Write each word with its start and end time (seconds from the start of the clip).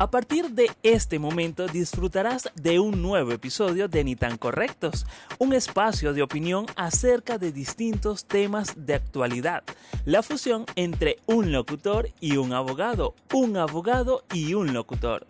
A 0.00 0.12
partir 0.12 0.50
de 0.50 0.66
este 0.84 1.18
momento 1.18 1.66
disfrutarás 1.66 2.52
de 2.54 2.78
un 2.78 3.02
nuevo 3.02 3.32
episodio 3.32 3.88
de 3.88 4.04
Ni 4.04 4.14
tan 4.14 4.36
Correctos, 4.36 5.04
un 5.40 5.52
espacio 5.52 6.12
de 6.12 6.22
opinión 6.22 6.66
acerca 6.76 7.36
de 7.36 7.50
distintos 7.50 8.28
temas 8.28 8.86
de 8.86 8.94
actualidad, 8.94 9.64
la 10.04 10.22
fusión 10.22 10.66
entre 10.76 11.16
un 11.26 11.50
locutor 11.50 12.06
y 12.20 12.36
un 12.36 12.52
abogado, 12.52 13.16
un 13.34 13.56
abogado 13.56 14.22
y 14.32 14.54
un 14.54 14.72
locutor. 14.72 15.26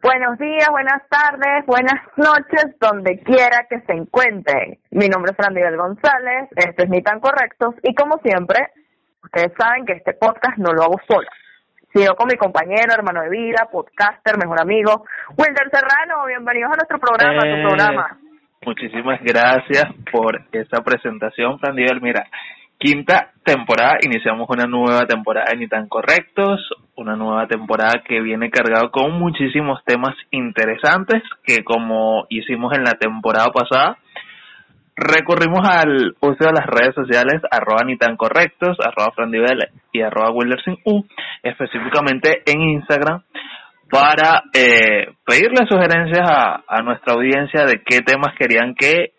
Buenos 0.00 0.38
días, 0.38 0.68
buenas 0.70 1.02
tardes, 1.08 1.66
buenas 1.66 2.00
noches, 2.16 2.66
donde 2.80 3.18
quiera 3.24 3.66
que 3.68 3.80
se 3.80 3.94
encuentren. 3.94 4.78
Mi 4.92 5.08
nombre 5.08 5.32
es 5.32 5.36
Fran 5.36 5.54
González, 5.76 6.50
este 6.54 6.84
es 6.84 6.88
Ni 6.88 7.02
tan 7.02 7.18
Correctos 7.18 7.74
y 7.82 7.96
como 7.96 8.18
siempre 8.18 8.70
Ustedes 9.22 9.52
saben 9.56 9.86
que 9.86 9.92
este 9.94 10.14
podcast 10.14 10.58
no 10.58 10.72
lo 10.72 10.82
hago 10.82 11.00
sola, 11.06 11.30
sino 11.94 12.14
con 12.14 12.26
mi 12.26 12.36
compañero, 12.36 12.92
hermano 12.92 13.22
de 13.22 13.30
vida, 13.30 13.68
podcaster, 13.70 14.36
mejor 14.36 14.60
amigo, 14.60 15.04
Wilder 15.36 15.70
Serrano. 15.70 16.26
Bienvenidos 16.26 16.72
a 16.72 16.76
nuestro 16.76 16.98
programa, 16.98 17.40
tu 17.40 17.46
eh, 17.46 17.62
programa. 17.62 18.18
Muchísimas 18.66 19.20
gracias 19.22 19.84
por 20.10 20.40
esa 20.52 20.82
presentación, 20.82 21.58
Fran 21.60 21.74
Mira, 21.74 22.26
quinta 22.78 23.30
temporada, 23.44 23.98
iniciamos 24.02 24.48
una 24.50 24.66
nueva 24.66 25.06
temporada 25.06 25.46
de 25.50 25.58
Ni 25.58 25.68
tan 25.68 25.88
Correctos, 25.88 26.60
una 26.96 27.14
nueva 27.14 27.46
temporada 27.46 28.02
que 28.04 28.20
viene 28.20 28.50
cargado 28.50 28.90
con 28.90 29.12
muchísimos 29.18 29.84
temas 29.84 30.16
interesantes 30.32 31.22
que 31.44 31.62
como 31.62 32.26
hicimos 32.28 32.76
en 32.76 32.82
la 32.82 32.92
temporada 32.92 33.50
pasada, 33.50 33.98
recurrimos 35.02 35.66
al 35.68 36.16
uso 36.20 36.44
de 36.44 36.52
las 36.52 36.66
redes 36.66 36.94
sociales 36.94 37.42
arroba 37.50 37.82
ni 37.84 37.96
tan 37.96 38.16
correctos, 38.16 38.78
arroba 38.80 39.12
frandivel 39.14 39.68
y 39.92 40.00
arroba 40.00 40.30
wildersin 40.30 40.78
u, 40.84 41.04
específicamente 41.42 42.42
en 42.46 42.60
Instagram, 42.60 43.22
para 43.90 44.44
eh, 44.54 45.12
pedirle 45.26 45.66
sugerencias 45.68 46.28
a, 46.28 46.62
a 46.66 46.82
nuestra 46.82 47.14
audiencia 47.14 47.64
de 47.64 47.82
qué 47.84 48.00
temas 48.00 48.34
querían 48.38 48.74
que 48.74 49.12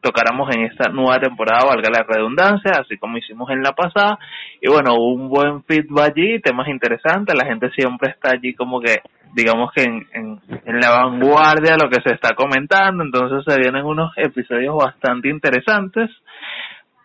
tocáramos 0.00 0.54
en 0.54 0.64
esta 0.64 0.90
nueva 0.90 1.18
temporada, 1.18 1.66
valga 1.66 1.90
la 1.90 2.04
redundancia, 2.04 2.72
así 2.80 2.96
como 2.98 3.18
hicimos 3.18 3.50
en 3.50 3.62
la 3.62 3.72
pasada. 3.72 4.18
Y 4.60 4.68
bueno, 4.68 4.94
un 4.94 5.28
buen 5.28 5.62
feedback 5.64 6.12
allí, 6.12 6.40
temas 6.40 6.68
interesantes, 6.68 7.34
la 7.36 7.46
gente 7.46 7.70
siempre 7.70 8.10
está 8.10 8.30
allí 8.32 8.54
como 8.54 8.80
que 8.80 8.98
digamos 9.34 9.70
que 9.72 9.82
en, 9.82 10.06
en, 10.12 10.80
la 10.80 10.90
vanguardia 10.90 11.76
lo 11.76 11.88
que 11.90 12.02
se 12.02 12.14
está 12.14 12.34
comentando, 12.34 13.04
entonces 13.04 13.44
se 13.46 13.60
vienen 13.60 13.84
unos 13.84 14.12
episodios 14.16 14.76
bastante 14.76 15.28
interesantes, 15.28 16.10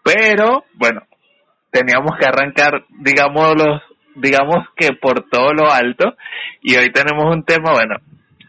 pero 0.03 0.65
bueno, 0.73 1.01
teníamos 1.71 2.17
que 2.17 2.25
arrancar, 2.25 2.83
digamos, 2.89 3.55
los, 3.55 3.81
digamos 4.15 4.67
que 4.75 4.93
por 4.93 5.29
todo 5.29 5.53
lo 5.53 5.71
alto, 5.71 6.15
y 6.61 6.75
hoy 6.75 6.91
tenemos 6.91 7.33
un 7.33 7.43
tema, 7.43 7.71
bueno, 7.71 7.95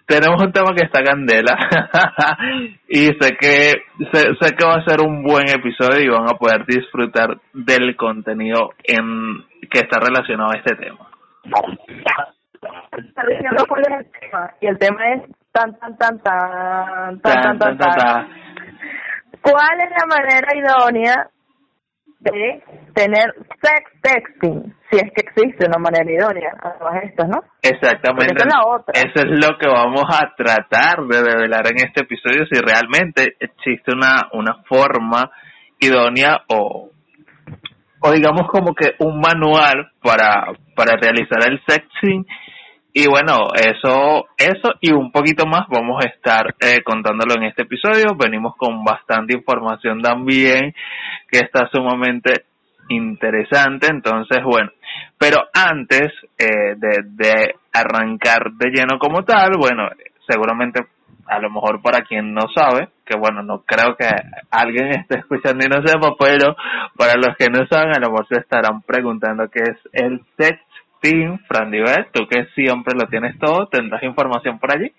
tenemos 0.07 0.43
un 0.43 0.53
tema 0.53 0.75
que 0.75 0.85
está 0.85 1.03
candela, 1.03 1.57
y 2.89 3.07
sé 3.07 3.37
que, 3.41 3.73
sé, 4.13 4.35
sé 4.41 4.55
que 4.57 4.67
va 4.67 4.77
a 4.77 4.85
ser 4.85 5.01
un 5.01 5.23
buen 5.23 5.49
episodio 5.49 6.03
y 6.03 6.09
van 6.09 6.29
a 6.29 6.39
poder 6.39 6.67
disfrutar 6.67 7.39
del 7.53 7.97
contenido 7.97 8.71
en, 8.83 9.45
que 9.71 9.81
está 9.81 9.99
relacionado 10.01 10.51
a 10.53 10.59
este 10.59 10.77
tema 10.77 11.09
y 14.61 14.67
el 14.67 14.79
tema 14.79 15.13
es 15.15 15.23
tan 15.53 15.79
tan 15.79 15.97
tan 15.97 16.19
tan 16.21 17.21
tan 17.21 17.59
tan 17.59 17.79
tan 17.79 18.29
¿Cuál 19.45 19.79
es 19.79 19.91
la 19.91 20.07
manera 20.07 20.49
idónea 20.57 21.29
de 22.21 22.63
tener 22.95 23.35
sex 23.63 23.91
texting? 24.01 24.75
Si 24.91 24.97
es 24.97 25.13
que 25.13 25.21
existe 25.21 25.67
una 25.67 25.79
manera 25.79 26.11
idónea 26.11 26.51
a 26.63 26.79
todas 26.79 27.05
estas, 27.05 27.29
¿no? 27.29 27.43
Exactamente. 27.61 28.43
Eso 28.95 29.17
es 29.17 29.47
lo 29.47 29.59
que 29.59 29.69
vamos 29.69 30.05
a 30.09 30.35
tratar 30.35 31.05
de 31.07 31.23
revelar 31.23 31.67
en 31.67 31.87
este 31.87 32.05
episodio, 32.05 32.47
si 32.47 32.59
realmente 32.59 33.37
existe 33.39 33.93
una, 33.93 34.29
una 34.33 34.63
forma 34.67 35.31
idónea 35.79 36.41
o, 36.49 36.91
o 38.01 38.13
digamos 38.13 38.49
como 38.49 38.75
que 38.75 38.95
un 39.01 39.21
manual 39.21 39.91
para, 40.03 40.53
para 40.75 40.97
realizar 40.97 41.39
el 41.51 41.61
sexting 41.67 42.25
y 42.97 43.09
bueno, 43.09 43.49
eso, 43.57 44.29
eso 44.39 44.75
y 44.81 44.93
un 44.93 45.11
poquito 45.11 45.47
más 45.47 45.67
vamos 45.69 46.05
a 46.05 46.09
estar 46.09 46.55
eh, 46.61 46.81
contándolo 46.85 47.35
en 47.35 47.49
este 47.49 47.63
episodio. 47.63 48.15
Venimos 48.17 48.55
con 48.57 48.85
bastante 48.85 49.35
información 49.35 50.01
también 50.01 50.73
que 51.29 51.39
está 51.39 51.69
sumamente 51.73 52.45
interesante. 52.89 53.89
Entonces, 53.91 54.39
bueno, 54.45 54.71
pero 55.19 55.39
antes 55.53 56.13
eh, 56.39 56.77
de, 56.77 57.57
arrancar 57.73 58.53
de 58.53 58.71
lleno 58.71 59.01
como 59.01 59.25
tal, 59.25 59.55
bueno, 59.59 59.89
seguramente 60.29 60.87
a 61.27 61.41
lo 61.41 61.51
mejor 61.51 61.83
para 61.83 62.03
quien 62.03 62.33
no 62.33 62.43
sabe, 62.55 62.91
que 63.05 63.19
bueno, 63.19 63.43
no 63.43 63.65
creo 63.67 63.97
que 63.97 64.07
alguien 64.53 64.91
esté 64.91 65.19
escuchando 65.19 65.65
y 65.65 65.69
no 65.69 65.85
sepa, 65.85 66.15
pero 66.17 66.55
para 66.97 67.15
los 67.15 67.37
que 67.37 67.49
no 67.51 67.67
saben, 67.67 67.97
a 67.97 67.99
lo 67.99 68.13
mejor 68.13 68.29
se 68.29 68.39
estarán 68.39 68.83
preguntando 68.83 69.49
qué 69.51 69.63
es 69.63 69.79
el 69.93 70.21
sex 70.39 70.61
Team, 71.05 71.39
Fran 71.47 71.71
tú 72.13 72.27
que 72.31 72.47
siempre 72.55 72.95
lo 72.99 73.07
tienes 73.09 73.39
todo, 73.39 73.69
¿tendrás 73.69 74.03
información 74.03 74.59
por 74.59 74.73
allí? 74.73 74.91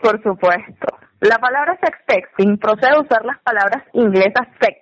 Por 0.00 0.16
supuesto. 0.22 0.86
La 1.20 1.36
palabra 1.36 1.78
sex 1.78 1.98
texting 2.06 2.56
procede 2.56 2.96
a 2.96 3.00
usar 3.00 3.22
las 3.26 3.38
palabras 3.40 3.84
inglesas 3.92 4.48
sex, 4.58 4.80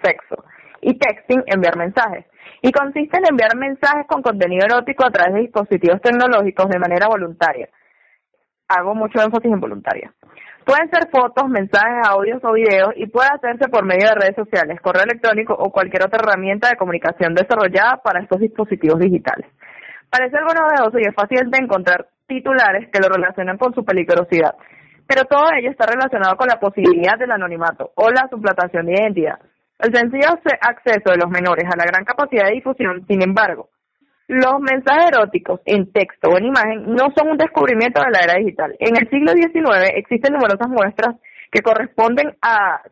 sexo, 0.00 0.44
y 0.80 0.96
texting, 0.96 1.42
enviar 1.46 1.76
mensajes. 1.76 2.24
Y 2.62 2.70
consiste 2.70 3.18
en 3.18 3.24
enviar 3.30 3.56
mensajes 3.56 4.06
con 4.06 4.22
contenido 4.22 4.64
erótico 4.64 5.04
a 5.04 5.10
través 5.10 5.34
de 5.34 5.40
dispositivos 5.40 6.00
tecnológicos 6.00 6.68
de 6.68 6.78
manera 6.78 7.08
voluntaria. 7.08 7.68
Hago 8.68 8.94
mucho 8.94 9.20
énfasis 9.20 9.52
en 9.52 9.60
voluntaria. 9.60 10.14
Pueden 10.64 10.88
ser 10.90 11.10
fotos, 11.10 11.48
mensajes, 11.48 12.06
audios 12.08 12.38
o 12.44 12.52
videos 12.52 12.92
y 12.94 13.06
puede 13.08 13.28
hacerse 13.28 13.68
por 13.68 13.84
medio 13.84 14.08
de 14.08 14.14
redes 14.14 14.36
sociales, 14.36 14.80
correo 14.80 15.02
electrónico 15.02 15.52
o 15.58 15.72
cualquier 15.72 16.06
otra 16.06 16.20
herramienta 16.22 16.68
de 16.68 16.76
comunicación 16.76 17.34
desarrollada 17.34 17.96
para 18.04 18.22
estos 18.22 18.38
dispositivos 18.38 19.00
digitales. 19.00 19.48
Parece 20.12 20.36
algo 20.36 20.52
novedoso 20.52 20.98
y 20.98 21.08
es 21.08 21.14
fácil 21.14 21.50
de 21.50 21.56
encontrar 21.56 22.06
titulares 22.26 22.90
que 22.92 23.00
lo 23.00 23.08
relacionan 23.08 23.56
con 23.56 23.72
su 23.72 23.82
peligrosidad, 23.82 24.54
pero 25.06 25.24
todo 25.24 25.48
ello 25.56 25.70
está 25.70 25.86
relacionado 25.86 26.36
con 26.36 26.48
la 26.48 26.60
posibilidad 26.60 27.18
del 27.18 27.30
anonimato 27.30 27.92
o 27.94 28.10
la 28.10 28.28
suplantación 28.28 28.84
de 28.84 28.92
identidad. 28.92 29.38
El 29.78 29.96
sencillo 29.96 30.28
acceso 30.60 31.10
de 31.10 31.16
los 31.16 31.30
menores 31.30 31.64
a 31.64 31.78
la 31.78 31.86
gran 31.86 32.04
capacidad 32.04 32.44
de 32.44 32.56
difusión, 32.56 33.06
sin 33.08 33.22
embargo, 33.22 33.70
los 34.28 34.60
mensajes 34.60 35.08
eróticos 35.14 35.60
en 35.64 35.90
texto 35.92 36.28
o 36.28 36.36
en 36.36 36.44
imagen 36.44 36.92
no 36.92 37.08
son 37.16 37.30
un 37.30 37.38
descubrimiento 37.38 38.02
de 38.02 38.10
la 38.10 38.20
era 38.20 38.38
digital. 38.38 38.76
En 38.80 38.94
el 38.94 39.08
siglo 39.08 39.32
XIX 39.32 39.96
existen 39.96 40.34
numerosas 40.34 40.68
muestras 40.68 41.16
que 41.50 41.62
corresponden 41.62 42.36
a 42.42 42.82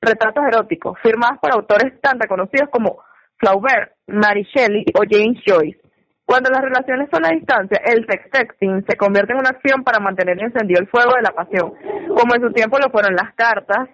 retratos 0.00 0.44
eróticos 0.44 0.98
firmados 1.04 1.38
por 1.40 1.52
autores 1.52 2.00
tan 2.00 2.18
reconocidos 2.18 2.68
como 2.70 2.98
Flaubert, 3.36 3.92
Mary 4.08 4.44
Shelley 4.52 4.86
o 4.98 5.04
James 5.08 5.40
Joyce. 5.46 5.83
Cuando 6.26 6.50
las 6.50 6.62
relaciones 6.62 7.08
son 7.12 7.24
a 7.26 7.30
distancia, 7.30 7.80
el 7.84 8.06
sex 8.06 8.30
texting 8.30 8.84
se 8.88 8.96
convierte 8.96 9.32
en 9.32 9.40
una 9.40 9.50
acción 9.50 9.84
para 9.84 10.00
mantener 10.00 10.42
encendido 10.42 10.80
el 10.80 10.88
fuego 10.88 11.12
de 11.16 11.22
la 11.22 11.32
pasión, 11.32 11.74
como 12.08 12.34
en 12.34 12.40
su 12.40 12.52
tiempo 12.52 12.78
lo 12.78 12.90
fueron 12.90 13.14
las 13.14 13.34
cartas. 13.34 13.88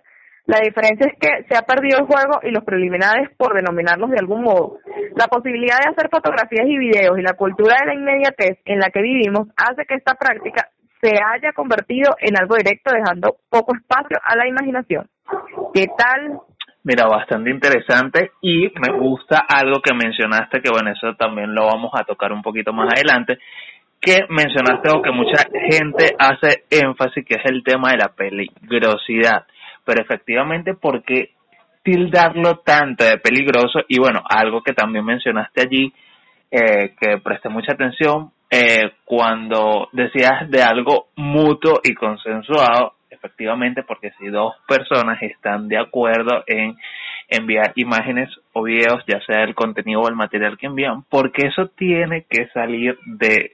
La 0.47 0.59
diferencia 0.61 1.07
es 1.07 1.19
que 1.21 1.45
se 1.49 1.57
ha 1.57 1.63
perdido 1.63 1.99
el 1.99 2.07
juego 2.07 2.41
y 2.43 2.51
los 2.51 2.65
preliminares, 2.65 3.31
por 3.37 3.55
denominarlos 3.55 4.11
de 4.11 4.19
algún 4.19 4.43
modo. 4.43 4.79
La 5.17 5.27
posibilidad 5.27 5.79
de 5.79 5.91
hacer 5.91 6.09
fotografías 6.11 6.67
y 6.67 6.79
videos 6.79 7.19
y 7.19 7.23
la 7.23 7.35
cultura 7.35 7.77
de 7.81 7.87
la 7.87 7.95
inmediatez 7.95 8.59
en 8.65 8.79
la 8.79 8.91
que 8.91 9.03
vivimos 9.03 9.49
hace 9.57 9.85
que 9.87 9.95
esta 9.95 10.15
práctica 10.15 10.69
se 11.03 11.11
haya 11.11 11.53
convertido 11.53 12.15
en 12.19 12.39
algo 12.39 12.57
directo, 12.57 12.93
dejando 12.95 13.37
poco 13.49 13.75
espacio 13.75 14.19
a 14.23 14.37
la 14.37 14.47
imaginación. 14.47 15.09
¿Qué 15.73 15.87
tal 15.97 16.41
Mira, 16.83 17.07
bastante 17.07 17.51
interesante 17.51 18.33
y 18.41 18.73
me 18.81 18.97
gusta 18.99 19.45
algo 19.47 19.81
que 19.83 19.93
mencionaste, 19.95 20.63
que 20.63 20.71
bueno, 20.71 20.91
eso 20.93 21.15
también 21.15 21.55
lo 21.55 21.67
vamos 21.67 21.93
a 21.95 22.05
tocar 22.05 22.33
un 22.33 22.41
poquito 22.41 22.73
más 22.73 22.95
adelante, 22.95 23.39
que 24.01 24.25
mencionaste 24.31 24.89
o 24.91 25.03
que 25.03 25.11
mucha 25.11 25.45
gente 25.71 26.15
hace 26.19 26.65
énfasis, 26.71 27.25
que 27.27 27.35
es 27.35 27.45
el 27.45 27.63
tema 27.63 27.91
de 27.91 27.99
la 27.99 28.09
peligrosidad. 28.09 29.45
Pero 29.85 30.03
efectivamente, 30.03 30.73
¿por 30.73 31.03
qué 31.03 31.33
tildarlo 31.83 32.61
tanto 32.61 33.05
de 33.05 33.19
peligroso? 33.19 33.81
Y 33.87 33.99
bueno, 34.01 34.23
algo 34.27 34.63
que 34.63 34.73
también 34.73 35.05
mencionaste 35.05 35.61
allí, 35.61 35.93
eh, 36.51 36.95
que 36.99 37.19
presté 37.19 37.51
mucha 37.51 37.73
atención, 37.73 38.33
eh, 38.51 38.93
cuando 39.05 39.89
decías 39.93 40.49
de 40.49 40.63
algo 40.63 41.09
mutuo 41.17 41.81
y 41.85 41.95
consensuado, 41.95 42.95
efectivamente, 43.11 43.83
porque 43.83 44.11
si 44.19 44.29
dos 44.29 44.55
personas 44.67 45.21
están 45.23 45.69
de 45.69 45.79
acuerdo 45.79 46.45
en 46.47 46.77
enviar 47.29 47.73
imágenes 47.77 48.29
o 48.53 48.63
videos, 48.63 49.05
ya 49.07 49.21
sea 49.27 49.45
el 49.45 49.55
contenido 49.55 50.01
o 50.01 50.09
el 50.09 50.17
material 50.17 50.59
que 50.59 50.67
envían, 50.67 51.05
porque 51.09 51.47
eso 51.47 51.69
tiene 51.77 52.27
que 52.29 52.49
salir 52.49 52.99
de 53.07 53.53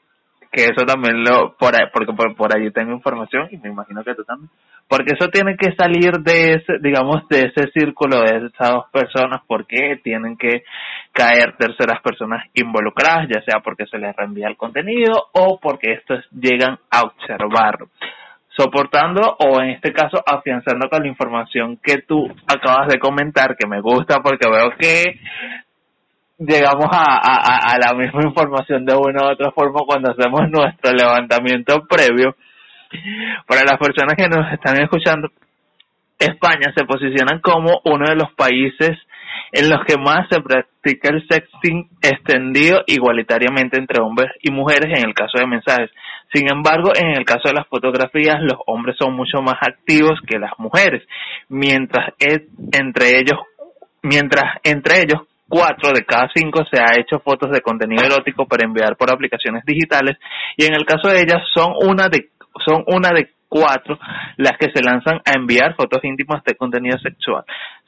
que 0.50 0.64
eso 0.64 0.86
también 0.86 1.22
lo, 1.22 1.54
por 1.56 1.74
porque 1.92 2.12
por, 2.14 2.34
por 2.34 2.56
allí 2.56 2.70
tengo 2.70 2.92
información 2.92 3.48
y 3.50 3.58
me 3.58 3.68
imagino 3.68 4.02
que 4.02 4.14
tú 4.14 4.24
también, 4.24 4.50
porque 4.88 5.14
eso 5.18 5.28
tiene 5.28 5.56
que 5.56 5.74
salir 5.74 6.12
de 6.20 6.52
ese, 6.52 6.78
digamos, 6.80 7.28
de 7.28 7.50
ese 7.52 7.70
círculo 7.74 8.20
de 8.20 8.46
esas 8.46 8.70
dos 8.70 8.86
personas, 8.90 9.42
porque 9.46 10.00
tienen 10.02 10.36
que 10.36 10.62
caer 11.12 11.56
terceras 11.58 12.00
personas 12.00 12.46
involucradas, 12.54 13.28
ya 13.28 13.42
sea 13.42 13.60
porque 13.62 13.86
se 13.86 13.98
les 13.98 14.16
reenvía 14.16 14.48
el 14.48 14.56
contenido 14.56 15.28
o 15.32 15.58
porque 15.60 15.92
estos 15.92 16.24
llegan 16.30 16.78
a 16.90 17.02
observarlo 17.02 17.88
soportando 18.56 19.36
o 19.38 19.60
en 19.60 19.70
este 19.70 19.92
caso 19.92 20.22
afianzando 20.26 20.88
con 20.88 21.02
la 21.02 21.08
información 21.08 21.78
que 21.82 21.98
tú 21.98 22.26
acabas 22.46 22.88
de 22.88 22.98
comentar, 22.98 23.56
que 23.56 23.68
me 23.68 23.80
gusta 23.80 24.20
porque 24.22 24.48
veo 24.48 24.70
que 24.78 25.20
llegamos 26.38 26.86
a, 26.90 27.76
la 27.78 27.94
misma 27.94 28.22
información 28.24 28.84
de 28.84 28.94
una 28.94 29.24
u 29.24 29.32
otra 29.32 29.50
forma 29.52 29.80
cuando 29.86 30.10
hacemos 30.10 30.48
nuestro 30.50 30.92
levantamiento 30.92 31.86
previo. 31.86 32.36
Para 33.46 33.62
las 33.62 33.78
personas 33.78 34.14
que 34.16 34.28
nos 34.28 34.52
están 34.52 34.80
escuchando, 34.80 35.28
España 36.18 36.72
se 36.74 36.84
posiciona 36.84 37.40
como 37.40 37.80
uno 37.84 38.08
de 38.08 38.16
los 38.16 38.32
países 38.34 38.96
en 39.52 39.68
los 39.68 39.84
que 39.86 39.96
más 39.96 40.28
se 40.30 40.40
practica 40.40 41.10
el 41.10 41.26
sexting 41.28 41.88
extendido 42.02 42.82
igualitariamente 42.86 43.78
entre 43.78 44.02
hombres 44.02 44.30
y 44.42 44.50
mujeres 44.50 44.98
en 44.98 45.08
el 45.08 45.14
caso 45.14 45.38
de 45.38 45.46
mensajes. 45.46 45.90
Sin 46.32 46.50
embargo, 46.50 46.92
en 46.94 47.16
el 47.16 47.24
caso 47.24 47.48
de 47.48 47.54
las 47.54 47.66
fotografías, 47.68 48.36
los 48.40 48.58
hombres 48.66 48.96
son 48.98 49.14
mucho 49.14 49.40
más 49.42 49.56
activos 49.60 50.20
que 50.26 50.38
las 50.38 50.52
mujeres, 50.58 51.02
mientras 51.48 52.14
entre 52.18 53.18
ellos, 53.18 53.38
mientras 54.02 54.60
entre 54.64 55.02
ellos 55.02 55.22
cuatro 55.48 55.92
de 55.92 56.04
cada 56.04 56.28
cinco 56.34 56.64
se 56.70 56.80
ha 56.80 56.98
hecho 56.98 57.20
fotos 57.20 57.50
de 57.50 57.60
contenido 57.60 58.04
erótico 58.04 58.46
para 58.46 58.66
enviar 58.66 58.96
por 58.96 59.12
aplicaciones 59.12 59.64
digitales 59.64 60.16
y 60.56 60.64
en 60.64 60.74
el 60.74 60.84
caso 60.84 61.08
de 61.08 61.20
ellas 61.20 61.42
son 61.54 61.72
una 61.88 62.08
de 62.08 62.30
son 62.64 62.84
una 62.86 63.10
de 63.10 63.35
cuatro 63.48 63.98
las 64.36 64.56
que 64.58 64.70
se 64.74 64.82
lanzan 64.82 65.20
a 65.24 65.32
enviar 65.36 65.74
fotos 65.74 66.04
íntimas 66.04 66.42
de 66.44 66.54
contenido 66.54 66.98
sexual. 66.98 67.44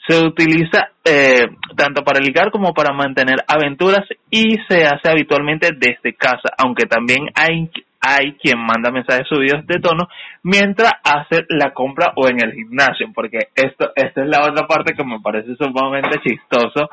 Se 0.06 0.24
utiliza 0.24 0.90
eh, 1.04 1.46
tanto 1.76 2.02
para 2.02 2.20
ligar 2.20 2.50
como 2.50 2.72
para 2.72 2.94
mantener 2.94 3.36
aventuras 3.46 4.06
y 4.30 4.56
se 4.68 4.84
hace 4.84 5.10
habitualmente 5.10 5.68
desde 5.76 6.14
casa, 6.14 6.50
aunque 6.56 6.86
también 6.86 7.28
hay 7.34 7.70
hay 8.00 8.34
quien 8.34 8.58
manda 8.58 8.92
mensajes 8.92 9.26
subidos 9.28 9.66
de 9.66 9.80
tono 9.80 10.08
mientras 10.42 10.92
hace 11.02 11.44
la 11.48 11.72
compra 11.72 12.12
o 12.16 12.28
en 12.28 12.40
el 12.42 12.52
gimnasio, 12.52 13.08
porque 13.12 13.48
esto, 13.54 13.90
esta 13.94 14.22
es 14.22 14.28
la 14.28 14.46
otra 14.46 14.66
parte 14.66 14.94
que 14.94 15.04
me 15.04 15.20
parece 15.20 15.56
sumamente 15.56 16.20
chistoso, 16.20 16.88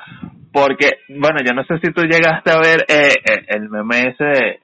porque, 0.52 1.02
bueno, 1.10 1.38
yo 1.46 1.54
no 1.54 1.64
sé 1.66 1.78
si 1.80 1.92
tú 1.94 2.02
llegaste 2.02 2.52
a 2.52 2.58
ver 2.58 2.86
eh, 2.88 3.14
eh 3.24 3.46
el 3.50 3.70
meme 3.70 4.16
ese 4.16 4.62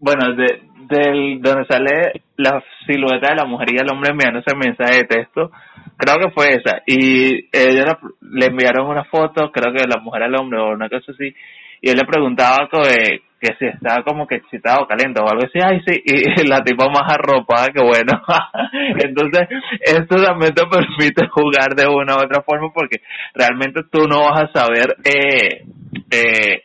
bueno, 0.00 0.34
de, 0.34 0.62
del 0.88 1.40
donde 1.42 1.66
sale 1.66 2.22
la 2.36 2.62
silueta 2.86 3.30
de 3.30 3.36
la 3.36 3.44
mujer 3.44 3.68
y 3.72 3.76
el 3.76 3.90
hombre 3.90 4.10
enviando 4.10 4.40
ese 4.40 4.56
mensaje 4.56 4.98
de 4.98 5.04
texto, 5.04 5.50
creo 5.96 6.18
que 6.18 6.30
fue 6.30 6.54
esa, 6.54 6.82
y 6.86 7.48
ellos 7.52 7.96
le 8.22 8.46
enviaron 8.46 8.88
una 8.88 9.04
foto, 9.04 9.50
creo 9.52 9.72
que 9.72 9.82
de 9.82 9.88
la 9.88 10.00
mujer 10.00 10.22
al 10.22 10.36
hombre 10.36 10.60
o 10.60 10.70
una 10.70 10.88
cosa 10.88 11.12
así, 11.12 11.34
y 11.80 11.90
él 11.90 11.96
le 11.96 12.04
preguntaba 12.04 12.68
que, 12.70 13.22
que 13.40 13.54
si 13.58 13.66
estaba 13.66 14.02
como 14.02 14.26
que 14.26 14.36
excitado, 14.36 14.86
caliente 14.86 15.20
o 15.20 15.28
algo 15.28 15.44
así, 15.44 15.58
ay 15.62 15.80
sí, 15.86 16.02
y 16.04 16.46
la 16.48 16.60
tipa 16.62 16.88
más 16.88 17.12
arropada, 17.12 17.68
que 17.68 17.82
bueno. 17.82 18.20
Entonces, 19.04 19.48
esto 19.80 20.22
también 20.22 20.54
te 20.54 20.66
permite 20.66 21.28
jugar 21.28 21.74
de 21.76 21.86
una 21.86 22.16
u 22.16 22.24
otra 22.24 22.42
forma 22.42 22.72
porque 22.72 23.00
realmente 23.34 23.82
tú 23.90 24.08
no 24.08 24.22
vas 24.22 24.42
a 24.42 24.52
saber, 24.52 24.96
eh, 25.04 25.64
eh, 26.10 26.62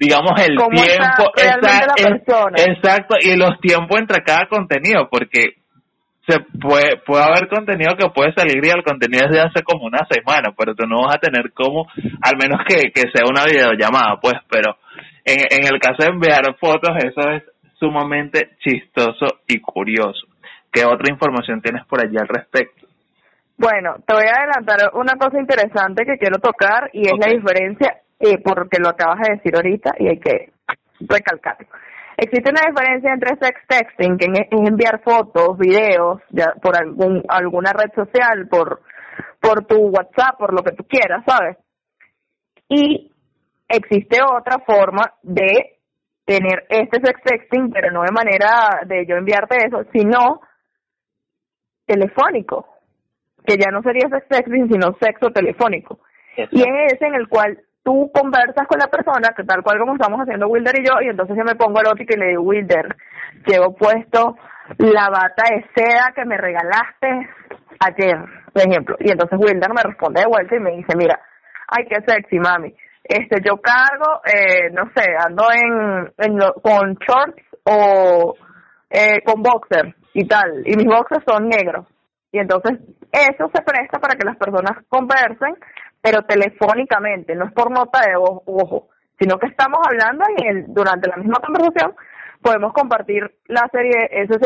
digamos, 0.00 0.32
el 0.40 0.56
tiempo, 0.56 1.30
exacto, 1.36 2.48
exacto, 2.56 3.16
y 3.20 3.36
los 3.36 3.60
tiempos 3.60 4.00
entre 4.00 4.22
cada 4.22 4.46
contenido, 4.48 5.10
porque 5.10 5.60
se 6.26 6.40
puede, 6.58 6.96
puede 7.04 7.22
haber 7.22 7.48
contenido 7.48 7.94
que 7.98 8.08
puede 8.08 8.32
salir 8.32 8.64
y 8.64 8.70
el 8.70 8.82
contenido 8.82 9.26
es 9.26 9.30
de 9.30 9.42
hace 9.42 9.62
como 9.62 9.84
una 9.84 10.06
semana, 10.10 10.54
pero 10.56 10.74
tú 10.74 10.86
no 10.86 11.02
vas 11.02 11.16
a 11.16 11.18
tener 11.18 11.52
como, 11.52 11.86
al 12.22 12.38
menos 12.40 12.64
que, 12.66 12.90
que 12.92 13.10
sea 13.12 13.28
una 13.28 13.44
videollamada, 13.44 14.18
pues, 14.22 14.36
pero 14.48 14.78
en, 15.22 15.40
en 15.50 15.66
el 15.70 15.78
caso 15.78 16.02
de 16.02 16.08
enviar 16.08 16.56
fotos, 16.58 16.96
eso 17.04 17.30
es 17.32 17.42
sumamente 17.78 18.56
chistoso 18.60 19.40
y 19.46 19.60
curioso. 19.60 20.26
¿Qué 20.72 20.86
otra 20.86 21.12
información 21.12 21.60
tienes 21.60 21.84
por 21.84 22.00
allí 22.00 22.16
al 22.16 22.28
respecto? 22.28 22.86
Bueno, 23.58 23.96
te 24.06 24.14
voy 24.14 24.24
a 24.24 24.40
adelantar 24.40 24.92
una 24.94 25.12
cosa 25.18 25.38
interesante 25.38 26.06
que 26.06 26.16
quiero 26.16 26.38
tocar 26.38 26.88
y 26.94 27.06
es 27.06 27.12
la 27.18 27.30
diferencia, 27.30 27.98
eh, 28.20 28.38
porque 28.44 28.78
lo 28.78 28.90
acabas 28.90 29.20
de 29.26 29.34
decir 29.36 29.56
ahorita 29.56 29.94
y 29.98 30.08
hay 30.08 30.20
que 30.20 30.52
recalcarlo. 31.00 31.66
Existe 32.18 32.50
una 32.50 32.68
diferencia 32.68 33.14
entre 33.14 33.36
sex 33.36 33.60
texting, 33.66 34.18
que 34.18 34.26
es 34.30 34.46
enviar 34.50 35.00
fotos, 35.02 35.56
videos, 35.56 36.20
ya 36.28 36.52
por 36.60 36.76
algún, 36.76 37.24
alguna 37.28 37.72
red 37.72 37.90
social, 37.94 38.46
por, 38.48 38.82
por 39.40 39.64
tu 39.64 39.88
WhatsApp, 39.88 40.36
por 40.38 40.52
lo 40.52 40.62
que 40.62 40.72
tú 40.72 40.84
quieras, 40.84 41.24
¿sabes? 41.26 41.56
Y 42.68 43.10
existe 43.66 44.18
otra 44.22 44.58
forma 44.66 45.14
de 45.22 45.78
tener 46.26 46.66
este 46.68 47.00
sex 47.02 47.22
texting, 47.24 47.70
pero 47.72 47.90
no 47.90 48.02
de 48.02 48.12
manera 48.12 48.82
de 48.86 49.06
yo 49.06 49.16
enviarte 49.16 49.56
eso, 49.66 49.84
sino 49.90 50.42
telefónico, 51.86 52.66
que 53.46 53.56
ya 53.56 53.70
no 53.70 53.80
sería 53.82 54.10
sex 54.10 54.28
texting, 54.28 54.68
sino 54.68 54.94
sexo 55.00 55.30
telefónico. 55.30 56.00
Y 56.36 56.60
es 56.60 56.92
ese 56.92 57.06
en 57.06 57.14
el 57.14 57.28
cual 57.28 57.58
tú 57.82 58.10
conversas 58.12 58.66
con 58.66 58.78
la 58.78 58.88
persona, 58.88 59.34
que 59.36 59.44
tal 59.44 59.62
cual 59.62 59.78
como 59.78 59.94
estamos 59.94 60.20
haciendo 60.20 60.48
Wilder 60.48 60.80
y 60.80 60.86
yo, 60.86 61.00
y 61.02 61.08
entonces 61.08 61.36
yo 61.36 61.44
me 61.44 61.54
pongo 61.54 61.80
erótica 61.80 62.14
y 62.14 62.20
le 62.20 62.28
digo, 62.28 62.42
Wilder, 62.42 62.96
llevo 63.46 63.74
puesto 63.74 64.36
la 64.78 65.08
bata 65.08 65.44
de 65.50 65.66
seda 65.74 66.12
que 66.14 66.24
me 66.24 66.36
regalaste 66.36 67.28
ayer, 67.80 68.18
por 68.52 68.62
ejemplo. 68.62 68.96
Y 69.00 69.10
entonces 69.10 69.38
Wilder 69.38 69.70
me 69.74 69.82
responde 69.82 70.20
de 70.20 70.28
vuelta 70.28 70.56
y 70.56 70.60
me 70.60 70.76
dice, 70.76 70.96
mira, 70.96 71.20
ay, 71.68 71.86
qué 71.88 71.96
sexy, 72.06 72.38
mami. 72.38 72.74
Este, 73.02 73.40
yo 73.44 73.56
cargo, 73.60 74.20
eh, 74.24 74.70
no 74.72 74.90
sé, 74.94 75.16
ando 75.18 75.44
en, 75.52 76.12
en 76.18 76.38
con 76.62 76.94
shorts 76.94 77.42
o 77.64 78.36
eh, 78.90 79.22
con 79.24 79.42
boxer 79.42 79.94
y 80.12 80.26
tal, 80.26 80.62
y 80.64 80.76
mis 80.76 80.86
boxers 80.86 81.24
son 81.26 81.48
negros. 81.48 81.86
Y 82.32 82.38
entonces 82.38 82.78
eso 83.10 83.50
se 83.52 83.62
presta 83.62 83.98
para 83.98 84.14
que 84.14 84.26
las 84.26 84.36
personas 84.36 84.84
conversen 84.88 85.56
pero 86.00 86.22
telefónicamente, 86.22 87.34
no 87.34 87.46
es 87.46 87.52
por 87.52 87.70
nota 87.70 88.00
de 88.00 88.16
voz, 88.16 88.42
ojo, 88.46 88.88
sino 89.18 89.38
que 89.38 89.46
estamos 89.48 89.78
hablando 89.86 90.24
y 90.38 90.46
el, 90.46 90.64
durante 90.68 91.08
la 91.08 91.16
misma 91.16 91.40
conversación 91.40 91.94
podemos 92.42 92.72
compartir 92.72 93.30
la 93.46 93.68
serie, 93.70 94.08
esa, 94.10 94.36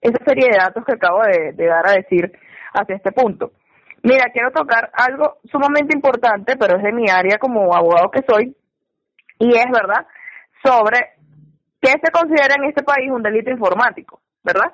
esa 0.00 0.24
serie 0.24 0.48
de 0.50 0.58
datos 0.58 0.84
que 0.84 0.94
acabo 0.94 1.22
de, 1.22 1.52
de 1.52 1.66
dar 1.66 1.86
a 1.88 1.92
decir 1.92 2.32
hacia 2.72 2.96
este 2.96 3.12
punto. 3.12 3.52
Mira, 4.02 4.30
quiero 4.32 4.50
tocar 4.50 4.90
algo 4.92 5.38
sumamente 5.44 5.94
importante, 5.94 6.56
pero 6.56 6.76
es 6.76 6.82
de 6.82 6.92
mi 6.92 7.08
área 7.10 7.38
como 7.38 7.74
abogado 7.74 8.10
que 8.10 8.24
soy, 8.28 8.56
y 9.38 9.48
es 9.56 9.66
verdad, 9.72 10.06
sobre 10.64 10.98
qué 11.80 11.92
se 12.02 12.10
considera 12.10 12.56
en 12.56 12.64
este 12.64 12.82
país 12.82 13.10
un 13.10 13.22
delito 13.22 13.50
informático, 13.50 14.20
¿verdad? 14.42 14.72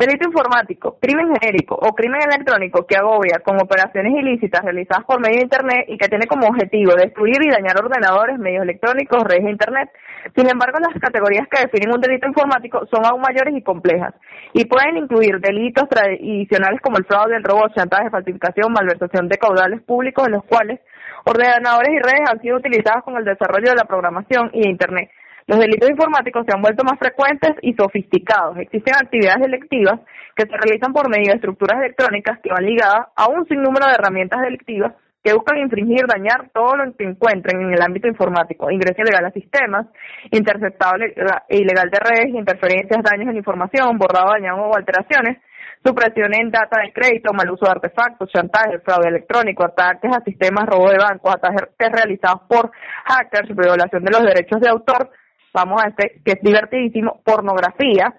Delito 0.00 0.24
informático, 0.24 0.96
crimen 0.98 1.28
genérico 1.36 1.74
o 1.74 1.92
crimen 1.92 2.22
electrónico 2.24 2.86
que 2.86 2.96
agobia 2.96 3.40
con 3.44 3.60
operaciones 3.60 4.14
ilícitas 4.16 4.64
realizadas 4.64 5.04
por 5.04 5.20
medio 5.20 5.36
de 5.36 5.42
Internet 5.42 5.84
y 5.88 5.98
que 5.98 6.08
tiene 6.08 6.26
como 6.26 6.46
objetivo 6.48 6.94
destruir 6.94 7.36
y 7.42 7.50
dañar 7.50 7.76
ordenadores, 7.76 8.38
medios 8.38 8.62
electrónicos, 8.62 9.22
redes 9.24 9.44
de 9.44 9.50
Internet. 9.50 9.90
Sin 10.34 10.48
embargo, 10.48 10.78
las 10.80 10.98
categorías 10.98 11.46
que 11.48 11.66
definen 11.66 11.92
un 11.92 12.00
delito 12.00 12.26
informático 12.26 12.86
son 12.86 13.04
aún 13.04 13.20
mayores 13.20 13.54
y 13.54 13.62
complejas 13.62 14.14
y 14.54 14.64
pueden 14.64 14.96
incluir 14.96 15.38
delitos 15.38 15.86
tradicionales 15.90 16.80
como 16.80 16.96
el 16.96 17.04
fraude, 17.04 17.36
el 17.36 17.44
robo, 17.44 17.68
chantaje, 17.76 18.08
falsificación, 18.08 18.72
malversación 18.72 19.28
de 19.28 19.36
caudales 19.36 19.82
públicos 19.82 20.24
en 20.24 20.32
los 20.32 20.44
cuales 20.44 20.80
ordenadores 21.26 21.92
y 21.92 21.98
redes 21.98 22.24
han 22.26 22.40
sido 22.40 22.56
utilizados 22.56 23.04
con 23.04 23.18
el 23.18 23.26
desarrollo 23.26 23.68
de 23.68 23.76
la 23.76 23.84
programación 23.84 24.48
y 24.54 24.62
de 24.62 24.70
Internet 24.70 25.10
los 25.50 25.58
delitos 25.58 25.90
informáticos 25.90 26.46
se 26.46 26.54
han 26.54 26.62
vuelto 26.62 26.84
más 26.84 26.96
frecuentes 26.96 27.50
y 27.62 27.74
sofisticados. 27.74 28.56
Existen 28.58 28.94
actividades 28.94 29.42
delictivas 29.42 29.98
que 30.36 30.46
se 30.46 30.56
realizan 30.56 30.92
por 30.92 31.10
medio 31.10 31.32
de 31.32 31.42
estructuras 31.42 31.80
electrónicas 31.80 32.38
que 32.38 32.50
van 32.50 32.64
ligadas 32.64 33.08
a 33.16 33.28
un 33.28 33.44
sinnúmero 33.48 33.86
de 33.86 33.94
herramientas 33.94 34.42
delictivas 34.42 34.94
que 35.24 35.34
buscan 35.34 35.58
infringir, 35.58 36.06
dañar 36.06 36.50
todo 36.54 36.76
lo 36.76 36.94
que 36.94 37.02
encuentren 37.02 37.62
en 37.62 37.74
el 37.74 37.82
ámbito 37.82 38.06
informático, 38.06 38.70
ingreso 38.70 39.02
ilegal 39.02 39.26
a 39.26 39.32
sistemas, 39.32 39.86
interceptado 40.30 41.02
ilegal 41.48 41.90
de 41.90 41.98
redes, 41.98 42.28
interferencias, 42.32 43.02
daños 43.02 43.28
en 43.30 43.36
información, 43.36 43.98
borrado, 43.98 44.30
dañado 44.30 44.62
o 44.62 44.76
alteraciones, 44.76 45.38
supresión 45.84 46.32
en 46.32 46.52
data 46.52 46.80
de 46.80 46.92
crédito, 46.92 47.32
mal 47.32 47.50
uso 47.50 47.64
de 47.64 47.72
artefactos, 47.72 48.30
chantaje, 48.30 48.78
fraude 48.78 49.08
electrónico, 49.08 49.64
ataques 49.64 50.14
a 50.16 50.22
sistemas, 50.22 50.64
robo 50.66 50.90
de 50.90 50.98
bancos, 50.98 51.34
ataques 51.34 51.90
realizados 51.90 52.42
por 52.48 52.70
hackers, 53.04 53.48
violación 53.56 54.04
de 54.04 54.12
los 54.12 54.22
derechos 54.22 54.60
de 54.60 54.70
autor, 54.70 55.10
vamos 55.52 55.82
a 55.82 55.88
este, 55.88 56.20
que 56.24 56.32
es 56.32 56.42
divertidísimo, 56.42 57.20
pornografía, 57.24 58.14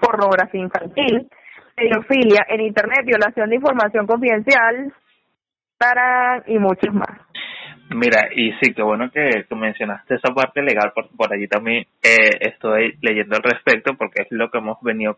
pornografía 0.00 0.60
infantil, 0.60 1.28
pedofilia 1.74 2.46
en 2.48 2.60
Internet, 2.62 3.04
violación 3.04 3.50
de 3.50 3.56
información 3.56 4.06
confidencial, 4.06 4.92
para 5.78 6.42
y 6.46 6.58
muchos 6.58 6.94
más. 6.94 7.20
Mira, 7.90 8.28
y 8.34 8.50
sí, 8.60 8.74
qué 8.74 8.82
bueno 8.82 9.10
que, 9.12 9.46
mencionaste 9.54 10.16
esa 10.16 10.34
parte 10.34 10.60
legal, 10.60 10.92
por, 10.92 11.08
por 11.16 11.32
allí 11.32 11.46
también 11.46 11.86
eh, 12.02 12.30
estoy 12.40 12.98
leyendo 13.00 13.36
al 13.36 13.42
respecto 13.42 13.94
porque 13.96 14.22
es 14.22 14.28
lo 14.30 14.50
que 14.50 14.58
hemos 14.58 14.80
venido 14.82 15.16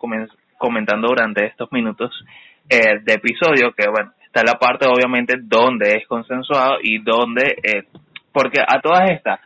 comentando 0.59 1.09
durante 1.09 1.47
estos 1.47 1.73
minutos 1.73 2.13
eh, 2.69 3.01
de 3.03 3.15
episodio, 3.15 3.73
que 3.73 3.89
bueno, 3.89 4.13
está 4.23 4.43
la 4.45 4.59
parte 4.59 4.87
obviamente 4.87 5.37
donde 5.41 5.97
es 5.97 6.07
consensuado 6.07 6.77
y 6.83 6.99
donde, 7.03 7.57
eh, 7.63 7.85
porque 8.33 8.61
a 8.61 8.81
todas 8.83 9.11
estas, 9.11 9.41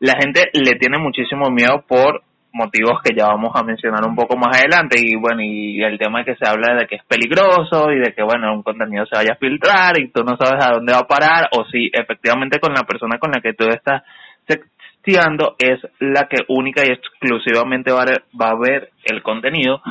la 0.00 0.14
gente 0.20 0.50
le 0.52 0.74
tiene 0.74 0.98
muchísimo 0.98 1.50
miedo 1.50 1.84
por 1.86 2.22
motivos 2.52 3.00
que 3.04 3.14
ya 3.14 3.26
vamos 3.26 3.52
a 3.54 3.62
mencionar 3.62 4.04
un 4.06 4.16
poco 4.16 4.36
más 4.36 4.56
adelante 4.56 4.96
y 4.98 5.14
bueno 5.14 5.42
y 5.42 5.82
el 5.82 5.98
tema 5.98 6.20
es 6.20 6.26
que 6.26 6.36
se 6.36 6.48
habla 6.48 6.74
de 6.74 6.86
que 6.86 6.96
es 6.96 7.04
peligroso 7.04 7.92
y 7.92 7.98
de 7.98 8.14
que 8.14 8.22
bueno 8.22 8.52
un 8.54 8.62
contenido 8.62 9.04
se 9.06 9.16
vaya 9.16 9.34
a 9.34 9.36
filtrar 9.36 9.98
y 10.00 10.08
tú 10.08 10.24
no 10.24 10.36
sabes 10.38 10.64
a 10.64 10.72
dónde 10.72 10.92
va 10.92 11.00
a 11.00 11.06
parar 11.06 11.48
o 11.52 11.64
si 11.66 11.90
efectivamente 11.92 12.58
con 12.58 12.72
la 12.72 12.84
persona 12.84 13.18
con 13.18 13.30
la 13.30 13.42
que 13.42 13.52
tú 13.52 13.68
estás 13.68 14.02
texteando 14.46 15.54
es 15.58 15.80
la 16.00 16.28
que 16.28 16.44
única 16.48 16.82
y 16.84 16.92
exclusivamente 16.92 17.92
va 17.92 18.04
a, 18.04 18.54
ver 18.58 18.90
el 19.04 19.22
contenido 19.22 19.82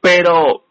pero 0.00 0.64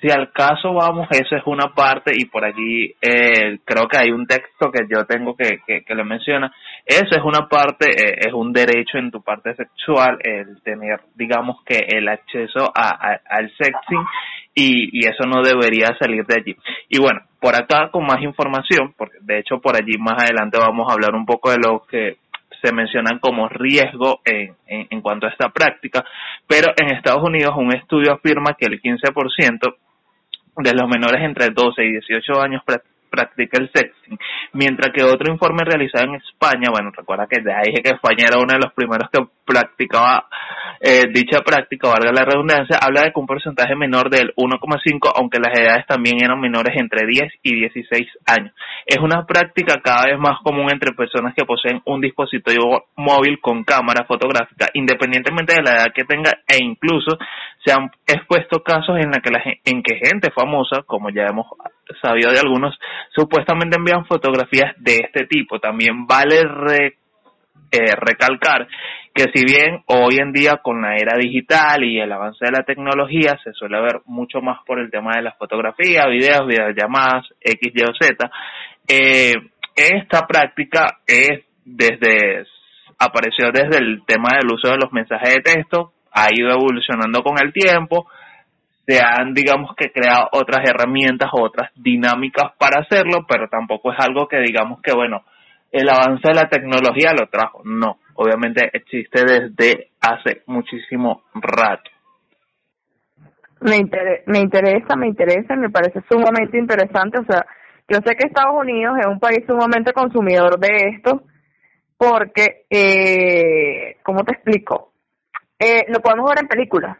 si 0.00 0.10
al 0.10 0.30
caso 0.32 0.74
vamos, 0.74 1.08
eso 1.10 1.36
es 1.36 1.42
una 1.46 1.72
parte 1.74 2.12
y 2.14 2.26
por 2.26 2.44
allí 2.44 2.94
eh, 3.00 3.58
creo 3.64 3.88
que 3.88 3.98
hay 3.98 4.10
un 4.10 4.26
texto 4.26 4.70
que 4.70 4.84
yo 4.88 5.06
tengo 5.06 5.34
que, 5.34 5.60
que, 5.66 5.82
que 5.84 5.94
le 5.94 6.04
menciona. 6.04 6.52
Eso 6.86 7.16
es 7.16 7.24
una 7.24 7.48
parte, 7.48 7.90
eh, 7.90 8.28
es 8.28 8.32
un 8.32 8.52
derecho 8.52 8.98
en 8.98 9.10
tu 9.10 9.20
parte 9.20 9.56
sexual 9.56 10.18
el 10.22 10.62
tener, 10.62 11.00
digamos 11.16 11.64
que 11.64 11.78
el 11.78 12.06
acceso 12.06 12.70
a, 12.72 13.18
al 13.28 13.50
sexing 13.58 14.04
y, 14.54 15.00
y 15.00 15.08
eso 15.08 15.24
no 15.26 15.42
debería 15.42 15.96
salir 15.98 16.24
de 16.26 16.36
allí. 16.36 16.56
Y 16.88 17.00
bueno, 17.00 17.22
por 17.40 17.56
acá 17.56 17.90
con 17.90 18.06
más 18.06 18.22
información, 18.22 18.94
porque 18.96 19.18
de 19.20 19.40
hecho 19.40 19.58
por 19.60 19.74
allí 19.74 19.98
más 19.98 20.22
adelante 20.22 20.58
vamos 20.58 20.88
a 20.88 20.92
hablar 20.92 21.16
un 21.16 21.26
poco 21.26 21.50
de 21.50 21.58
lo 21.58 21.84
que 21.90 22.18
se 22.62 22.72
mencionan 22.72 23.18
como 23.18 23.48
riesgo 23.48 24.20
en, 24.24 24.54
en, 24.68 24.86
en, 24.88 25.00
cuanto 25.00 25.26
a 25.26 25.30
esta 25.30 25.48
práctica, 25.48 26.04
pero 26.46 26.72
en 26.76 26.94
Estados 26.94 27.24
Unidos 27.24 27.54
un 27.56 27.74
estudio 27.74 28.12
afirma 28.12 28.54
que 28.54 28.66
el 28.66 28.80
15% 28.80 29.74
de 30.58 30.72
los 30.72 30.88
menores 30.88 31.20
entre 31.22 31.50
12 31.50 31.84
y 31.84 31.92
18 31.92 32.40
años 32.40 32.62
practica 33.16 33.58
el 33.58 33.70
sexting, 33.72 34.18
mientras 34.52 34.92
que 34.92 35.02
otro 35.02 35.32
informe 35.32 35.64
realizado 35.64 36.04
en 36.04 36.16
España, 36.16 36.68
bueno, 36.70 36.90
recuerda 36.94 37.26
que 37.26 37.42
ya 37.42 37.60
dije 37.64 37.82
que 37.82 37.94
España 37.94 38.26
era 38.28 38.38
uno 38.38 38.52
de 38.52 38.60
los 38.60 38.72
primeros 38.74 39.08
que 39.10 39.24
practicaba 39.44 40.26
eh, 40.80 41.04
dicha 41.12 41.40
práctica, 41.40 41.88
valga 41.88 42.12
la 42.12 42.24
redundancia, 42.24 42.78
habla 42.80 43.02
de 43.02 43.12
que 43.12 43.20
un 43.20 43.26
porcentaje 43.26 43.74
menor 43.74 44.10
del 44.10 44.34
1,5, 44.36 45.12
aunque 45.16 45.38
las 45.38 45.58
edades 45.58 45.86
también 45.86 46.22
eran 46.22 46.38
menores 46.40 46.74
entre 46.76 47.06
10 47.06 47.32
y 47.42 47.60
16 47.60 48.06
años. 48.26 48.52
Es 48.84 48.98
una 48.98 49.24
práctica 49.24 49.80
cada 49.82 50.10
vez 50.10 50.18
más 50.18 50.40
común 50.42 50.68
entre 50.70 50.92
personas 50.92 51.34
que 51.34 51.44
poseen 51.44 51.80
un 51.86 52.00
dispositivo 52.00 52.86
móvil 52.96 53.40
con 53.40 53.64
cámara 53.64 54.04
fotográfica, 54.06 54.68
independientemente 54.74 55.54
de 55.54 55.62
la 55.62 55.76
edad 55.76 55.92
que 55.94 56.04
tenga, 56.04 56.32
e 56.46 56.62
incluso 56.62 57.16
se 57.64 57.72
han 57.72 57.90
expuesto 58.06 58.62
casos 58.62 58.98
en, 58.98 59.10
la 59.10 59.20
que 59.20 59.30
la, 59.30 59.42
en 59.64 59.82
que 59.82 59.96
gente 59.96 60.30
famosa, 60.30 60.82
como 60.86 61.10
ya 61.10 61.26
hemos 61.26 61.46
sabido 62.00 62.30
de 62.32 62.40
algunos, 62.40 62.78
supuestamente 63.14 63.76
envían 63.76 64.06
fotografías 64.06 64.74
de 64.78 64.96
este 65.04 65.26
tipo. 65.26 65.58
También 65.60 66.06
vale 66.06 66.42
eh, 67.70 67.94
recalcar 67.96 68.68
que 69.14 69.24
si 69.34 69.44
bien 69.44 69.82
hoy 69.86 70.18
en 70.18 70.32
día 70.32 70.58
con 70.62 70.82
la 70.82 70.94
era 70.96 71.16
digital 71.18 71.82
y 71.82 71.98
el 71.98 72.12
avance 72.12 72.44
de 72.44 72.52
la 72.52 72.64
tecnología 72.64 73.38
se 73.42 73.52
suele 73.54 73.80
ver 73.80 74.02
mucho 74.04 74.42
más 74.42 74.58
por 74.66 74.78
el 74.78 74.90
tema 74.90 75.12
de 75.16 75.22
la 75.22 75.32
fotografía, 75.32 76.06
videos, 76.06 76.46
videollamadas, 76.46 77.24
X, 77.40 77.72
Y 77.74 77.82
o 77.82 77.94
Z, 77.98 78.30
eh, 78.86 79.32
esta 79.74 80.26
práctica 80.26 80.98
es 81.06 81.44
desde 81.64 82.44
apareció 82.98 83.50
desde 83.52 83.78
el 83.78 84.02
tema 84.06 84.30
del 84.38 84.52
uso 84.52 84.70
de 84.70 84.78
los 84.78 84.92
mensajes 84.92 85.34
de 85.34 85.42
texto, 85.42 85.92
ha 86.12 86.28
ido 86.32 86.50
evolucionando 86.50 87.22
con 87.22 87.36
el 87.42 87.52
tiempo, 87.52 88.06
se 88.86 89.00
han, 89.00 89.34
digamos 89.34 89.74
que, 89.76 89.90
creado 89.90 90.28
otras 90.32 90.68
herramientas, 90.68 91.30
otras 91.32 91.72
dinámicas 91.74 92.52
para 92.56 92.82
hacerlo, 92.82 93.26
pero 93.28 93.48
tampoco 93.48 93.92
es 93.92 93.98
algo 93.98 94.28
que 94.28 94.38
digamos 94.38 94.80
que, 94.80 94.92
bueno, 94.92 95.24
el 95.72 95.88
avance 95.88 96.28
de 96.28 96.34
la 96.34 96.48
tecnología 96.48 97.12
lo 97.12 97.26
trajo. 97.26 97.62
No, 97.64 97.98
obviamente 98.14 98.70
existe 98.72 99.24
desde 99.24 99.88
hace 100.00 100.42
muchísimo 100.46 101.24
rato. 101.34 101.90
Me, 103.60 103.78
me 104.26 104.38
interesa, 104.38 104.94
me 104.96 105.08
interesa, 105.08 105.56
me 105.56 105.70
parece 105.70 106.00
sumamente 106.08 106.56
interesante. 106.56 107.18
O 107.18 107.24
sea, 107.24 107.44
yo 107.88 107.98
sé 108.04 108.14
que 108.14 108.28
Estados 108.28 108.54
Unidos 108.54 108.98
es 109.00 109.06
un 109.06 109.18
país 109.18 109.44
sumamente 109.46 109.92
consumidor 109.92 110.60
de 110.60 110.90
esto, 110.94 111.22
porque, 111.96 112.66
eh, 112.70 113.96
¿cómo 114.04 114.22
te 114.22 114.34
explico? 114.34 114.92
Eh, 115.58 115.86
lo 115.88 116.00
podemos 116.00 116.28
ver 116.28 116.40
en 116.42 116.48
películas 116.48 116.98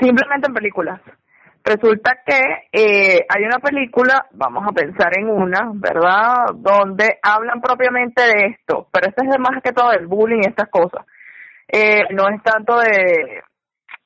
simplemente 0.00 0.48
en 0.48 0.54
películas. 0.54 1.00
Resulta 1.62 2.18
que 2.24 2.68
eh, 2.72 3.26
hay 3.28 3.44
una 3.44 3.58
película, 3.58 4.26
vamos 4.32 4.64
a 4.66 4.72
pensar 4.72 5.16
en 5.18 5.28
una, 5.28 5.70
¿verdad? 5.74 6.54
Donde 6.54 7.18
hablan 7.22 7.60
propiamente 7.60 8.22
de 8.22 8.46
esto, 8.46 8.88
pero 8.90 9.08
este 9.08 9.26
es 9.26 9.38
más 9.38 9.62
que 9.62 9.72
todo 9.72 9.90
del 9.90 10.06
bullying 10.06 10.40
y 10.42 10.48
estas 10.48 10.70
cosas. 10.70 11.04
Eh, 11.68 12.02
no 12.10 12.28
es 12.28 12.42
tanto 12.42 12.78
de 12.78 13.42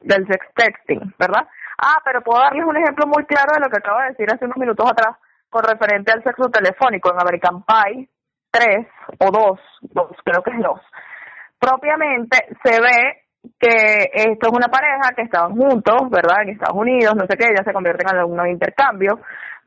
del 0.00 0.26
sex 0.26 0.46
texting, 0.54 1.14
¿verdad? 1.18 1.46
Ah, 1.78 2.00
pero 2.04 2.22
puedo 2.22 2.40
darles 2.40 2.64
un 2.66 2.76
ejemplo 2.76 3.06
muy 3.06 3.24
claro 3.24 3.52
de 3.54 3.60
lo 3.60 3.70
que 3.70 3.78
acabo 3.78 4.00
de 4.00 4.10
decir 4.10 4.28
hace 4.30 4.44
unos 4.44 4.58
minutos 4.58 4.90
atrás 4.90 5.16
con 5.48 5.64
referente 5.64 6.12
al 6.12 6.22
sexo 6.22 6.50
telefónico 6.50 7.10
en 7.10 7.20
American 7.20 7.64
Pie 7.64 8.08
3 8.50 8.86
o 9.20 9.30
2, 9.30 9.60
2 9.80 10.10
creo 10.24 10.42
que 10.42 10.50
es 10.50 10.58
2. 10.58 10.80
Propiamente 11.58 12.36
se 12.62 12.80
ve 12.80 13.23
que 13.58 14.10
esto 14.12 14.48
es 14.48 14.52
una 14.52 14.68
pareja 14.68 15.14
que 15.14 15.22
estaban 15.22 15.56
juntos, 15.56 16.10
¿verdad? 16.10 16.42
En 16.42 16.50
Estados 16.50 16.76
Unidos, 16.76 17.14
no 17.14 17.26
sé 17.26 17.36
qué, 17.36 17.46
ya 17.56 17.64
se 17.64 17.72
convierten 17.72 18.08
en 18.10 18.18
algún 18.18 18.46
intercambio, 18.48 19.20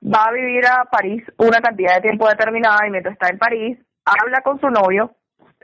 va 0.03 0.25
a 0.25 0.31
vivir 0.31 0.65
a 0.65 0.86
París 0.86 1.24
una 1.38 1.60
cantidad 1.60 1.96
de 1.96 2.01
tiempo 2.01 2.27
determinada 2.27 2.88
y 2.88 2.91
mientras 2.91 3.13
está 3.13 3.29
en 3.29 3.38
París, 3.38 3.77
habla 4.05 4.41
con 4.41 4.60
su 4.60 4.69
novio 4.69 5.12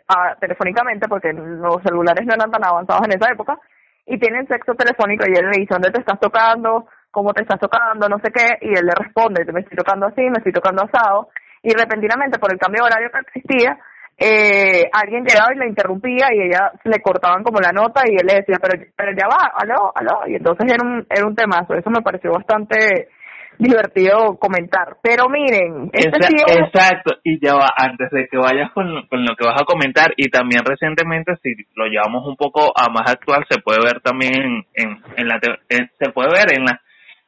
ah, 0.08 0.36
telefónicamente, 0.40 1.08
porque 1.08 1.34
los 1.34 1.82
celulares 1.84 2.26
no 2.26 2.34
eran 2.34 2.52
tan 2.52 2.66
avanzados 2.66 3.08
en 3.08 3.18
esa 3.18 3.32
época, 3.32 3.60
y 4.06 4.20
tienen 4.20 4.48
sexo 4.48 4.74
telefónico 4.76 5.26
y 5.28 5.38
él 5.38 5.50
le 5.50 5.62
dice, 5.62 5.74
¿dónde 5.74 5.92
te 5.92 6.02
estás 6.02 6.20
tocando? 6.20 6.88
¿Cómo 7.10 7.34
te 7.34 7.44
estás 7.44 7.60
tocando? 7.60 8.10
No 8.10 8.20
sé 8.20 8.32
qué, 8.32 8.58
y 8.62 8.70
él 8.70 8.86
le 8.86 8.96
responde, 8.96 9.46
me 9.52 9.62
estoy 9.62 9.78
tocando 9.78 10.08
así, 10.08 10.22
me 10.22 10.40
estoy 10.40 10.52
tocando 10.52 10.84
asado, 10.84 11.30
y 11.62 11.74
repentinamente 11.74 12.40
por 12.40 12.52
el 12.52 12.60
cambio 12.60 12.84
de 12.84 12.90
horario 12.90 13.12
que 13.12 13.20
existía, 13.20 13.78
eh, 14.18 14.90
alguien 14.94 15.26
llegaba 15.26 15.54
y 15.54 15.58
la 15.58 15.68
interrumpía 15.68 16.28
y 16.34 16.48
ella 16.48 16.72
le 16.84 17.02
cortaban 17.02 17.44
como 17.44 17.60
la 17.60 17.72
nota 17.72 18.04
y 18.06 18.16
él 18.16 18.28
le 18.28 18.40
decía, 18.40 18.58
pero, 18.62 18.84
pero 18.96 19.12
ya 19.18 19.28
va, 19.28 19.52
aló, 19.56 19.92
aló, 19.96 20.28
y 20.28 20.36
entonces 20.36 20.72
era 20.72 20.84
un, 20.84 21.06
era 21.10 21.26
un 21.26 21.36
temazo, 21.36 21.74
eso 21.74 21.90
me 21.90 22.02
pareció 22.02 22.32
bastante 22.32 23.10
divertido 23.58 24.38
comentar. 24.40 24.98
Pero 25.02 25.30
miren, 25.30 25.90
este 25.92 26.18
exacto, 26.60 27.16
y 27.24 27.44
ya 27.44 27.56
va, 27.56 27.68
antes 27.76 28.10
de 28.12 28.28
que 28.28 28.38
vayas 28.38 28.72
con, 28.74 29.08
con 29.08 29.24
lo 29.26 29.36
que 29.36 29.46
vas 29.46 29.62
a 29.62 29.66
comentar, 29.66 30.14
y 30.18 30.30
también 30.30 30.64
recientemente, 30.66 31.34
si 31.42 31.56
lo 31.76 31.86
llevamos 31.86 32.28
un 32.28 32.36
poco 32.36 32.72
a 32.76 32.90
más 32.90 33.10
actual, 33.10 33.46
se 33.50 33.62
puede 33.62 33.80
ver 33.84 34.02
también 34.02 34.66
en, 34.74 35.02
en 35.18 35.28
la, 35.28 35.40
se 35.42 36.12
puede 36.12 36.30
ver 36.30 36.58
en 36.58 36.66
las 36.66 36.80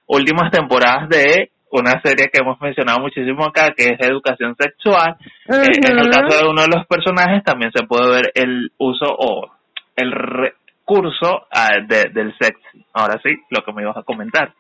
últimas 0.08 0.52
temporadas 0.52 1.10
de 1.10 1.52
una 1.80 2.02
serie 2.02 2.30
que 2.32 2.42
hemos 2.42 2.60
mencionado 2.62 3.00
muchísimo 3.00 3.46
acá, 3.46 3.74
que 3.76 3.92
es 3.92 4.00
Educación 4.00 4.56
Sexual. 4.58 5.18
Eh, 5.48 5.72
en 5.88 6.00
el 6.00 6.10
caso 6.10 6.44
de 6.44 6.50
uno 6.50 6.62
de 6.62 6.76
los 6.76 6.86
personajes 6.88 7.44
también 7.44 7.72
se 7.74 7.86
puede 7.86 8.10
ver 8.12 8.32
el 8.36 8.72
uso 8.78 9.06
o 9.08 9.52
el 9.96 10.12
recurso 10.12 11.48
ah, 11.52 11.80
de, 11.88 12.10
del 12.14 12.36
sexo. 12.40 12.62
Ahora 12.94 13.20
sí, 13.24 13.36
lo 13.50 13.64
que 13.64 13.74
me 13.74 13.84
ibas 13.84 13.98
a 13.98 14.04
comentar. 14.04 14.54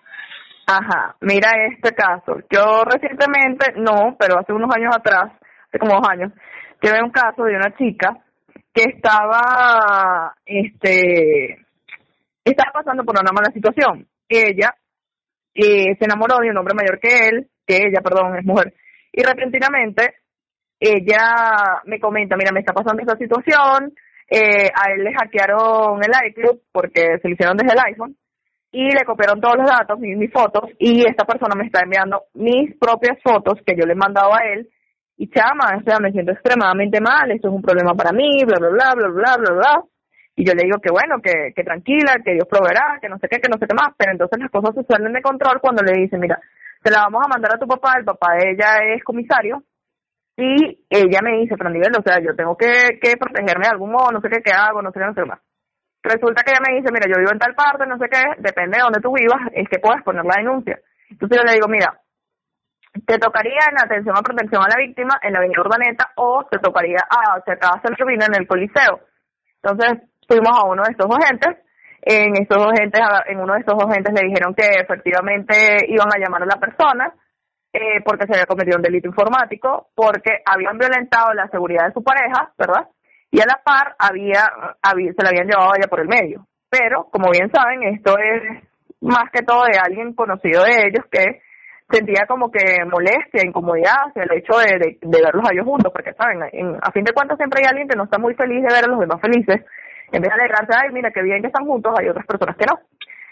Ajá, 0.67 1.15
mira 1.21 1.51
este 1.71 1.93
caso. 1.93 2.37
Yo 2.49 2.83
recientemente, 2.83 3.73
no, 3.77 4.15
pero 4.19 4.39
hace 4.39 4.51
unos 4.51 4.73
años 4.75 4.95
atrás, 4.95 5.31
hace 5.67 5.79
como 5.79 5.95
dos 5.95 6.09
años, 6.09 6.31
tuve 6.79 7.03
un 7.03 7.11
caso 7.11 7.43
de 7.43 7.55
una 7.55 7.75
chica 7.77 8.17
que 8.73 8.83
estaba, 8.83 10.33
este, 10.45 11.65
estaba 12.43 12.71
pasando 12.73 13.03
por 13.03 13.15
una 13.19 13.31
mala 13.31 13.51
situación. 13.53 14.07
Ella 14.27 14.73
se 15.63 16.05
enamoró 16.05 16.37
de 16.39 16.49
un 16.49 16.57
hombre 16.57 16.75
mayor 16.75 16.99
que 16.99 17.27
él, 17.27 17.47
que 17.65 17.77
ella, 17.77 18.01
perdón, 18.01 18.37
es 18.37 18.45
mujer, 18.45 18.73
y 19.11 19.23
repentinamente 19.23 20.15
ella 20.79 21.81
me 21.85 21.99
comenta, 21.99 22.35
mira, 22.35 22.51
me 22.51 22.59
está 22.59 22.73
pasando 22.73 23.01
esta 23.01 23.17
situación, 23.17 23.93
eh, 24.29 24.69
a 24.73 24.91
él 24.91 25.03
le 25.03 25.13
hackearon 25.13 25.99
el 26.03 26.29
iCloud 26.29 26.59
porque 26.71 27.19
se 27.21 27.27
lo 27.27 27.33
hicieron 27.33 27.57
desde 27.57 27.73
el 27.73 27.85
iPhone 27.85 28.15
y 28.71 28.91
le 28.91 29.05
copiaron 29.05 29.39
todos 29.39 29.55
los 29.57 29.67
datos, 29.67 29.97
mis, 29.99 30.17
mis 30.17 30.31
fotos, 30.31 30.69
y 30.79 31.07
esta 31.07 31.23
persona 31.25 31.55
me 31.55 31.65
está 31.65 31.81
enviando 31.81 32.23
mis 32.33 32.75
propias 32.77 33.17
fotos 33.23 33.61
que 33.65 33.75
yo 33.77 33.85
le 33.85 33.93
he 33.93 33.95
mandado 33.95 34.33
a 34.33 34.39
él, 34.53 34.69
y 35.17 35.29
chama, 35.29 35.77
o 35.79 35.83
sea, 35.83 35.99
me 35.99 36.11
siento 36.11 36.33
extremadamente 36.33 36.99
mal, 36.99 37.31
esto 37.31 37.47
es 37.47 37.53
un 37.53 37.61
problema 37.61 37.93
para 37.93 38.11
mí, 38.11 38.43
bla, 38.45 38.57
bla, 38.59 38.69
bla, 38.69 38.93
bla, 38.95 39.07
bla, 39.07 39.35
bla, 39.37 39.53
bla. 39.53 39.83
Y 40.35 40.45
yo 40.45 40.53
le 40.53 40.63
digo 40.63 40.79
que 40.79 40.91
bueno, 40.91 41.21
que, 41.21 41.53
que 41.55 41.63
tranquila, 41.63 42.19
que 42.23 42.33
Dios 42.33 42.47
proveerá, 42.49 42.99
que 43.01 43.07
no 43.07 43.17
sé 43.19 43.27
qué, 43.29 43.39
que 43.39 43.49
no 43.49 43.57
sé 43.57 43.67
qué 43.67 43.73
más. 43.73 43.95
Pero 43.97 44.11
entonces 44.11 44.39
las 44.39 44.51
cosas 44.51 44.75
se 44.75 44.83
salen 44.83 45.13
de 45.13 45.21
control 45.21 45.61
cuando 45.61 45.81
le 45.83 46.01
dicen, 46.01 46.19
mira, 46.19 46.39
te 46.83 46.91
la 46.91 47.07
vamos 47.07 47.23
a 47.25 47.29
mandar 47.29 47.55
a 47.55 47.59
tu 47.59 47.67
papá, 47.67 47.95
el 47.97 48.05
papá 48.05 48.35
de 48.35 48.51
ella 48.51 48.93
es 48.93 49.03
comisario, 49.03 49.63
Y 50.37 50.85
ella 50.89 51.19
me 51.23 51.37
dice, 51.39 51.55
nivel, 51.55 51.93
o 51.97 52.03
sea, 52.03 52.19
yo 52.19 52.35
tengo 52.35 52.57
que, 52.57 52.99
que 53.01 53.15
protegerme 53.17 53.65
de 53.65 53.71
algún 53.71 53.91
modo, 53.91 54.11
no 54.11 54.21
sé 54.21 54.29
qué, 54.29 54.41
qué 54.43 54.51
hago, 54.51 54.81
no 54.81 54.91
sé 54.91 54.99
qué, 54.99 55.05
no 55.05 55.13
sé 55.13 55.21
qué 55.21 55.27
más. 55.27 55.39
Resulta 56.03 56.43
que 56.43 56.51
ella 56.51 56.61
me 56.61 56.75
dice, 56.77 56.91
mira, 56.91 57.07
yo 57.07 57.17
vivo 57.17 57.31
en 57.31 57.39
tal 57.39 57.55
parte, 57.55 57.87
no 57.87 57.97
sé 57.97 58.05
qué, 58.11 58.21
depende 58.37 58.77
de 58.77 58.83
donde 58.83 59.01
tú 59.01 59.13
vivas, 59.15 59.41
es 59.53 59.67
que 59.69 59.79
puedes 59.79 60.03
poner 60.03 60.23
la 60.25 60.37
denuncia. 60.37 60.77
Entonces 61.09 61.39
yo 61.39 61.43
le 61.43 61.53
digo, 61.53 61.67
mira, 61.67 61.97
te 63.07 63.17
tocaría 63.17 63.65
en 63.71 63.79
atención 63.81 64.15
a 64.15 64.21
protección 64.21 64.61
a 64.61 64.69
la 64.69 64.77
víctima 64.77 65.17
en 65.21 65.33
la 65.33 65.39
avenida 65.39 65.61
Urdaneta 65.61 66.11
o 66.15 66.45
te 66.51 66.59
tocaría 66.59 66.99
a, 67.09 67.37
acaba 67.37 67.81
de 67.81 67.93
hacer 67.93 68.07
en 68.07 68.35
el 68.35 68.47
Coliseo. 68.47 68.99
Entonces 69.63 70.07
fuimos 70.27 70.51
a 70.51 70.65
uno 70.65 70.83
de 70.83 70.91
estos 70.91 71.07
agentes, 71.09 71.57
en 72.01 72.37
estos 72.37 72.57
agentes, 72.57 73.01
en 73.27 73.39
uno 73.39 73.53
de 73.53 73.59
estos 73.59 73.83
agentes 73.83 74.13
le 74.13 74.27
dijeron 74.27 74.53
que 74.53 74.67
efectivamente 74.79 75.85
iban 75.87 76.07
a 76.13 76.19
llamar 76.19 76.43
a 76.43 76.45
la 76.45 76.59
persona, 76.59 77.13
eh, 77.73 78.01
porque 78.05 78.25
se 78.25 78.33
había 78.33 78.45
cometido 78.45 78.77
un 78.77 78.83
delito 78.83 79.07
informático, 79.07 79.89
porque 79.95 80.43
habían 80.45 80.77
violentado 80.77 81.33
la 81.33 81.47
seguridad 81.49 81.87
de 81.87 81.93
su 81.93 82.03
pareja, 82.03 82.53
¿verdad? 82.57 82.87
Y 83.31 83.41
a 83.41 83.45
la 83.45 83.59
par 83.65 83.95
había, 83.97 84.47
había 84.81 85.11
se 85.13 85.23
la 85.23 85.29
habían 85.29 85.47
llevado 85.47 85.73
allá 85.73 85.87
por 85.89 85.99
el 85.99 86.07
medio. 86.07 86.45
Pero, 86.69 87.09
como 87.11 87.31
bien 87.31 87.51
saben, 87.51 87.83
esto 87.83 88.15
es 88.17 88.63
más 89.01 89.29
que 89.31 89.43
todo 89.43 89.65
de 89.65 89.77
alguien 89.77 90.13
conocido 90.13 90.63
de 90.63 90.87
ellos 90.87 91.05
que 91.11 91.41
sentía 91.89 92.25
como 92.27 92.51
que 92.51 92.83
molestia, 92.85 93.45
incomodidad 93.45 94.07
hacia 94.07 94.23
el 94.23 94.39
hecho 94.39 94.57
de, 94.57 94.97
de, 95.01 95.21
verlos 95.21 95.47
a 95.47 95.53
ellos 95.53 95.65
juntos, 95.65 95.91
porque 95.93 96.13
saben, 96.13 96.41
a 96.81 96.91
fin 96.91 97.03
de 97.03 97.13
cuentas 97.13 97.37
siempre 97.37 97.61
hay 97.61 97.69
alguien 97.69 97.87
que 97.87 97.95
no 97.95 98.05
está 98.05 98.17
muy 98.17 98.33
feliz 98.35 98.63
de 98.63 98.73
ver 98.73 98.85
a 98.85 98.87
los 98.87 98.99
demás 98.99 99.21
felices, 99.21 99.65
en 100.11 100.21
vez 100.21 100.29
de 100.29 100.33
alegrarse, 100.33 100.71
ay, 100.75 100.89
mira, 100.91 101.11
qué 101.11 101.21
bien 101.21 101.41
que 101.41 101.47
están 101.47 101.65
juntos, 101.65 101.93
hay 101.99 102.09
otras 102.09 102.25
personas 102.25 102.55
que 102.57 102.65
no. 102.65 102.79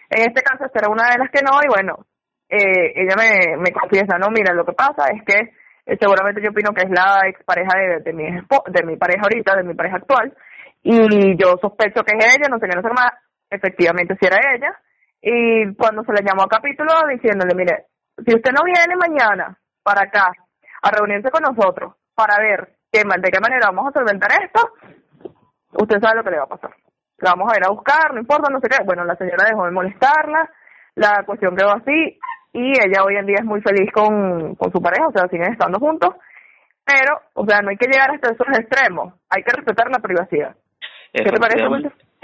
En 0.10 0.30
este 0.30 0.42
caso, 0.42 0.65
era 0.74 0.89
una 0.89 1.10
de 1.10 1.18
las 1.18 1.32
que 1.32 1.42
no, 1.42 1.60
y 1.63 1.68
bueno, 1.68 2.06
eh, 2.50 2.94
ella 2.96 3.15
me, 3.18 3.58
me 3.58 3.72
confiesa, 3.72 4.18
no, 4.18 4.30
mira, 4.30 4.53
lo 4.53 4.65
que 4.65 4.74
pasa 4.74 5.10
es 5.12 5.24
que 5.25 5.53
eh, 5.86 5.98
seguramente 6.00 6.42
yo 6.42 6.51
opino 6.51 6.74
que 6.74 6.84
es 6.84 6.89
la 6.89 7.27
expareja 7.27 7.77
de, 7.77 8.00
de, 8.01 8.13
mi, 8.13 8.25
de 8.25 8.84
mi 8.86 8.98
pareja 8.98 9.22
ahorita, 9.24 9.56
de 9.56 9.63
mi 9.63 9.74
pareja 9.74 9.98
actual, 9.98 10.34
y 10.84 11.38
yo 11.38 11.56
sospecho 11.62 12.03
que 12.03 12.18
es 12.18 12.36
ella, 12.36 12.48
no 12.50 12.60
sé 12.60 12.68
qué, 12.68 12.75
no 12.75 12.94
más, 12.94 13.13
efectivamente 13.50 14.15
si 14.20 14.27
era 14.27 14.38
ella, 14.53 14.77
y 15.22 15.74
cuando 15.75 16.03
se 16.03 16.12
le 16.12 16.22
llamó 16.22 16.44
a 16.44 16.50
capítulo 16.50 16.92
diciéndole, 17.10 17.56
mire, 17.56 17.86
si 18.25 18.36
usted 18.36 18.51
no 18.51 18.63
viene 18.65 18.96
mañana 19.00 19.58
para 19.82 20.03
acá 20.03 20.32
a 20.82 20.92
reunirse 20.92 21.32
con 21.32 21.42
nosotros 21.44 21.96
para 22.13 22.38
ver 22.39 22.75
qué, 22.92 23.00
de 23.00 23.32
qué 23.32 23.39
manera 23.39 23.72
vamos 23.72 23.88
a 23.88 23.98
solventar 23.98 24.30
esto, 24.44 24.74
usted 25.80 26.00
sabe 26.01 26.18
lo 26.18 26.24
que 26.24 26.32
le 26.32 26.38
va 26.38 26.44
a 26.44 26.56
pasar. 26.56 26.72
La 27.20 27.32
vamos 27.32 27.51
a 27.51 27.58
ir 27.58 27.65
a 27.65 27.72
buscar, 27.72 28.13
no 28.13 28.20
importa, 28.20 28.51
no 28.51 28.60
sé 28.60 28.68
qué. 28.70 28.84
Bueno, 28.86 29.06
la 29.06 29.15
señora 29.15 29.46
dejó 29.50 29.65
de 29.65 29.72
molestarla, 29.72 30.50
la 30.96 31.24
cuestión 31.25 31.56
quedó 31.56 31.72
así 31.72 32.20
y 32.53 32.72
ella 32.80 33.03
hoy 33.03 33.15
en 33.18 33.25
día 33.25 33.38
es 33.39 33.46
muy 33.46 33.62
feliz 33.62 33.92
con, 33.92 34.56
con 34.56 34.72
su 34.72 34.82
pareja, 34.82 35.08
o 35.08 35.12
sea, 35.12 35.27
siguen 35.30 35.51
estando 35.51 35.80
juntos. 35.80 36.15
Pero, 36.86 37.22
o 37.34 37.46
sea, 37.46 37.62
no 37.62 37.70
hay 37.70 37.77
que 37.77 37.88
llegar 37.88 38.12
hasta 38.12 38.34
esos 38.34 38.48
extremos, 38.60 39.13
hay 39.30 39.42
que 39.44 39.56
respetar 39.56 39.88
la 39.89 40.00
privacidad. 40.00 40.56
¿Qué 41.13 41.24
te 41.24 41.39
parece, 41.39 41.63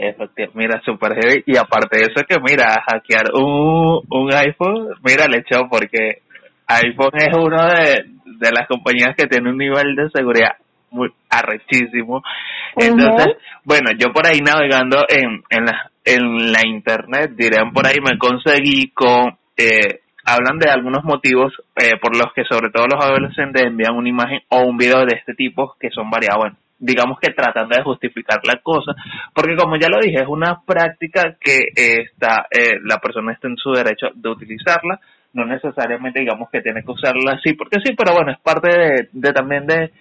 Efectivamente, 0.01 0.58
mira, 0.58 0.82
super 0.84 1.13
heavy. 1.13 1.44
Y 1.46 1.58
aparte 1.58 1.98
de 1.98 2.03
eso, 2.03 2.25
que 2.27 2.39
mira, 2.39 2.82
hackear 2.88 3.25
un, 3.34 4.01
un 4.10 4.34
iPhone, 4.34 4.89
mira, 5.03 5.27
le 5.27 5.39
echó 5.39 5.68
porque 5.70 6.22
iPhone 6.68 7.12
es 7.15 7.36
uno 7.36 7.68
de, 7.68 8.06
de 8.25 8.51
las 8.51 8.68
compañías 8.68 9.15
que 9.18 9.27
tiene 9.27 9.50
un 9.50 9.58
nivel 9.58 9.96
de 9.96 10.10
seguridad 10.10 10.56
muy 10.91 11.10
arrechísimo. 11.29 12.22
Entonces, 12.75 13.38
bueno, 13.63 13.91
yo 13.98 14.12
por 14.13 14.27
ahí 14.27 14.39
navegando 14.39 15.05
en, 15.08 15.43
en, 15.50 15.65
la, 15.65 15.91
en 16.05 16.51
la 16.51 16.65
internet, 16.65 17.31
dirán 17.36 17.72
por 17.72 17.86
ahí, 17.88 17.98
me 18.01 18.17
conseguí 18.17 18.89
con, 18.89 19.38
eh, 19.58 20.01
hablan 20.25 20.60
de 20.60 20.69
algunos 20.69 21.03
motivos 21.03 21.53
eh, 21.75 21.98
por 22.01 22.15
los 22.15 22.34
que 22.34 22.43
sobre 22.43 22.69
todo 22.72 22.86
los 22.88 23.03
adolescentes 23.03 23.63
envían 23.63 23.96
una 23.96 24.10
imagen 24.10 24.41
o 24.50 24.62
un 24.62 24.77
video 24.77 25.05
de 25.05 25.15
este 25.17 25.34
tipo 25.34 25.75
que 25.79 25.89
son 25.89 26.10
variados. 26.10 26.53
Digamos 26.77 27.19
que 27.19 27.34
tratando 27.34 27.75
de 27.75 27.84
justificar 27.84 28.39
la 28.46 28.62
cosa, 28.62 28.93
porque 29.34 29.55
como 29.58 29.75
ya 29.75 29.89
lo 29.89 30.00
dije, 30.00 30.22
es 30.22 30.27
una 30.27 30.62
práctica 30.65 31.36
que 31.39 31.58
eh, 31.75 32.03
está, 32.03 32.48
eh, 32.51 32.79
la 32.84 33.00
persona 33.00 33.34
está 33.34 33.50
en 33.50 33.58
su 33.58 33.72
derecho 33.72 34.08
de 34.13 34.29
utilizarla, 34.29 35.00
no 35.33 35.45
necesariamente 35.45 36.19
digamos 36.19 36.50
que 36.51 36.62
tiene 36.62 36.81
que 36.83 36.91
usarla 36.91 37.33
así, 37.33 37.53
porque 37.53 37.77
sí, 37.83 37.93
pero 37.95 38.13
bueno, 38.13 38.31
es 38.31 38.39
parte 38.39 39.07
de, 39.12 39.33
también 39.33 39.67
de, 39.67 39.91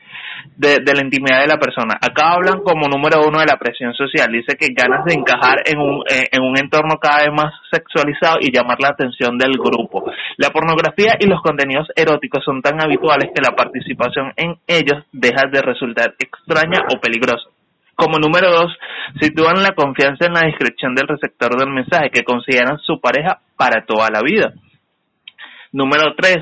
de, 0.56 0.78
de, 0.84 0.94
la 0.94 1.02
intimidad 1.02 1.40
de 1.42 1.48
la 1.48 1.58
persona. 1.58 1.94
Acá 2.00 2.32
hablan 2.32 2.62
como 2.62 2.88
número 2.88 3.26
uno 3.26 3.40
de 3.40 3.46
la 3.46 3.58
presión 3.58 3.92
social, 3.94 4.32
dice 4.32 4.56
que 4.56 4.68
ganas 4.72 5.04
de 5.04 5.14
encajar 5.14 5.62
en 5.66 5.78
un, 5.78 6.02
eh, 6.08 6.28
en 6.32 6.42
un 6.42 6.58
entorno 6.58 6.96
cada 6.98 7.24
vez 7.24 7.32
más 7.32 7.52
sexualizado 7.70 8.38
y 8.40 8.52
llamar 8.52 8.78
la 8.80 8.90
atención 8.90 9.36
del 9.36 9.52
grupo. 9.52 10.10
La 10.38 10.50
pornografía 10.50 11.16
y 11.18 11.26
los 11.26 11.42
contenidos 11.42 11.88
eróticos 11.94 12.44
son 12.44 12.62
tan 12.62 12.80
habituales 12.82 13.30
que 13.34 13.42
la 13.42 13.54
participación 13.54 14.32
en 14.36 14.56
ellos 14.66 15.04
deja 15.12 15.46
de 15.52 15.60
resultar 15.60 16.14
extraña 16.18 16.86
o 16.94 17.00
peligrosa. 17.00 17.50
Como 17.94 18.18
número 18.18 18.48
dos, 18.50 18.72
sitúan 19.20 19.60
la 19.60 19.74
confianza 19.74 20.26
en 20.26 20.34
la 20.34 20.46
descripción 20.46 20.94
del 20.94 21.08
receptor 21.08 21.58
del 21.58 21.68
mensaje 21.68 22.10
que 22.10 22.22
consideran 22.22 22.78
su 22.78 23.00
pareja 23.00 23.40
para 23.56 23.84
toda 23.84 24.08
la 24.12 24.22
vida. 24.22 24.54
Número 25.72 26.14
tres, 26.16 26.38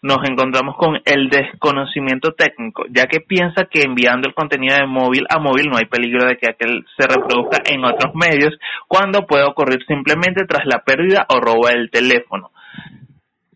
nos 0.00 0.18
encontramos 0.28 0.76
con 0.76 1.00
el 1.04 1.28
desconocimiento 1.28 2.32
técnico, 2.32 2.84
ya 2.90 3.06
que 3.06 3.20
piensa 3.20 3.64
que 3.64 3.82
enviando 3.82 4.28
el 4.28 4.34
contenido 4.34 4.76
de 4.76 4.86
móvil 4.86 5.26
a 5.28 5.40
móvil 5.40 5.68
no 5.68 5.76
hay 5.76 5.86
peligro 5.86 6.24
de 6.24 6.36
que 6.36 6.50
aquel 6.50 6.84
se 6.96 7.06
reproduzca 7.06 7.62
en 7.66 7.84
otros 7.84 8.14
medios, 8.14 8.56
cuando 8.86 9.26
puede 9.26 9.44
ocurrir 9.44 9.84
simplemente 9.86 10.44
tras 10.46 10.64
la 10.66 10.84
pérdida 10.84 11.26
o 11.28 11.40
robo 11.40 11.66
del 11.66 11.90
teléfono. 11.90 12.52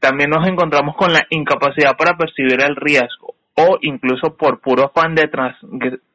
También 0.00 0.30
nos 0.30 0.48
encontramos 0.48 0.96
con 0.96 1.12
la 1.12 1.24
incapacidad 1.30 1.96
para 1.96 2.16
percibir 2.16 2.60
el 2.60 2.74
riesgo 2.74 3.34
o 3.54 3.78
incluso 3.82 4.36
por 4.36 4.60
puro 4.60 4.86
afán 4.86 5.14
de 5.14 5.28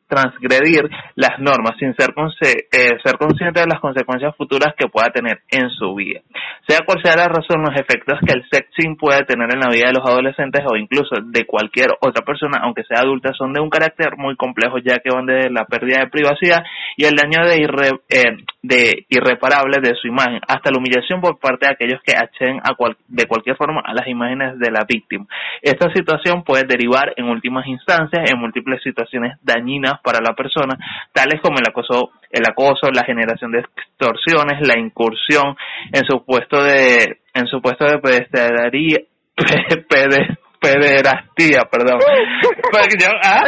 transgredir 0.08 0.90
las 1.16 1.40
normas 1.40 1.78
sin 1.80 1.94
ser, 1.96 2.14
eh, 2.42 2.98
ser 3.04 3.18
consciente 3.18 3.60
de 3.60 3.68
las 3.68 3.80
consecuencias 3.80 4.36
futuras 4.36 4.74
que 4.78 4.88
pueda 4.88 5.08
tener 5.10 5.42
en 5.52 5.70
su 5.70 5.94
vida. 5.96 6.22
Sea 6.68 6.80
cual 6.86 7.02
sea 7.04 7.16
la 7.16 7.28
razón, 7.28 7.62
los 7.62 7.76
efectos 7.80 8.20
que 8.26 8.34
el 8.34 8.44
sexting 8.50 8.98
puede 8.98 9.24
tener 9.26 9.50
en 9.54 9.60
la 9.60 9.70
vida 9.70 9.88
de 9.88 9.94
los 9.94 10.06
adolescentes 10.06 10.64
o 10.70 10.76
incluso 10.76 11.16
de 11.24 11.46
cualquier 11.46 11.92
otra 12.02 12.26
persona, 12.26 12.60
aunque 12.62 12.84
sea 12.84 13.00
adulta, 13.02 13.32
son 13.34 13.54
de 13.54 13.62
un 13.62 13.70
carácter 13.70 14.18
muy 14.18 14.36
complejo 14.36 14.78
ya 14.80 15.00
que 15.00 15.10
van 15.14 15.26
desde 15.26 15.50
la 15.50 15.66
pérdida 15.66 16.02
de 16.02 16.08
privacidad 16.08 16.64
y 16.96 17.06
el 17.06 17.16
daño 17.16 17.46
de, 17.48 17.58
irre, 17.58 17.90
eh, 18.10 18.38
de 18.62 19.06
irreparable 19.10 19.78
de 19.82 19.96
su 19.96 20.08
imagen 20.08 20.40
hasta 20.48 20.72
la 20.72 20.78
humillación 20.78 21.22
por 21.22 21.40
parte 21.40 21.68
de 21.68 21.74
aquellos 21.74 22.02
que 22.04 22.16
acceden 22.16 22.60
a 22.64 22.76
de 23.08 23.26
cualquier 23.26 23.56
forma 23.56 23.82
a 23.84 23.94
las 23.94 24.08
imágenes 24.08 24.60
de 24.60 24.72
la 24.72 24.86
víctima. 24.88 25.26
Esta 25.62 25.92
situación 25.94 26.44
puede 26.44 26.64
derivar 26.64 27.14
en 27.16 27.26
últimas 27.26 27.68
instancias 27.68 28.30
en 28.30 28.40
múltiples 28.40 28.82
situaciones 28.84 29.38
dañinas 29.44 29.97
para 30.04 30.20
la 30.22 30.34
persona, 30.34 30.78
tales 31.14 31.42
como 31.42 31.58
el 31.60 31.68
acoso, 31.68 32.12
el 32.32 32.44
acoso, 32.48 32.90
la 32.94 33.06
generación 33.06 33.52
de 33.52 33.60
extorsiones, 33.60 34.66
la 34.68 34.80
incursión 34.80 35.56
en 35.92 36.04
su 36.06 36.24
puesto 36.26 36.64
de, 36.64 37.20
en 37.34 37.48
su 37.48 37.62
puesto 37.62 37.86
de 37.86 38.00
pedestería, 38.00 39.00
pederastía, 40.60 41.62
perdón, 41.72 42.00
¿ah? 43.24 43.44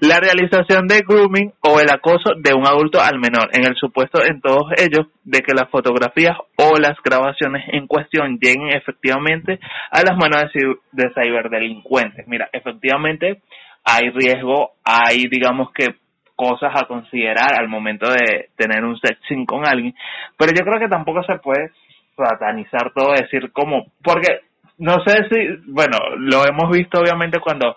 la 0.00 0.20
realización 0.20 0.86
de 0.86 1.02
grooming 1.06 1.52
o 1.60 1.80
el 1.80 1.90
acoso 1.90 2.34
de 2.36 2.54
un 2.54 2.66
adulto 2.66 3.00
al 3.00 3.18
menor, 3.18 3.50
en 3.52 3.64
el 3.64 3.76
supuesto 3.76 4.22
en 4.24 4.40
todos 4.40 4.72
ellos 4.78 5.06
de 5.24 5.40
que 5.40 5.54
las 5.54 5.70
fotografías 5.70 6.36
o 6.56 6.78
las 6.78 6.96
grabaciones 7.04 7.64
en 7.72 7.86
cuestión 7.86 8.38
lleguen 8.40 8.70
efectivamente 8.74 9.58
a 9.90 10.02
las 10.02 10.16
manos 10.16 10.44
de 10.92 11.10
ciberdelincuentes. 11.14 12.26
Mira, 12.26 12.48
efectivamente 12.52 13.42
hay 13.84 14.10
riesgo, 14.10 14.72
hay 14.84 15.26
digamos 15.30 15.70
que 15.72 15.96
cosas 16.34 16.72
a 16.74 16.86
considerar 16.86 17.60
al 17.60 17.68
momento 17.68 18.10
de 18.10 18.48
tener 18.56 18.84
un 18.84 18.98
sexting 18.98 19.46
con 19.46 19.66
alguien, 19.66 19.94
pero 20.36 20.52
yo 20.52 20.64
creo 20.64 20.80
que 20.80 20.88
tampoco 20.88 21.22
se 21.22 21.38
puede 21.38 21.70
satanizar 22.16 22.92
todo, 22.94 23.12
decir 23.12 23.52
como, 23.52 23.86
porque 24.02 24.40
no 24.78 24.96
sé 25.04 25.28
si, 25.30 25.70
bueno, 25.70 25.98
lo 26.16 26.44
hemos 26.44 26.70
visto 26.70 26.98
obviamente 27.00 27.38
cuando, 27.38 27.76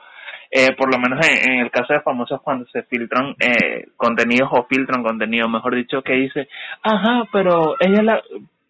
eh, 0.50 0.76
por 0.76 0.92
lo 0.92 1.00
menos 1.00 1.26
en, 1.28 1.60
el 1.60 1.72
caso 1.72 1.94
de 1.94 2.02
famosos, 2.02 2.42
cuando 2.42 2.66
se 2.68 2.84
filtran 2.84 3.36
eh, 3.40 3.90
contenidos 3.96 4.50
o 4.52 4.66
filtran 4.66 5.04
contenido, 5.04 5.48
mejor 5.48 5.76
dicho, 5.76 6.02
que 6.02 6.14
dice, 6.14 6.48
ajá, 6.82 7.28
pero 7.32 7.76
ella 7.80 8.02
la, 8.02 8.22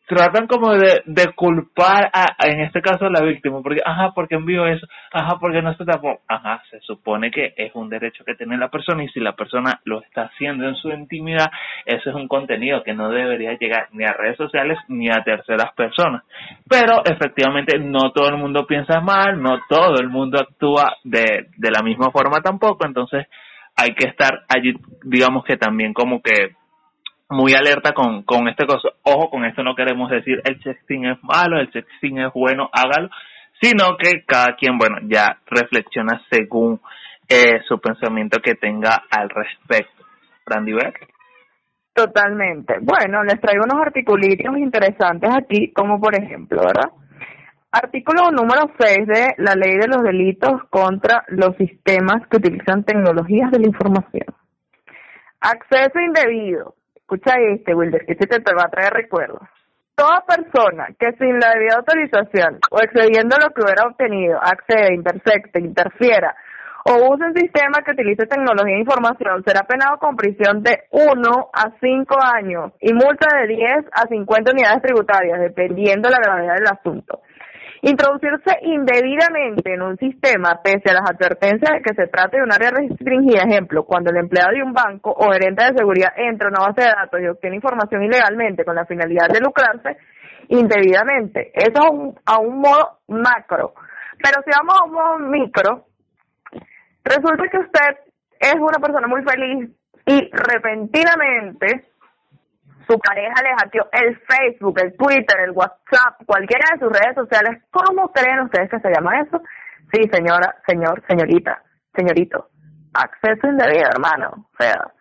tratan 0.07 0.47
como 0.47 0.73
de, 0.73 1.01
de 1.05 1.33
culpar 1.33 2.09
a, 2.13 2.47
en 2.47 2.61
este 2.61 2.81
caso 2.81 3.05
a 3.05 3.09
la 3.09 3.21
víctima, 3.21 3.61
porque, 3.61 3.81
ajá, 3.85 4.13
porque 4.15 4.35
envió 4.35 4.65
eso, 4.65 4.87
ajá, 5.11 5.37
porque 5.39 5.61
no 5.61 5.75
se 5.75 5.83
tapó, 5.83 6.21
ajá, 6.27 6.63
se 6.71 6.79
supone 6.79 7.29
que 7.29 7.53
es 7.57 7.75
un 7.75 7.89
derecho 7.89 8.23
que 8.23 8.35
tiene 8.35 8.57
la 8.57 8.69
persona 8.69 9.03
y 9.03 9.09
si 9.09 9.19
la 9.19 9.35
persona 9.35 9.81
lo 9.83 10.01
está 10.01 10.23
haciendo 10.23 10.65
en 10.65 10.75
su 10.75 10.89
intimidad, 10.89 11.51
eso 11.85 12.09
es 12.09 12.15
un 12.15 12.29
contenido 12.29 12.83
que 12.83 12.93
no 12.93 13.09
debería 13.09 13.57
llegar 13.57 13.89
ni 13.91 14.05
a 14.05 14.13
redes 14.13 14.37
sociales 14.37 14.79
ni 14.87 15.09
a 15.09 15.23
terceras 15.25 15.73
personas. 15.75 16.23
Pero 16.69 17.03
efectivamente 17.03 17.77
no 17.77 18.11
todo 18.13 18.29
el 18.29 18.37
mundo 18.37 18.65
piensa 18.65 19.01
mal, 19.01 19.41
no 19.41 19.59
todo 19.67 19.99
el 19.99 20.07
mundo 20.07 20.39
actúa 20.39 20.95
de, 21.03 21.47
de 21.57 21.71
la 21.71 21.83
misma 21.83 22.11
forma 22.11 22.39
tampoco, 22.41 22.87
entonces 22.87 23.27
hay 23.75 23.93
que 23.93 24.07
estar 24.07 24.45
allí, 24.47 24.73
digamos 25.03 25.43
que 25.43 25.57
también 25.57 25.93
como 25.93 26.21
que 26.21 26.55
muy 27.29 27.53
alerta 27.53 27.93
con, 27.93 28.23
con 28.23 28.47
este 28.47 28.65
cosa. 28.65 28.89
Ojo, 29.03 29.29
con 29.29 29.45
esto 29.45 29.63
no 29.63 29.75
queremos 29.75 30.09
decir 30.09 30.41
el 30.43 30.61
sexting 30.63 31.05
es 31.05 31.23
malo, 31.23 31.59
el 31.59 31.71
sexting 31.71 32.19
es 32.19 32.33
bueno, 32.33 32.69
hágalo, 32.71 33.09
sino 33.61 33.97
que 33.97 34.23
cada 34.25 34.55
quien, 34.55 34.77
bueno, 34.77 34.97
ya 35.03 35.39
reflexiona 35.47 36.21
según 36.29 36.79
eh, 37.27 37.61
su 37.67 37.79
pensamiento 37.79 38.39
que 38.41 38.55
tenga 38.55 39.03
al 39.09 39.29
respecto. 39.29 40.05
Randy 40.45 40.73
Totalmente. 41.93 42.75
Bueno, 42.81 43.23
les 43.23 43.41
traigo 43.41 43.65
unos 43.65 43.85
articulitos 43.85 44.57
interesantes 44.57 45.29
aquí, 45.35 45.73
como 45.73 45.99
por 45.99 46.15
ejemplo, 46.15 46.61
¿verdad? 46.61 46.91
Artículo 47.71 48.31
número 48.31 48.71
6 48.79 49.07
de 49.07 49.33
la 49.39 49.55
Ley 49.55 49.77
de 49.77 49.87
los 49.87 50.01
Delitos 50.03 50.63
contra 50.69 51.25
los 51.27 51.55
Sistemas 51.57 52.25
que 52.29 52.37
utilizan 52.37 52.85
tecnologías 52.85 53.51
de 53.51 53.59
la 53.59 53.67
información. 53.67 54.27
Acceso 55.41 55.99
indebido. 55.99 56.76
Escucha 57.09 57.35
este, 57.39 57.73
Wilder, 57.73 58.05
que 58.05 58.15
se 58.15 58.27
te 58.27 58.53
va 58.53 58.63
a 58.65 58.69
traer 58.69 58.91
recuerdos. 58.91 59.39
Toda 59.95 60.25
persona 60.27 60.87
que 60.99 61.13
sin 61.13 61.39
la 61.39 61.53
debida 61.53 61.77
autorización 61.77 62.59
o 62.69 62.79
excediendo 62.81 63.37
lo 63.39 63.49
que 63.53 63.61
hubiera 63.63 63.87
obtenido 63.87 64.37
accede, 64.43 64.93
intersecte, 64.93 65.61
interfiera 65.61 66.35
o 66.83 67.13
use 67.13 67.23
un 67.23 67.33
sistema 67.33 67.79
que 67.85 67.91
utilice 67.91 68.27
tecnología 68.27 68.75
de 68.75 68.81
información 68.81 69.41
será 69.45 69.63
penado 69.63 69.97
con 69.99 70.17
prisión 70.17 70.61
de 70.63 70.83
1 70.91 71.49
a 71.53 71.71
5 71.79 72.15
años 72.35 72.73
y 72.81 72.91
multa 72.91 73.27
de 73.39 73.55
10 73.55 73.85
a 73.93 74.07
50 74.07 74.51
unidades 74.51 74.81
tributarias, 74.81 75.39
dependiendo 75.39 76.09
de 76.09 76.15
la 76.15 76.21
gravedad 76.21 76.55
del 76.55 76.67
asunto. 76.67 77.21
Introducirse 77.81 78.57
indebidamente 78.63 79.73
en 79.73 79.81
un 79.81 79.97
sistema, 79.97 80.59
pese 80.63 80.89
a 80.89 80.93
las 80.93 81.09
advertencias 81.09 81.71
de 81.71 81.81
que 81.81 81.93
se 81.93 82.07
trate 82.07 82.37
de 82.37 82.43
un 82.43 82.51
área 82.51 82.71
restringida, 82.71 83.43
ejemplo, 83.43 83.83
cuando 83.83 84.09
el 84.09 84.17
empleado 84.17 84.51
de 84.51 84.63
un 84.63 84.73
banco 84.73 85.11
o 85.11 85.31
gerente 85.31 85.63
de 85.63 85.77
seguridad 85.77 86.13
entra 86.17 86.47
a 86.47 86.51
una 86.51 86.67
base 86.67 86.81
de 86.81 86.87
datos 86.87 87.19
y 87.21 87.27
obtiene 87.27 87.55
información 87.57 88.03
ilegalmente 88.03 88.65
con 88.65 88.75
la 88.75 88.85
finalidad 88.85 89.29
de 89.29 89.41
lucrarse 89.41 89.97
indebidamente. 90.49 91.51
Eso 91.53 91.69
es 91.69 92.15
a 92.25 92.39
un 92.39 92.59
modo 92.59 92.99
macro. 93.07 93.73
Pero 94.17 94.41
si 94.43 94.51
vamos 94.51 94.75
a 94.79 94.85
un 94.85 94.93
modo 94.93 95.19
micro, 95.19 95.87
Resulta 97.07 97.47
que 97.49 97.57
usted 97.57 97.97
es 98.39 98.55
una 98.55 98.79
persona 98.79 99.07
muy 99.07 99.23
feliz 99.23 99.69
y 100.05 100.29
repentinamente 100.31 101.87
su 102.87 102.97
pareja 102.99 103.35
le 103.43 103.55
hackeó 103.59 103.87
el 103.91 104.17
Facebook, 104.21 104.79
el 104.81 104.95
Twitter, 104.95 105.39
el 105.45 105.51
WhatsApp, 105.51 106.23
cualquiera 106.25 106.65
de 106.73 106.79
sus 106.79 106.91
redes 106.91 107.15
sociales. 107.15 107.61
¿Cómo 107.69 108.11
creen 108.11 108.39
ustedes 108.39 108.69
que 108.69 108.79
se 108.79 108.89
llama 108.89 109.19
eso? 109.19 109.41
Sí, 109.91 110.09
señora, 110.11 110.55
señor, 110.65 111.03
señorita, 111.07 111.61
señorito. 111.93 112.47
Acceso 112.93 113.47
indebido, 113.47 113.89
hermano. 113.89 114.47
O 114.53 114.57
sea, 114.57 114.91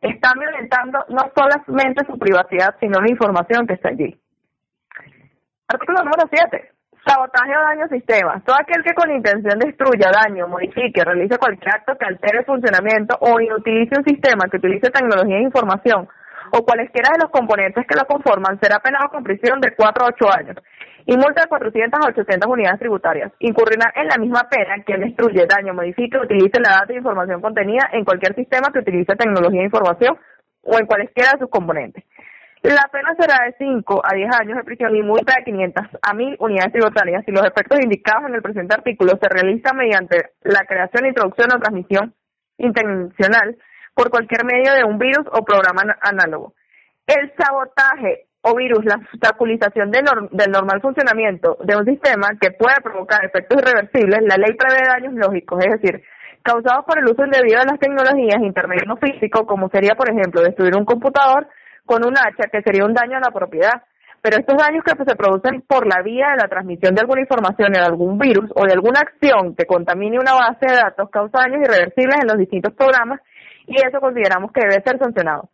están 0.00 0.38
violentando 0.38 1.04
no 1.08 1.30
solamente 1.34 2.04
su 2.06 2.18
privacidad, 2.18 2.74
sino 2.80 3.00
la 3.00 3.10
información 3.10 3.66
que 3.66 3.74
está 3.74 3.90
allí. 3.90 4.20
Artículo 5.68 5.98
número 5.98 6.28
7. 6.30 6.72
Sabotaje 7.06 7.56
o 7.56 7.62
daño 7.62 7.84
a 7.84 7.88
sistemas. 7.88 8.44
Todo 8.44 8.56
aquel 8.60 8.82
que 8.82 8.94
con 8.94 9.10
intención 9.10 9.58
destruya, 9.58 10.10
daño, 10.10 10.48
modifique, 10.48 11.04
realice 11.04 11.38
cualquier 11.38 11.74
acto 11.74 11.96
que 11.96 12.06
altere 12.06 12.40
el 12.40 12.44
funcionamiento 12.44 13.16
o 13.20 13.40
inutilice 13.40 13.96
un 13.96 14.04
sistema 14.04 14.48
que 14.50 14.58
utilice 14.58 14.90
tecnología 14.90 15.36
de 15.36 15.42
información 15.42 16.08
o 16.52 16.64
cualesquiera 16.64 17.10
de 17.12 17.22
los 17.22 17.30
componentes 17.30 17.86
que 17.86 17.96
lo 17.96 18.06
conforman 18.06 18.58
será 18.60 18.78
penado 18.80 19.08
con 19.10 19.24
prisión 19.24 19.60
de 19.60 19.74
4 19.74 20.04
a 20.04 20.08
8 20.08 20.38
años 20.38 20.56
y 21.06 21.16
multa 21.16 21.42
de 21.42 21.48
400 21.48 22.00
a 22.00 22.08
800 22.10 22.50
unidades 22.50 22.80
tributarias. 22.80 23.32
Incurrirá 23.38 23.92
en 23.96 24.08
la 24.08 24.18
misma 24.18 24.46
pena 24.50 24.82
quien 24.84 25.00
destruye, 25.00 25.46
daño, 25.46 25.72
modifique 25.72 26.18
utilice 26.18 26.60
la 26.60 26.80
data 26.80 26.92
de 26.92 26.98
información 26.98 27.40
contenida 27.40 27.88
en 27.92 28.04
cualquier 28.04 28.34
sistema 28.34 28.68
que 28.72 28.80
utilice 28.80 29.16
tecnología 29.16 29.60
de 29.60 29.66
información 29.66 30.18
o 30.62 30.78
en 30.78 30.86
cualesquiera 30.86 31.32
de 31.32 31.38
sus 31.38 31.48
componentes. 31.48 32.04
La 32.62 32.88
pena 32.92 33.14
será 33.18 33.46
de 33.46 33.54
5 33.56 34.02
a 34.04 34.14
10 34.14 34.28
años 34.34 34.56
de 34.58 34.64
prisión 34.64 34.94
y 34.96 35.02
multa 35.02 35.34
de 35.38 35.44
500 35.44 35.86
a 36.02 36.12
1000 36.12 36.36
unidades 36.40 36.72
tributarias 36.72 37.24
si 37.24 37.30
los 37.30 37.46
efectos 37.46 37.78
indicados 37.80 38.28
en 38.28 38.34
el 38.34 38.42
presente 38.42 38.74
artículo 38.74 39.12
se 39.20 39.28
realizan 39.28 39.76
mediante 39.76 40.30
la 40.42 40.64
creación, 40.66 41.06
introducción 41.06 41.48
o 41.54 41.60
transmisión 41.60 42.14
intencional 42.58 43.56
por 43.98 44.10
cualquier 44.10 44.44
medio 44.44 44.72
de 44.74 44.84
un 44.84 44.96
virus 44.96 45.26
o 45.26 45.42
programa 45.42 45.82
análogo. 46.00 46.54
El 47.04 47.34
sabotaje 47.36 48.28
o 48.42 48.54
virus, 48.54 48.84
la 48.84 48.94
obstaculización 48.94 49.90
del 49.90 50.50
normal 50.52 50.80
funcionamiento 50.80 51.58
de 51.64 51.74
un 51.74 51.84
sistema 51.84 52.28
que 52.40 52.52
puede 52.52 52.76
provocar 52.80 53.24
efectos 53.24 53.58
irreversibles, 53.58 54.20
la 54.22 54.36
ley 54.36 54.54
prevé 54.54 54.86
daños 54.86 55.14
lógicos, 55.14 55.58
es 55.66 55.82
decir, 55.82 56.00
causados 56.44 56.84
por 56.86 57.00
el 57.00 57.10
uso 57.10 57.24
indebido 57.24 57.58
de 57.58 57.66
las 57.66 57.80
tecnologías, 57.80 58.38
internet 58.40 58.84
no 58.86 58.96
físico, 58.98 59.44
como 59.46 59.68
sería, 59.68 59.96
por 59.96 60.08
ejemplo, 60.08 60.42
destruir 60.42 60.76
un 60.76 60.84
computador, 60.84 61.48
con 61.84 62.06
un 62.06 62.14
hacha, 62.16 62.46
que 62.52 62.62
sería 62.62 62.84
un 62.84 62.94
daño 62.94 63.16
a 63.16 63.26
la 63.26 63.34
propiedad. 63.34 63.82
Pero 64.22 64.36
estos 64.38 64.56
daños 64.58 64.84
que 64.84 64.94
se 64.94 65.16
producen 65.16 65.62
por 65.66 65.88
la 65.88 66.02
vía 66.02 66.30
de 66.30 66.42
la 66.42 66.48
transmisión 66.48 66.94
de 66.94 67.00
alguna 67.00 67.22
información 67.22 67.74
en 67.74 67.82
algún 67.82 68.16
virus 68.18 68.50
o 68.54 68.62
de 68.62 68.74
alguna 68.74 69.00
acción 69.00 69.56
que 69.56 69.66
contamine 69.66 70.20
una 70.20 70.34
base 70.34 70.66
de 70.66 70.76
datos 70.76 71.10
causa 71.10 71.40
daños 71.42 71.66
irreversibles 71.66 72.16
en 72.22 72.28
los 72.28 72.38
distintos 72.38 72.74
programas 72.74 73.20
y 73.68 73.76
eso 73.76 74.00
consideramos 74.00 74.50
que 74.52 74.62
debe 74.62 74.82
ser 74.82 74.98
sancionado. 74.98 75.50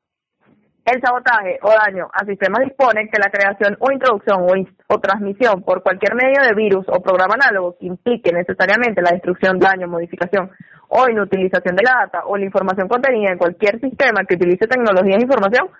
El 0.85 1.01
sabotaje 1.01 1.59
o 1.63 1.71
daño 1.71 2.09
a 2.13 2.27
sistemas 2.27 2.61
dispone 2.61 3.09
que 3.09 3.19
la 3.19 3.31
creación 3.31 3.77
o 3.81 3.91
introducción 3.91 4.45
o, 4.87 5.01
transmisión 5.01 5.63
por 5.63 5.83
cualquier 5.83 6.15
medio 6.15 6.43
de 6.43 6.55
virus 6.55 6.85
o 6.89 7.01
programa 7.01 7.35
análogo 7.35 7.77
que 7.81 7.87
implique 7.87 8.31
necesariamente 8.33 9.01
la 9.01 9.13
destrucción, 9.13 9.59
daño, 9.59 9.89
modificación 9.89 10.51
o 10.89 11.09
inutilización 11.09 11.75
de 11.75 11.85
la 11.85 12.05
data 12.05 12.27
o 12.27 12.37
la 12.37 12.45
información 12.45 12.87
contenida 12.87 13.33
en 13.33 13.39
cualquier 13.39 13.81
sistema 13.81 14.25
que 14.29 14.35
utilice 14.35 14.67
tecnologías 14.67 15.17
de 15.17 15.25
información 15.25 15.71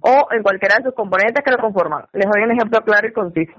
o 0.00 0.28
en 0.30 0.42
cualquiera 0.44 0.76
de 0.78 0.84
sus 0.84 0.94
componentes 0.94 1.42
que 1.44 1.50
lo 1.50 1.58
conforman. 1.58 2.04
Les 2.12 2.30
doy 2.30 2.44
un 2.44 2.52
ejemplo 2.52 2.80
claro 2.82 3.08
y 3.08 3.12
conciso. 3.12 3.52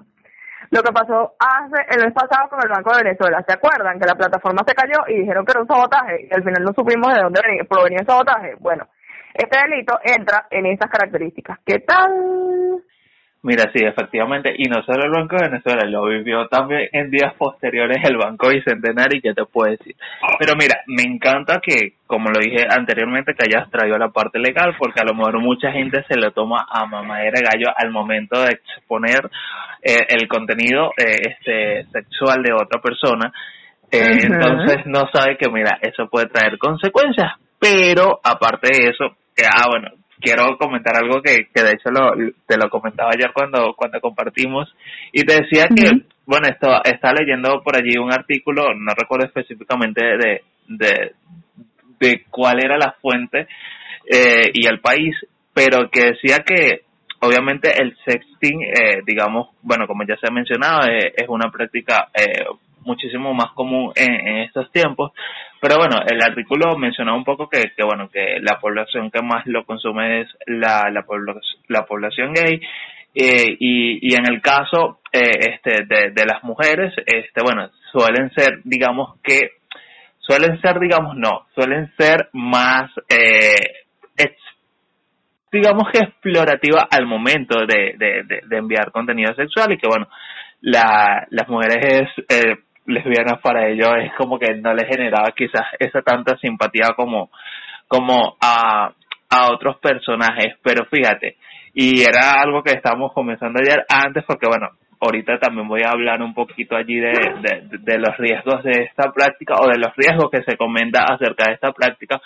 Lo 0.69 0.83
que 0.83 0.91
pasó 0.91 1.33
hace 1.39 1.81
el 1.89 2.03
mes 2.03 2.13
pasado 2.13 2.49
con 2.49 2.59
el 2.61 2.69
Banco 2.69 2.91
de 2.95 3.03
Venezuela, 3.03 3.43
¿se 3.47 3.53
acuerdan? 3.53 3.99
Que 3.99 4.05
la 4.05 4.15
plataforma 4.15 4.63
se 4.67 4.75
cayó 4.75 5.03
y 5.07 5.21
dijeron 5.21 5.45
que 5.45 5.51
era 5.51 5.61
un 5.61 5.67
sabotaje 5.67 6.27
y 6.29 6.33
al 6.33 6.43
final 6.43 6.63
no 6.63 6.73
supimos 6.73 7.13
de 7.13 7.21
dónde 7.21 7.41
provenía 7.69 7.99
el 8.01 8.05
sabotaje. 8.05 8.55
Bueno, 8.59 8.87
este 9.33 9.59
delito 9.59 9.97
entra 10.03 10.47
en 10.49 10.65
esas 10.65 10.89
características. 10.89 11.59
¿Qué 11.65 11.79
tal? 11.79 12.83
Mira, 13.47 13.71
sí, 13.71 13.79
efectivamente, 13.81 14.53
y 14.57 14.65
no 14.65 14.83
solo 14.83 15.05
el 15.05 15.11
Banco 15.11 15.37
de 15.37 15.47
Venezuela, 15.47 15.85
lo 15.85 16.03
vivió 16.03 16.49
también 16.49 16.89
en 16.91 17.09
días 17.09 17.33
posteriores 17.35 17.97
el 18.03 18.17
Banco 18.17 18.49
Bicentenario, 18.49 19.19
y 19.19 19.21
qué 19.21 19.33
te 19.33 19.45
puedo 19.45 19.71
decir. 19.71 19.95
Pero 20.37 20.55
mira, 20.59 20.81
me 20.87 21.03
encanta 21.03 21.61
que, 21.63 21.93
como 22.05 22.27
lo 22.29 22.41
dije 22.41 22.67
anteriormente, 22.69 23.33
que 23.33 23.45
hayas 23.47 23.71
traído 23.71 23.97
la 23.97 24.09
parte 24.09 24.37
legal, 24.37 24.75
porque 24.77 24.99
a 24.99 25.05
lo 25.05 25.15
mejor 25.15 25.39
mucha 25.39 25.71
gente 25.71 26.03
se 26.09 26.19
lo 26.19 26.31
toma 26.31 26.67
a 26.69 26.85
mamadera 26.87 27.39
gallo 27.39 27.71
al 27.73 27.89
momento 27.89 28.37
de 28.41 28.49
exponer 28.51 29.31
eh, 29.81 30.05
el 30.09 30.27
contenido 30.27 30.91
eh, 30.97 31.15
este 31.23 31.85
sexual 31.93 32.43
de 32.43 32.51
otra 32.51 32.81
persona. 32.81 33.31
Eh, 33.89 34.27
entonces 34.27 34.85
no 34.87 35.07
sabe 35.13 35.37
que, 35.37 35.49
mira, 35.49 35.79
eso 35.81 36.09
puede 36.09 36.27
traer 36.27 36.57
consecuencias, 36.57 37.31
pero 37.57 38.19
aparte 38.21 38.67
de 38.73 38.89
eso, 38.89 39.05
ah, 39.05 39.69
bueno, 39.69 39.87
quiero 40.19 40.57
comentar 40.57 40.95
algo 40.95 41.21
que, 41.21 41.47
que 41.53 41.63
de 41.63 41.71
hecho 41.71 41.89
lo, 41.89 42.11
te 42.45 42.57
lo 42.57 42.69
comentaba 42.69 43.11
ayer 43.13 43.31
cuando, 43.33 43.73
cuando 43.75 43.99
compartimos. 44.01 44.73
Y 45.11 45.23
te 45.23 45.41
decía 45.41 45.67
que, 45.73 46.03
bueno, 46.25 46.47
esto, 46.47 46.83
está 46.83 47.13
leyendo 47.13 47.61
por 47.63 47.75
allí 47.75 47.97
un 47.97 48.11
artículo, 48.11 48.73
no 48.73 48.93
recuerdo 48.93 49.27
específicamente 49.27 50.03
de, 50.05 50.41
de, 50.67 51.11
de 51.99 52.25
cuál 52.29 52.63
era 52.63 52.77
la 52.77 52.95
fuente 53.01 53.47
eh, 54.05 54.51
y 54.53 54.67
el 54.67 54.79
país, 54.79 55.15
pero 55.53 55.89
que 55.89 56.11
decía 56.11 56.39
que 56.45 56.81
obviamente 57.19 57.71
el 57.81 57.95
sexting, 58.05 58.61
eh, 58.61 59.01
digamos, 59.05 59.49
bueno, 59.61 59.87
como 59.87 60.03
ya 60.05 60.15
se 60.17 60.27
ha 60.27 60.33
mencionado, 60.33 60.87
eh, 60.87 61.13
es 61.15 61.27
una 61.27 61.49
práctica 61.49 62.09
eh, 62.13 62.43
muchísimo 62.87 63.33
más 63.33 63.51
común 63.51 63.91
en, 63.95 64.37
estos 64.37 64.71
tiempos. 64.71 65.11
Pero 65.61 65.75
bueno, 65.77 65.97
el 66.07 66.21
artículo 66.21 66.77
mencionaba 66.77 67.17
un 67.17 67.25
poco 67.25 67.47
que, 67.49 67.73
que, 67.75 67.83
bueno, 67.83 68.09
que 68.09 68.39
la 68.41 68.59
población 68.59 69.11
que 69.11 69.21
más 69.21 69.45
lo 69.45 69.65
consume 69.65 70.21
es 70.21 70.29
la, 70.47 70.89
la, 70.91 71.05
la 71.67 71.85
población 71.85 72.33
gay. 72.33 72.61
Eh, 73.13 73.55
y, 73.59 74.09
y 74.09 74.15
en 74.15 74.31
el 74.31 74.41
caso 74.41 74.99
eh, 75.11 75.53
este, 75.53 75.85
de, 75.85 76.25
las 76.25 76.43
mujeres, 76.43 76.93
este, 77.05 77.41
bueno, 77.43 77.69
suelen 77.91 78.31
ser, 78.35 78.61
digamos 78.63 79.19
que, 79.23 79.51
suelen 80.19 80.61
ser, 80.61 80.79
digamos, 80.79 81.15
no, 81.15 81.47
suelen 81.55 81.91
ser 81.97 82.29
más, 82.33 82.91
eh, 83.09 83.85
digamos 85.51 85.89
que 85.91 85.99
explorativa 85.99 86.87
al 86.91 87.07
momento 87.07 87.65
de, 87.65 87.95
de, 87.97 88.41
de, 88.47 88.57
enviar 88.57 88.91
contenido 88.91 89.33
sexual 89.33 89.71
y 89.71 89.77
que, 89.77 89.87
bueno, 89.87 90.07
la, 90.61 91.25
las 91.29 91.47
mujeres 91.47 92.09
eh, 92.29 92.57
lesbianas 92.87 93.39
para 93.41 93.67
ellos 93.67 93.89
es 94.01 94.13
como 94.17 94.39
que 94.39 94.55
no 94.55 94.73
les 94.73 94.87
generaba 94.87 95.31
quizás 95.35 95.63
esa 95.79 96.01
tanta 96.01 96.37
simpatía 96.37 96.89
como, 96.95 97.29
como 97.87 98.37
a, 98.41 98.91
a 99.29 99.51
otros 99.51 99.77
personajes, 99.77 100.55
pero 100.63 100.85
fíjate, 100.85 101.37
y 101.73 102.01
era 102.01 102.41
algo 102.41 102.63
que 102.63 102.71
estábamos 102.71 103.13
comenzando 103.13 103.59
ayer 103.59 103.85
antes 103.89 104.23
porque 104.25 104.47
bueno, 104.47 104.69
ahorita 104.99 105.37
también 105.39 105.67
voy 105.67 105.81
a 105.83 105.91
hablar 105.91 106.21
un 106.21 106.33
poquito 106.33 106.75
allí 106.75 106.99
de, 106.99 107.11
de, 107.11 107.77
de 107.79 107.97
los 107.99 108.17
riesgos 108.17 108.63
de 108.63 108.83
esta 108.83 109.11
práctica 109.11 109.55
o 109.59 109.67
de 109.67 109.77
los 109.77 109.95
riesgos 109.95 110.31
que 110.31 110.43
se 110.43 110.57
comenta 110.57 111.03
acerca 111.03 111.45
de 111.47 111.53
esta 111.53 111.71
práctica. 111.71 112.19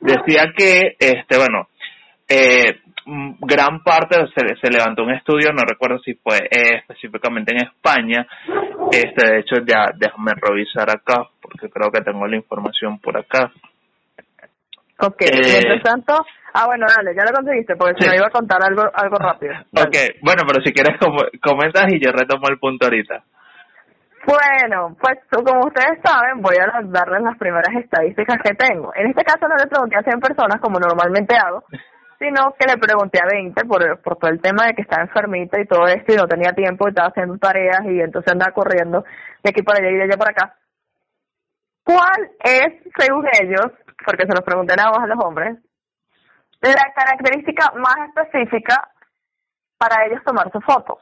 Decía 0.00 0.52
que, 0.56 0.96
este, 0.98 1.36
bueno, 1.38 1.68
eh, 2.28 2.80
gran 3.40 3.82
parte 3.82 4.16
se, 4.34 4.56
se 4.56 4.70
levantó 4.70 5.02
un 5.02 5.12
estudio, 5.12 5.52
no 5.52 5.62
recuerdo 5.66 5.98
si 6.00 6.14
fue 6.14 6.36
eh, 6.50 6.78
específicamente 6.80 7.54
en 7.54 7.66
España, 7.66 8.26
Este, 8.92 9.26
de 9.26 9.38
hecho, 9.40 9.56
ya 9.66 9.86
déjame 9.96 10.32
revisar 10.40 10.88
acá, 10.90 11.24
porque 11.40 11.68
creo 11.68 11.90
que 11.90 12.02
tengo 12.02 12.26
la 12.26 12.36
información 12.36 12.98
por 12.98 13.16
acá. 13.16 13.50
Ok, 15.00 15.22
eh, 15.22 15.30
mientras 15.32 15.82
tanto, 15.82 16.14
ah 16.54 16.66
bueno, 16.66 16.86
dale, 16.88 17.14
ya 17.14 17.24
lo 17.24 17.32
conseguiste, 17.32 17.76
porque 17.76 18.02
se 18.02 18.10
me 18.10 18.16
iba 18.16 18.26
a 18.26 18.30
contar 18.30 18.58
algo 18.62 18.82
algo 18.92 19.16
rápido. 19.16 19.54
Ok, 19.72 20.20
bueno, 20.22 20.42
pero 20.46 20.62
si 20.64 20.72
quieres 20.72 20.98
com 20.98 21.14
comentas 21.40 21.86
y 21.92 22.00
yo 22.00 22.10
retomo 22.10 22.48
el 22.50 22.58
punto 22.58 22.86
ahorita. 22.86 23.22
Bueno, 24.26 24.96
pues 25.00 25.18
como 25.30 25.66
ustedes 25.66 26.00
saben, 26.04 26.42
voy 26.42 26.56
a 26.60 26.82
darles 26.82 27.22
las 27.22 27.38
primeras 27.38 27.72
estadísticas 27.76 28.36
que 28.42 28.54
tengo. 28.54 28.92
En 28.94 29.08
este 29.08 29.24
caso 29.24 29.46
no 29.48 29.56
le 29.56 29.70
pregunté 29.70 29.96
a 29.96 30.02
100 30.02 30.20
personas 30.20 30.60
como 30.60 30.78
normalmente 30.78 31.34
hago, 31.36 31.64
sino 32.18 32.54
que 32.58 32.66
le 32.66 32.76
pregunté 32.78 33.20
a 33.22 33.26
20 33.26 33.64
por, 33.64 34.00
por 34.02 34.16
todo 34.16 34.30
el 34.30 34.40
tema 34.40 34.66
de 34.66 34.74
que 34.74 34.82
estaba 34.82 35.02
enfermita 35.02 35.60
y 35.60 35.66
todo 35.66 35.86
esto 35.86 36.12
y 36.12 36.16
no 36.16 36.26
tenía 36.26 36.52
tiempo 36.52 36.86
y 36.86 36.90
estaba 36.90 37.08
haciendo 37.08 37.38
tareas 37.38 37.84
y 37.84 38.00
entonces 38.00 38.32
andaba 38.32 38.52
corriendo 38.52 39.04
de 39.42 39.50
aquí 39.50 39.62
para 39.62 39.78
allá 39.78 39.90
y 39.90 39.96
de 39.96 40.02
allá 40.02 40.16
para 40.16 40.32
acá. 40.32 40.56
¿Cuál 41.84 42.30
es, 42.44 42.82
según 42.98 43.26
ellos, 43.40 43.72
porque 44.04 44.26
se 44.26 44.34
los 44.34 44.42
pregunté 44.42 44.74
a 44.74 45.06
los 45.06 45.24
hombres, 45.24 45.58
la 46.60 46.92
característica 46.94 47.72
más 47.76 47.96
específica 48.08 48.90
para 49.78 50.04
ellos 50.06 50.22
tomarse 50.24 50.60
fotos? 50.60 50.98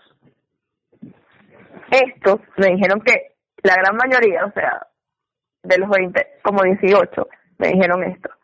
Estos 1.90 2.40
me 2.58 2.72
dijeron 2.74 3.00
que 3.00 3.36
la 3.62 3.74
gran 3.74 3.96
mayoría, 3.96 4.44
o 4.44 4.52
sea, 4.52 4.86
de 5.62 5.78
los 5.78 5.88
20, 5.88 6.40
como 6.42 6.62
18, 6.62 7.28
me 7.58 7.68
dijeron 7.68 8.04
esto 8.04 8.35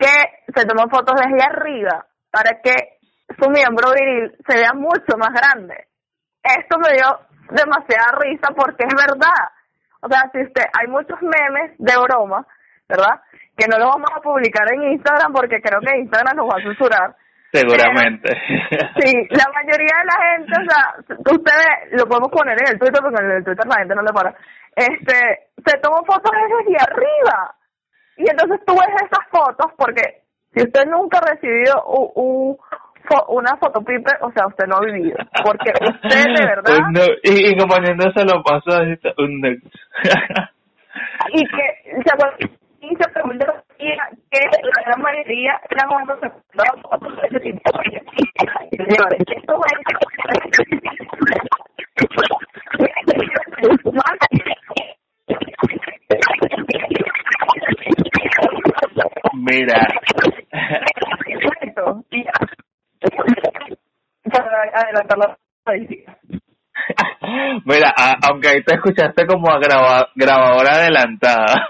que 0.00 0.52
se 0.56 0.66
tomó 0.66 0.88
fotos 0.88 1.14
desde 1.20 1.44
arriba 1.44 2.06
para 2.32 2.58
que 2.64 2.96
su 3.38 3.50
miembro 3.50 3.92
viril 3.92 4.32
se 4.48 4.56
vea 4.56 4.72
mucho 4.72 5.18
más 5.18 5.28
grande. 5.28 5.86
Esto 6.42 6.78
me 6.80 6.96
dio 6.96 7.20
demasiada 7.52 8.16
risa 8.18 8.48
porque 8.56 8.88
es 8.88 8.94
verdad. 8.96 9.52
O 10.00 10.08
sea, 10.08 10.24
si 10.32 10.40
usted, 10.40 10.64
hay 10.72 10.88
muchos 10.88 11.20
memes 11.20 11.76
de 11.76 11.92
broma, 12.00 12.46
¿verdad? 12.88 13.20
Que 13.56 13.68
no 13.68 13.76
los 13.76 13.88
vamos 13.92 14.10
a 14.16 14.22
publicar 14.22 14.72
en 14.72 14.92
Instagram 14.92 15.32
porque 15.34 15.60
creo 15.60 15.80
que 15.80 16.00
Instagram 16.00 16.36
nos 16.36 16.48
va 16.48 16.56
a 16.56 16.64
censurar. 16.64 17.14
Seguramente. 17.52 18.32
sí, 19.04 19.12
la 19.30 19.44
mayoría 19.52 19.94
de 20.00 20.06
la 20.08 20.18
gente, 20.32 20.52
o 20.56 20.64
sea, 20.64 21.36
ustedes 21.36 21.68
lo 21.92 22.06
podemos 22.06 22.30
poner 22.30 22.56
en 22.56 22.72
el 22.72 22.78
Twitter 22.78 23.02
porque 23.02 23.22
en 23.22 23.30
el 23.32 23.44
Twitter 23.44 23.66
la 23.66 23.78
gente 23.80 23.94
no 23.94 24.02
le 24.02 24.12
para. 24.12 24.34
Este, 24.74 25.50
se 25.66 25.78
tomó 25.78 26.00
fotos 26.06 26.30
desde 26.32 26.76
arriba 26.80 27.54
y 28.20 28.28
entonces 28.28 28.60
tú 28.66 28.74
ves 28.74 28.90
esas 28.96 29.26
fotos 29.30 29.72
porque 29.78 30.02
si 30.52 30.62
usted 30.62 30.84
nunca 30.86 31.18
ha 31.18 31.30
recibido 31.32 31.82
un, 31.86 32.58
una 33.28 33.56
fotopipe, 33.56 34.12
o 34.20 34.30
sea, 34.32 34.46
usted 34.46 34.66
no 34.66 34.76
ha 34.76 34.80
vivido. 34.80 35.16
Porque 35.42 35.72
usted 35.80 36.26
de 36.36 36.44
verdad... 36.46 36.76
y, 37.22 37.50
y 37.50 37.56
componiéndose 37.56 38.24
lo 38.24 38.42
pasó 38.42 38.82
un 39.18 39.40
y 41.32 41.46
que 41.46 41.64
se, 42.02 42.10
se 42.80 43.08
pregunta 43.10 43.62
que 43.78 43.86
la 43.86 44.10
gran 44.84 45.00
mayoría 45.00 45.60
eran 45.70 45.88
hombres 45.90 46.18
ese 47.24 47.40
tipo 47.40 47.60
Mira. 59.34 59.86
Mira, 67.64 67.92
aunque 68.28 68.48
ahí 68.48 68.62
te 68.62 68.74
escuchaste 68.74 69.26
como 69.26 69.50
a 69.50 69.60
grabadora 70.14 70.72
adelantada. 70.72 71.68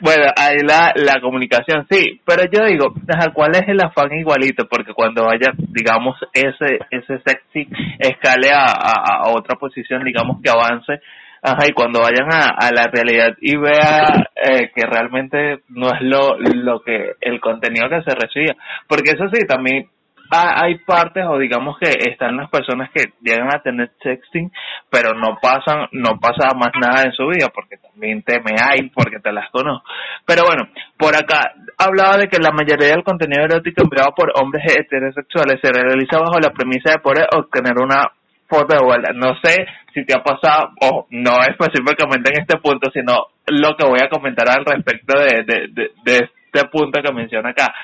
bueno, 0.00 0.24
ahí 0.36 0.58
la, 0.66 0.92
la 0.94 1.20
comunicación, 1.20 1.86
sí, 1.90 2.20
pero 2.24 2.44
yo 2.50 2.64
digo, 2.66 2.94
¿cuál 3.34 3.52
es 3.56 3.68
el 3.68 3.80
afán 3.80 4.12
igualito? 4.12 4.66
Porque 4.68 4.92
cuando 4.94 5.24
vaya, 5.24 5.52
digamos, 5.56 6.16
ese 6.32 6.78
ese 6.90 7.18
sexy 7.24 7.68
escale 7.98 8.50
a, 8.52 8.64
a 8.64 9.30
otra 9.30 9.56
posición, 9.58 10.04
digamos 10.04 10.40
que 10.42 10.50
avance, 10.50 11.00
Ajá, 11.48 11.64
y 11.68 11.72
cuando 11.72 12.00
vayan 12.00 12.26
a, 12.32 12.56
a 12.58 12.72
la 12.72 12.90
realidad 12.92 13.36
y 13.40 13.56
vea 13.56 14.08
eh, 14.34 14.72
que 14.74 14.84
realmente 14.84 15.60
no 15.68 15.94
es 15.94 16.00
lo, 16.00 16.36
lo 16.40 16.80
que, 16.80 17.12
el 17.20 17.40
contenido 17.40 17.88
que 17.88 18.02
se 18.02 18.16
recibe. 18.16 18.56
Porque 18.88 19.12
eso 19.12 19.28
sí, 19.32 19.46
también 19.46 19.88
hay 20.28 20.78
partes 20.78 21.24
o 21.24 21.38
digamos 21.38 21.78
que 21.78 21.88
están 22.10 22.36
las 22.36 22.50
personas 22.50 22.90
que 22.92 23.12
llegan 23.20 23.46
a 23.54 23.62
tener 23.62 23.92
sexting 24.02 24.50
pero 24.90 25.14
no 25.14 25.38
pasan 25.40 25.86
no 25.92 26.18
pasa 26.18 26.52
más 26.56 26.72
nada 26.80 27.04
en 27.04 27.12
su 27.12 27.28
vida 27.28 27.46
porque 27.54 27.76
también 27.76 28.24
te 28.24 28.40
me 28.40 28.56
hay 28.60 28.90
porque 28.90 29.20
te 29.20 29.30
las 29.30 29.48
conozco 29.52 29.88
pero 30.26 30.42
bueno 30.48 30.68
por 30.98 31.14
acá 31.14 31.52
hablaba 31.78 32.16
de 32.16 32.26
que 32.26 32.40
la 32.40 32.50
mayoría 32.50 32.88
del 32.88 33.04
contenido 33.04 33.44
erótico 33.44 33.84
enviado 33.84 34.10
por 34.16 34.32
hombres 34.34 34.64
heterosexuales 34.76 35.60
se 35.62 35.70
realiza 35.70 36.18
bajo 36.18 36.40
la 36.40 36.50
premisa 36.50 36.90
de 36.90 36.98
poder 36.98 37.28
obtener 37.32 37.74
una 37.78 38.10
foto 38.48 38.76
de 38.76 38.84
vuelta. 38.84 39.12
No 39.14 39.34
sé 39.42 39.66
si 39.94 40.04
te 40.04 40.14
ha 40.14 40.22
pasado, 40.22 40.70
o 40.80 41.06
no 41.10 41.38
específicamente 41.48 42.32
en 42.32 42.42
este 42.42 42.58
punto, 42.58 42.90
sino 42.92 43.26
lo 43.46 43.76
que 43.76 43.86
voy 43.86 43.98
a 44.02 44.08
comentar 44.08 44.48
al 44.48 44.64
respecto 44.64 45.18
de, 45.18 45.44
de, 45.44 45.90
de, 46.04 46.30
este 46.52 46.68
punto 46.68 47.00
que 47.02 47.12
menciona 47.12 47.50
acá. 47.50 47.74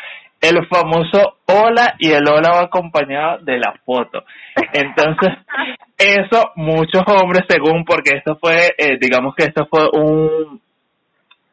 El 0.40 0.66
famoso 0.66 1.38
hola 1.46 1.94
y 1.98 2.11
el 2.11 2.27
hola 2.29 2.51
va 2.51 2.62
acompañado 2.62 3.38
de 3.42 3.59
la 3.59 3.75
foto. 3.85 4.25
Entonces, 4.72 5.31
eso 5.98 6.53
muchos 6.57 7.03
hombres, 7.07 7.44
según, 7.48 7.85
porque 7.85 8.16
esto 8.16 8.37
fue, 8.40 8.75
eh, 8.77 8.98
digamos 9.01 9.35
que 9.37 9.44
esto 9.44 9.66
fue 9.70 9.88
un, 9.92 10.61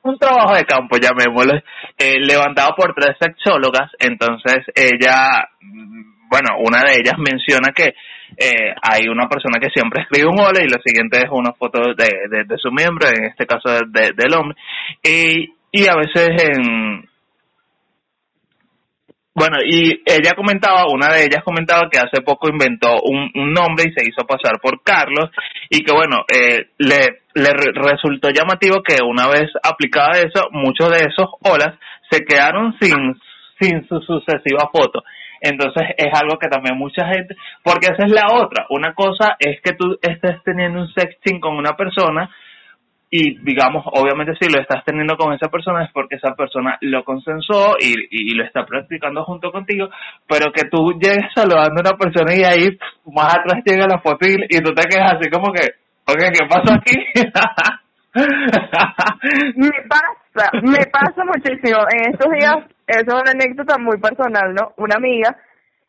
un 0.03 0.17
trabajo 0.17 0.55
de 0.55 0.65
campo, 0.65 0.97
llamémoslo, 0.97 1.61
eh, 1.97 2.19
levantado 2.19 2.73
por 2.75 2.95
tres 2.95 3.15
sexólogas, 3.19 3.91
entonces 3.99 4.65
ella 4.75 5.49
bueno, 6.29 6.59
una 6.59 6.83
de 6.83 6.93
ellas 6.93 7.17
menciona 7.17 7.71
que 7.75 7.95
eh, 8.37 8.73
hay 8.81 9.07
una 9.07 9.27
persona 9.27 9.59
que 9.59 9.69
siempre 9.69 10.01
escribe 10.03 10.27
un 10.27 10.39
hola 10.39 10.61
y 10.63 10.69
lo 10.69 10.79
siguiente 10.83 11.19
es 11.19 11.29
una 11.31 11.53
foto 11.53 11.79
de, 11.95 12.45
de, 12.45 12.57
su 12.57 12.71
miembro, 12.71 13.07
en 13.07 13.25
este 13.25 13.45
caso 13.45 13.69
de, 13.69 14.11
del 14.15 14.33
hombre, 14.33 14.57
y, 15.03 15.53
y 15.71 15.87
a 15.87 15.95
veces 15.95 16.29
en... 16.43 17.07
Bueno, 19.33 19.57
y 19.63 20.01
ella 20.05 20.33
comentaba, 20.35 20.83
una 20.91 21.13
de 21.13 21.23
ellas 21.23 21.43
comentaba 21.45 21.89
que 21.89 21.99
hace 21.99 22.21
poco 22.25 22.49
inventó 22.49 22.99
un, 23.01 23.31
nombre 23.53 23.85
y 23.87 23.93
se 23.93 24.09
hizo 24.09 24.27
pasar 24.27 24.59
por 24.61 24.83
Carlos 24.83 25.29
y 25.69 25.81
que 25.81 25.93
bueno, 25.93 26.25
eh, 26.27 26.71
le, 26.77 27.21
le 27.35 27.49
resultó 27.73 28.31
llamativo 28.31 28.83
que 28.83 28.97
una 29.01 29.27
vez 29.27 29.49
aplicada 29.63 30.19
eso, 30.19 30.49
muchos 30.51 30.89
de 30.89 31.07
esos 31.07 31.29
olas 31.43 31.79
se 32.11 32.25
quedaron 32.25 32.75
sin, 32.81 33.15
sin 33.61 33.87
su 33.87 34.01
sucesiva 34.01 34.69
foto. 34.73 35.03
Entonces 35.41 35.83
es 35.97 36.13
algo 36.13 36.37
que 36.37 36.47
también 36.47 36.77
mucha 36.77 37.07
gente, 37.07 37.35
porque 37.63 37.87
esa 37.93 38.05
es 38.05 38.11
la 38.11 38.27
otra. 38.33 38.65
Una 38.69 38.93
cosa 38.93 39.35
es 39.39 39.61
que 39.61 39.73
tú 39.73 39.97
estés 40.01 40.41
teniendo 40.43 40.81
un 40.81 40.93
sexting 40.93 41.39
con 41.39 41.55
una 41.55 41.75
persona 41.75 42.29
y 43.11 43.39
digamos, 43.39 43.83
obviamente 43.87 44.33
si 44.39 44.51
lo 44.51 44.61
estás 44.61 44.83
teniendo 44.85 45.17
con 45.17 45.33
esa 45.33 45.49
persona 45.49 45.83
es 45.83 45.91
porque 45.91 46.15
esa 46.17 46.35
persona 46.35 46.77
lo 46.81 47.03
consensuó 47.03 47.75
y, 47.79 47.95
y 48.11 48.35
lo 48.35 48.43
está 48.43 48.65
practicando 48.65 49.23
junto 49.23 49.51
contigo, 49.51 49.89
pero 50.27 50.51
que 50.51 50.69
tú 50.69 50.93
llegues 50.99 51.25
saludando 51.33 51.81
a 51.81 51.89
una 51.89 51.97
persona 51.97 52.35
y 52.35 52.43
ahí 52.43 52.77
más 53.05 53.35
atrás 53.35 53.63
llega 53.65 53.87
la 53.87 53.99
foto 53.99 54.27
y, 54.27 54.35
y 54.49 54.61
tú 54.61 54.73
te 54.73 54.87
quedas 54.87 55.13
así 55.13 55.29
como 55.31 55.51
que, 55.51 55.65
ok, 56.05 56.19
¿qué 56.19 56.45
pasó 56.47 56.73
aquí? 56.73 56.95
me 59.55 59.71
pasa, 59.87 60.51
me 60.63 60.85
pasa 60.91 61.23
muchísimo. 61.25 61.79
En 61.93 62.13
estos 62.13 62.31
días, 62.31 62.57
eso 62.87 63.07
es 63.07 63.13
una 63.13 63.31
anécdota 63.31 63.77
muy 63.77 63.97
personal, 63.99 64.53
¿no? 64.53 64.73
Una 64.77 64.95
amiga 64.95 65.35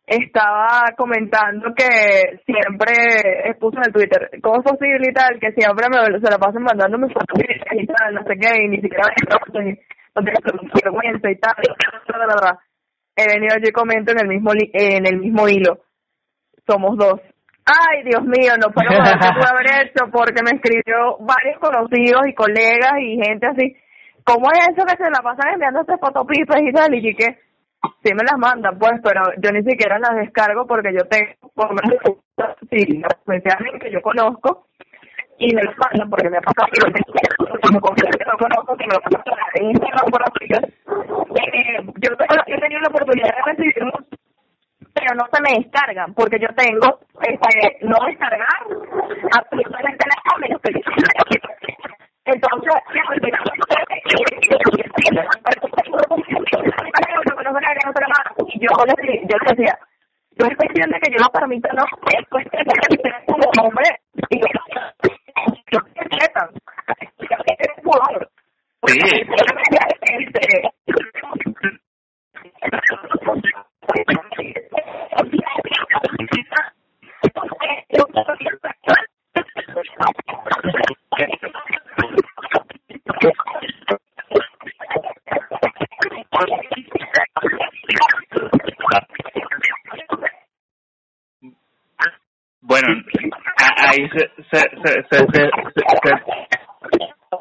estaba 0.06 0.82
comentando 0.96 1.72
que 1.74 2.40
siempre 2.44 3.54
puso 3.60 3.78
en 3.78 3.84
el 3.86 3.92
Twitter, 3.92 4.28
¿cómo 4.42 4.56
es 4.56 4.64
posible 4.64 5.08
y 5.08 5.14
tal? 5.14 5.38
Que 5.38 5.52
siempre 5.52 5.86
me, 5.88 6.18
se 6.18 6.30
la 6.30 6.38
pasan 6.38 6.64
mandándome 6.64 7.12
fotos 7.12 7.38
y 7.38 7.86
tal, 7.86 8.14
no 8.14 8.22
sé 8.24 8.34
qué, 8.40 8.64
y 8.64 8.68
ni 8.68 8.80
siquiera 8.80 9.04
me 9.54 9.78
no 10.16 10.22
tengo 10.24 10.40
vergüenza 10.82 11.30
y 11.30 11.36
tal, 11.36 11.54
He 13.16 13.26
venido 13.26 13.56
yo 13.62 13.72
comento 13.72 14.12
en 14.12 14.20
el 14.20 14.28
mismo 14.28 14.52
en 14.54 15.06
el 15.06 15.18
mismo 15.18 15.48
hilo. 15.48 15.80
Somos 16.66 16.96
dos 16.96 17.20
Ay, 17.66 18.02
Dios 18.04 18.22
mío, 18.24 18.52
no 18.58 18.72
fue 18.72 18.84
lo 18.84 18.90
que 18.90 18.96
pude 18.96 19.50
haber 19.50 19.68
hecho 19.86 20.10
porque 20.10 20.42
me 20.42 20.56
escribió 20.56 21.18
varios 21.20 21.58
conocidos 21.60 22.26
y 22.26 22.34
colegas 22.34 22.94
y 23.00 23.20
gente 23.22 23.46
así. 23.46 23.76
¿Cómo 24.24 24.50
es 24.52 24.68
eso 24.68 24.84
que 24.86 24.96
se 24.96 25.10
la 25.10 25.22
pasan 25.22 25.54
enviando 25.54 25.80
estas 25.80 26.00
fotopipas 26.00 26.60
y 26.62 26.72
tal? 26.72 26.94
Y 26.94 27.14
que 27.14 27.38
sí 28.02 28.12
me 28.14 28.24
las 28.24 28.38
mandan, 28.38 28.78
pues, 28.78 29.00
pero 29.02 29.22
yo 29.38 29.50
ni 29.50 29.62
siquiera 29.62 29.98
las 29.98 30.16
descargo 30.16 30.66
porque 30.66 30.92
yo 30.92 31.04
tengo, 31.08 31.32
por 31.54 31.68
lo 31.68 31.76
menos, 31.82 31.98
sí, 32.70 33.02
que 33.80 33.90
yo 33.90 34.02
conozco 34.02 34.66
y 35.38 35.54
me 35.54 35.62
las 35.62 35.74
mandan 35.78 36.10
porque 36.10 36.28
me 36.28 36.36
ha 36.36 36.42
pasado 36.42 36.68
que 36.70 36.80
no 37.72 37.80
conozco 37.80 38.76
que 38.76 38.86
me 38.86 38.94
lo 38.94 39.00
mandan 39.00 39.38
en 39.54 39.70
Instagram 39.70 40.10
por 40.10 40.22
eh, 41.30 41.80
yo, 42.02 42.10
he 42.46 42.60
tenido 42.60 42.80
la 42.80 42.88
oportunidad 42.88 43.34
de 43.34 43.42
recibir 43.46 43.74
pero 44.94 45.14
no 45.14 45.24
se 45.32 45.40
me 45.42 45.58
descargan 45.58 46.14
porque 46.14 46.38
yo 46.38 46.48
tengo 46.56 46.98
este, 47.22 47.78
no 47.82 47.96
descargar 48.06 48.60
absolutamente 49.38 50.04
nada 50.06 50.38
menos 50.40 50.60
que 50.62 50.70
entonces 52.24 52.64
yo 58.60 58.68
yo 59.28 59.36
decía 59.46 59.78
no 60.38 60.46
es 60.46 60.56
cuestión 60.56 60.90
de 60.90 61.00
que 61.00 61.10
yo 61.12 61.18
no 61.18 61.28
permita 61.28 61.68
no 61.72 61.84
es 61.84 62.28
cuestión 62.28 62.64
de 62.64 62.72
que 62.72 62.94
ustedes 62.96 63.24
como 63.26 63.44
hombre 63.62 63.88
y 64.30 64.40
yo 64.40 64.46
Sí. 68.86 69.06
Bueno, 92.62 92.88
ahí 93.78 94.08
se, 94.10 94.30
se, 94.50 94.60
se, 94.60 95.02
se, 95.10 95.26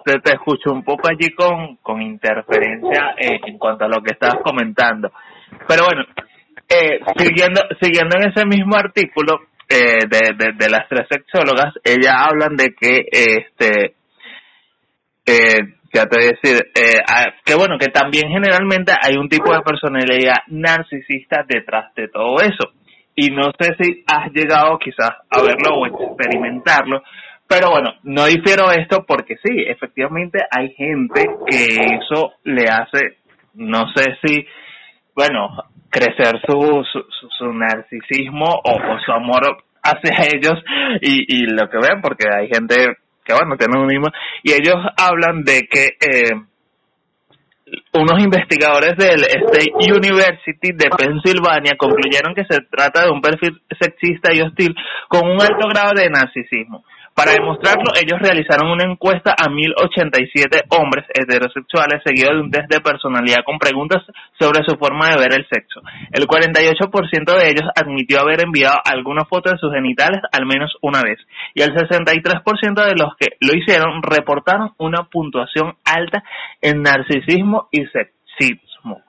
se, 0.06 0.20
te 0.20 0.34
escucho 0.34 0.72
un 0.72 0.84
poco 0.84 1.08
allí 1.08 1.32
con, 1.36 1.76
con 1.78 2.02
interferencia 2.02 3.14
en 3.18 3.58
cuanto 3.58 3.86
a 3.86 3.90
lo 3.90 4.02
que 4.02 4.14
estabas 4.14 4.38
comentando. 4.44 5.12
Pero 5.68 5.86
bueno, 5.86 6.04
eh, 6.70 7.00
siguiendo, 7.18 7.62
siguiendo 7.82 8.18
en 8.18 8.30
ese 8.30 8.46
mismo 8.46 8.76
artículo 8.76 9.42
eh, 9.68 10.06
de, 10.08 10.54
de, 10.54 10.70
las 10.70 10.88
tres 10.88 11.08
sexólogas, 11.10 11.74
ellas 11.84 12.14
hablan 12.18 12.56
de 12.56 12.74
que 12.80 13.06
este 13.12 13.96
eh, 15.26 15.80
ya 15.94 16.06
te 16.06 16.18
voy 16.18 16.26
a 16.26 16.38
decir, 16.42 16.72
eh, 16.76 17.02
que 17.44 17.56
bueno, 17.56 17.78
que 17.80 17.88
también 17.88 18.30
generalmente 18.30 18.94
hay 19.02 19.16
un 19.16 19.30
tipo 19.30 19.54
de 19.54 19.62
personalidad 19.62 20.38
narcisista 20.48 21.44
detrás 21.48 21.94
de 21.96 22.08
todo 22.08 22.38
eso. 22.42 22.74
Y 23.16 23.32
no 23.32 23.52
sé 23.60 23.76
si 23.80 24.04
has 24.08 24.32
llegado 24.32 24.78
quizás 24.80 25.12
a 25.30 25.42
verlo 25.42 25.76
o 25.76 25.86
experimentarlo, 25.88 27.02
pero 27.48 27.72
bueno, 27.72 27.96
no 28.04 28.26
difiero 28.26 28.72
esto 28.72 29.06
porque 29.06 29.36
sí, 29.44 29.64
efectivamente 29.68 30.40
hay 30.50 30.70
gente 30.76 31.26
que 31.48 31.66
eso 32.00 32.34
le 32.44 32.66
hace, 32.70 33.18
no 33.56 33.92
sé 33.94 34.16
si, 34.24 34.46
bueno, 35.20 35.50
crecer 35.90 36.40
su, 36.48 36.86
su, 36.90 37.04
su, 37.38 37.52
narcisismo 37.52 38.46
o, 38.64 39.00
su 39.06 39.12
amor 39.12 39.64
hacia 39.84 40.28
ellos 40.34 40.64
y, 41.02 41.26
y 41.28 41.46
lo 41.48 41.70
que 41.70 41.78
ven, 41.78 42.02
porque 42.02 42.24
hay 42.34 42.48
gente 42.48 42.96
que 43.26 43.34
bueno, 43.34 43.58
tienen 43.58 43.82
un 43.82 43.88
mismo, 43.88 44.08
y 44.44 44.54
ellos 44.54 44.78
hablan 44.98 45.44
de 45.44 45.68
que 45.70 45.98
eh, 46.00 46.34
unos 47.94 48.24
investigadores 48.24 48.96
del 48.96 49.22
State 49.22 49.74
University 49.92 50.72
de 50.74 50.90
Pensilvania 50.90 51.76
concluyeron 51.78 52.34
que 52.34 52.46
se 52.50 52.62
trata 52.72 53.04
de 53.04 53.12
un 53.12 53.22
perfil 53.22 53.62
sexista 53.80 54.34
y 54.34 54.42
hostil 54.42 54.74
con 55.10 55.30
un 55.30 55.42
alto 55.42 55.68
grado 55.68 55.92
de 55.96 56.10
narcisismo. 56.10 56.84
Para 57.20 57.34
demostrarlo, 57.34 57.92
ellos 58.00 58.18
realizaron 58.18 58.72
una 58.72 58.90
encuesta 58.90 59.36
a 59.38 59.50
1087 59.50 60.62
hombres 60.70 61.04
heterosexuales 61.14 62.02
seguido 62.06 62.32
de 62.32 62.40
un 62.40 62.50
test 62.50 62.72
de 62.72 62.80
personalidad 62.80 63.44
con 63.44 63.60
preguntas 63.60 64.02
sobre 64.40 64.64
su 64.64 64.78
forma 64.78 65.10
de 65.10 65.18
ver 65.20 65.34
el 65.34 65.46
sexo. 65.52 65.82
El 66.14 66.28
48% 66.28 67.38
de 67.38 67.50
ellos 67.50 67.68
admitió 67.76 68.22
haber 68.22 68.46
enviado 68.46 68.80
alguna 68.86 69.26
foto 69.26 69.52
de 69.52 69.58
sus 69.58 69.74
genitales 69.74 70.22
al 70.32 70.46
menos 70.46 70.72
una 70.82 71.02
vez 71.02 71.20
y 71.54 71.62
el 71.62 71.76
63% 71.76 72.86
de 72.86 72.96
los 72.96 73.18
que 73.20 73.36
lo 73.42 73.54
hicieron 73.54 74.02
reportaron 74.02 74.72
una 74.78 75.04
puntuación 75.12 75.76
alta 75.84 76.24
en 76.62 76.84
narcisismo 76.84 77.68
y 77.72 77.84
sexismo. 77.88 79.02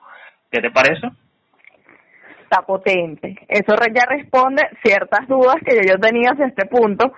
¿Qué 0.51 0.59
te 0.59 0.69
parece? 0.69 1.07
Está 2.43 2.61
potente. 2.63 3.37
Eso 3.47 3.73
ya 3.95 4.03
responde 4.05 4.63
ciertas 4.83 5.29
dudas 5.29 5.55
que 5.65 5.79
yo 5.87 5.97
tenía 5.97 6.31
hasta 6.31 6.47
este 6.47 6.65
punto 6.65 7.13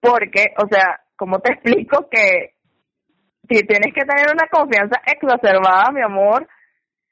porque, 0.00 0.54
o 0.56 0.66
sea, 0.70 1.00
¿cómo 1.16 1.40
te 1.40 1.52
explico 1.54 2.08
que 2.10 2.54
si 3.48 3.66
tienes 3.66 3.92
que 3.94 4.04
tener 4.04 4.32
una 4.32 4.48
confianza 4.50 5.00
exacerbada, 5.06 5.90
mi 5.92 6.02
amor, 6.02 6.46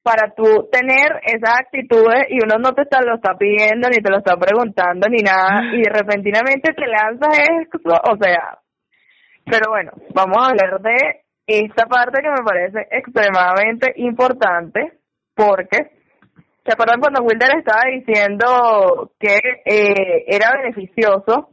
para 0.03 0.33
tú 0.35 0.69
tener 0.71 1.21
esas 1.25 1.59
actitudes 1.61 2.27
y 2.31 2.39
uno 2.43 2.57
no 2.59 2.73
te 2.73 2.83
está, 2.83 3.03
lo 3.03 3.17
está 3.17 3.37
pidiendo 3.37 3.89
ni 3.89 3.99
te 3.99 4.11
lo 4.11 4.19
está 4.19 4.37
preguntando 4.37 5.09
ni 5.09 5.23
nada 5.23 5.65
y 5.75 5.83
repentinamente 5.83 6.73
te 6.73 6.87
lanzas 6.87 7.37
eso, 7.39 7.79
o 7.85 8.17
sea, 8.17 8.59
pero 9.45 9.71
bueno, 9.71 9.93
vamos 10.15 10.39
a 10.39 10.51
hablar 10.51 10.81
de 10.81 11.25
esta 11.47 11.87
parte 11.87 12.23
que 12.23 12.31
me 12.31 12.45
parece 12.45 12.87
extremadamente 12.91 13.93
importante 13.97 14.93
porque 15.35 15.91
¿se 16.65 16.73
acuerdan 16.73 17.01
cuando 17.01 17.23
Wilder 17.23 17.59
estaba 17.59 17.83
diciendo 17.91 19.13
que 19.19 19.37
eh, 19.65 20.25
era 20.27 20.53
beneficioso 20.57 21.51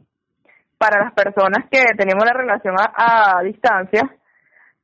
para 0.78 1.04
las 1.04 1.14
personas 1.14 1.68
que 1.70 1.82
tenemos 1.96 2.24
la 2.24 2.32
relación 2.32 2.74
a, 2.78 3.42
distancia, 3.42 4.02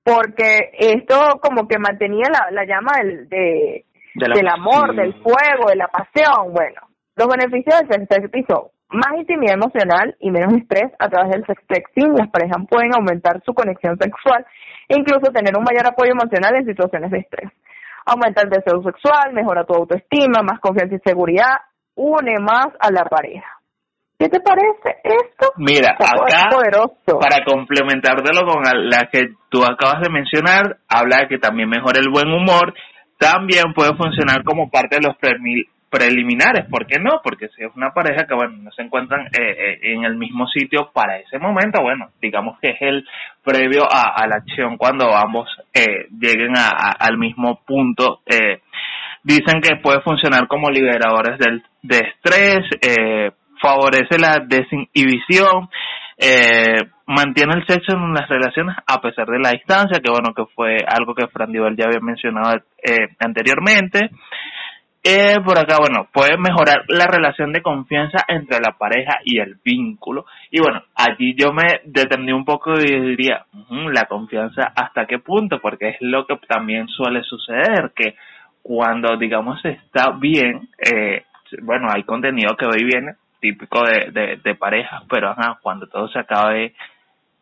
porque 0.03 0.71
esto 0.79 1.39
como 1.41 1.69
que 1.69 1.79
mantenía 1.79 2.27
la, 2.31 2.51
la 2.51 2.65
llama 2.65 2.93
del, 2.99 3.29
de, 3.29 3.85
del 4.15 4.49
amor, 4.49 4.95
del 4.95 5.15
fuego, 5.23 5.69
de 5.69 5.77
la 5.77 5.89
pasión. 5.89 6.53
Bueno, 6.53 6.81
los 7.17 7.29
beneficios 7.29 7.89
del 7.89 8.09
sexting 8.09 8.47
son 8.49 8.69
más 8.89 9.19
intimidad 9.19 9.55
emocional 9.55 10.17
y 10.19 10.31
menos 10.31 10.55
estrés 10.55 10.93
a 10.99 11.09
través 11.09 11.33
del 11.33 11.47
sexting. 11.47 12.15
Las 12.15 12.31
parejas 12.31 12.59
pueden 12.69 12.95
aumentar 12.95 13.43
su 13.45 13.55
conexión 13.55 13.97
sexual 13.99 14.45
e 14.89 14.99
incluso 14.99 15.33
tener 15.33 15.57
un 15.57 15.65
mayor 15.65 15.87
apoyo 15.87 16.13
emocional 16.13 16.57
en 16.57 16.67
situaciones 16.67 17.11
de 17.11 17.19
estrés. 17.19 17.51
Aumenta 18.05 18.43
el 18.43 18.51
deseo 18.51 18.83
sexual, 18.83 19.33
mejora 19.33 19.65
tu 19.65 19.75
autoestima, 19.75 20.43
más 20.43 20.59
confianza 20.61 20.97
y 20.97 21.01
seguridad, 21.05 21.63
une 21.95 22.39
más 22.41 22.69
a 22.81 22.91
la 22.91 23.05
pareja. 23.05 23.62
¿Qué 24.23 24.29
te 24.29 24.39
parece 24.39 25.01
esto? 25.03 25.51
Mira, 25.57 25.97
acá, 25.99 26.49
para 27.21 27.45
complementártelo 27.45 28.47
con 28.47 28.63
la 28.63 29.09
que 29.11 29.31
tú 29.49 29.65
acabas 29.65 30.01
de 30.01 30.11
mencionar, 30.11 30.77
habla 30.89 31.23
de 31.23 31.27
que 31.27 31.39
también 31.39 31.69
mejora 31.69 31.99
el 31.99 32.09
buen 32.09 32.29
humor, 32.29 32.73
también 33.19 33.75
puede 33.75 33.97
funcionar 33.97 34.45
como 34.45 34.71
parte 34.71 34.99
de 35.01 35.09
los 35.09 35.17
preliminares, 35.91 36.69
¿por 36.71 36.87
qué 36.87 37.01
no? 37.01 37.21
Porque 37.25 37.49
si 37.49 37.65
es 37.65 37.71
una 37.75 37.91
pareja 37.91 38.25
que, 38.25 38.35
bueno, 38.37 38.59
no 38.59 38.71
se 38.71 38.83
encuentran 38.83 39.27
eh, 39.27 39.41
eh, 39.43 39.79
en 39.93 40.05
el 40.05 40.15
mismo 40.15 40.47
sitio 40.47 40.93
para 40.95 41.19
ese 41.19 41.41
momento, 41.41 41.83
bueno, 41.83 42.11
digamos 42.21 42.61
que 42.61 42.71
es 42.71 42.77
el 42.81 43.05
previo 43.43 43.89
a, 43.91 44.25
la 44.29 44.37
acción 44.37 44.77
cuando 44.77 45.17
ambos 45.17 45.49
eh, 45.75 46.07
lleguen 46.17 46.55
al 46.57 47.19
mismo 47.19 47.59
punto. 47.67 48.21
dicen 49.25 49.61
que 49.61 49.83
puede 49.83 50.01
funcionar 50.03 50.47
como 50.47 50.71
liberadores 50.71 51.41
del, 51.41 51.65
de 51.83 51.99
estrés, 51.99 52.61
eh, 52.81 53.33
favorece 53.63 54.19
la 54.19 54.41
desinhibición, 54.45 55.71
eh, 56.19 56.83
mantiene 57.07 57.55
el 57.55 57.67
sexo 57.67 57.97
en 57.97 58.13
las 58.13 58.29
relaciones 58.29 58.77
a 58.87 59.01
pesar 59.01 59.27
de 59.27 59.39
la 59.39 59.51
distancia, 59.51 60.01
que 60.03 60.11
bueno, 60.11 60.35
que 60.35 60.45
fue 60.55 60.79
algo 60.87 61.15
que 61.15 61.29
Fran 61.29 61.53
Dival 61.53 61.77
ya 61.77 61.87
había 61.87 62.01
mencionado 62.01 62.57
eh, 62.83 63.09
anteriormente. 63.19 64.11
Eh, 65.05 65.41
por 65.45 65.59
acá, 65.59 65.79
bueno, 65.81 66.07
puede 66.13 66.39
mejorar 66.39 66.85
la 66.87 67.09
relación 67.09 67.53
de 67.53 67.61
confianza 67.61 68.25
entre 68.29 68.61
la 68.61 68.79
pareja 68.79 69.19
y 69.25 69.41
el 69.41 69.57
vínculo. 69.65 70.27
Y 70.51 70.61
bueno, 70.61 70.85
allí 70.95 71.35
yo 71.37 71.53
me 71.53 71.81
determiné 71.85 72.33
un 72.33 72.45
poco 72.45 72.75
y 72.75 73.01
diría, 73.01 73.45
la 73.69 74.05
confianza 74.05 74.73
hasta 74.77 75.07
qué 75.07 75.19
punto, 75.19 75.61
porque 75.61 75.89
es 75.89 75.97
lo 76.01 76.25
que 76.27 76.37
también 76.47 76.87
suele 76.87 77.25
suceder, 77.25 77.93
que 77.97 78.15
cuando 78.63 79.17
digamos 79.17 79.61
está 79.65 80.13
bien, 80.13 80.69
eh, 80.79 81.25
bueno, 81.63 81.89
hay 81.93 82.05
contenido 82.05 82.57
que 82.57 82.67
va 82.67 82.79
y 82.79 82.85
viene, 82.85 83.15
típico 83.43 83.83
de, 83.83 84.13
de, 84.13 84.37
de 84.43 84.55
parejas, 84.55 85.03
pero 85.11 85.31
ajá, 85.31 85.59
cuando 85.61 85.89
todo 85.89 86.09
se 86.09 86.21
acabe, 86.21 86.73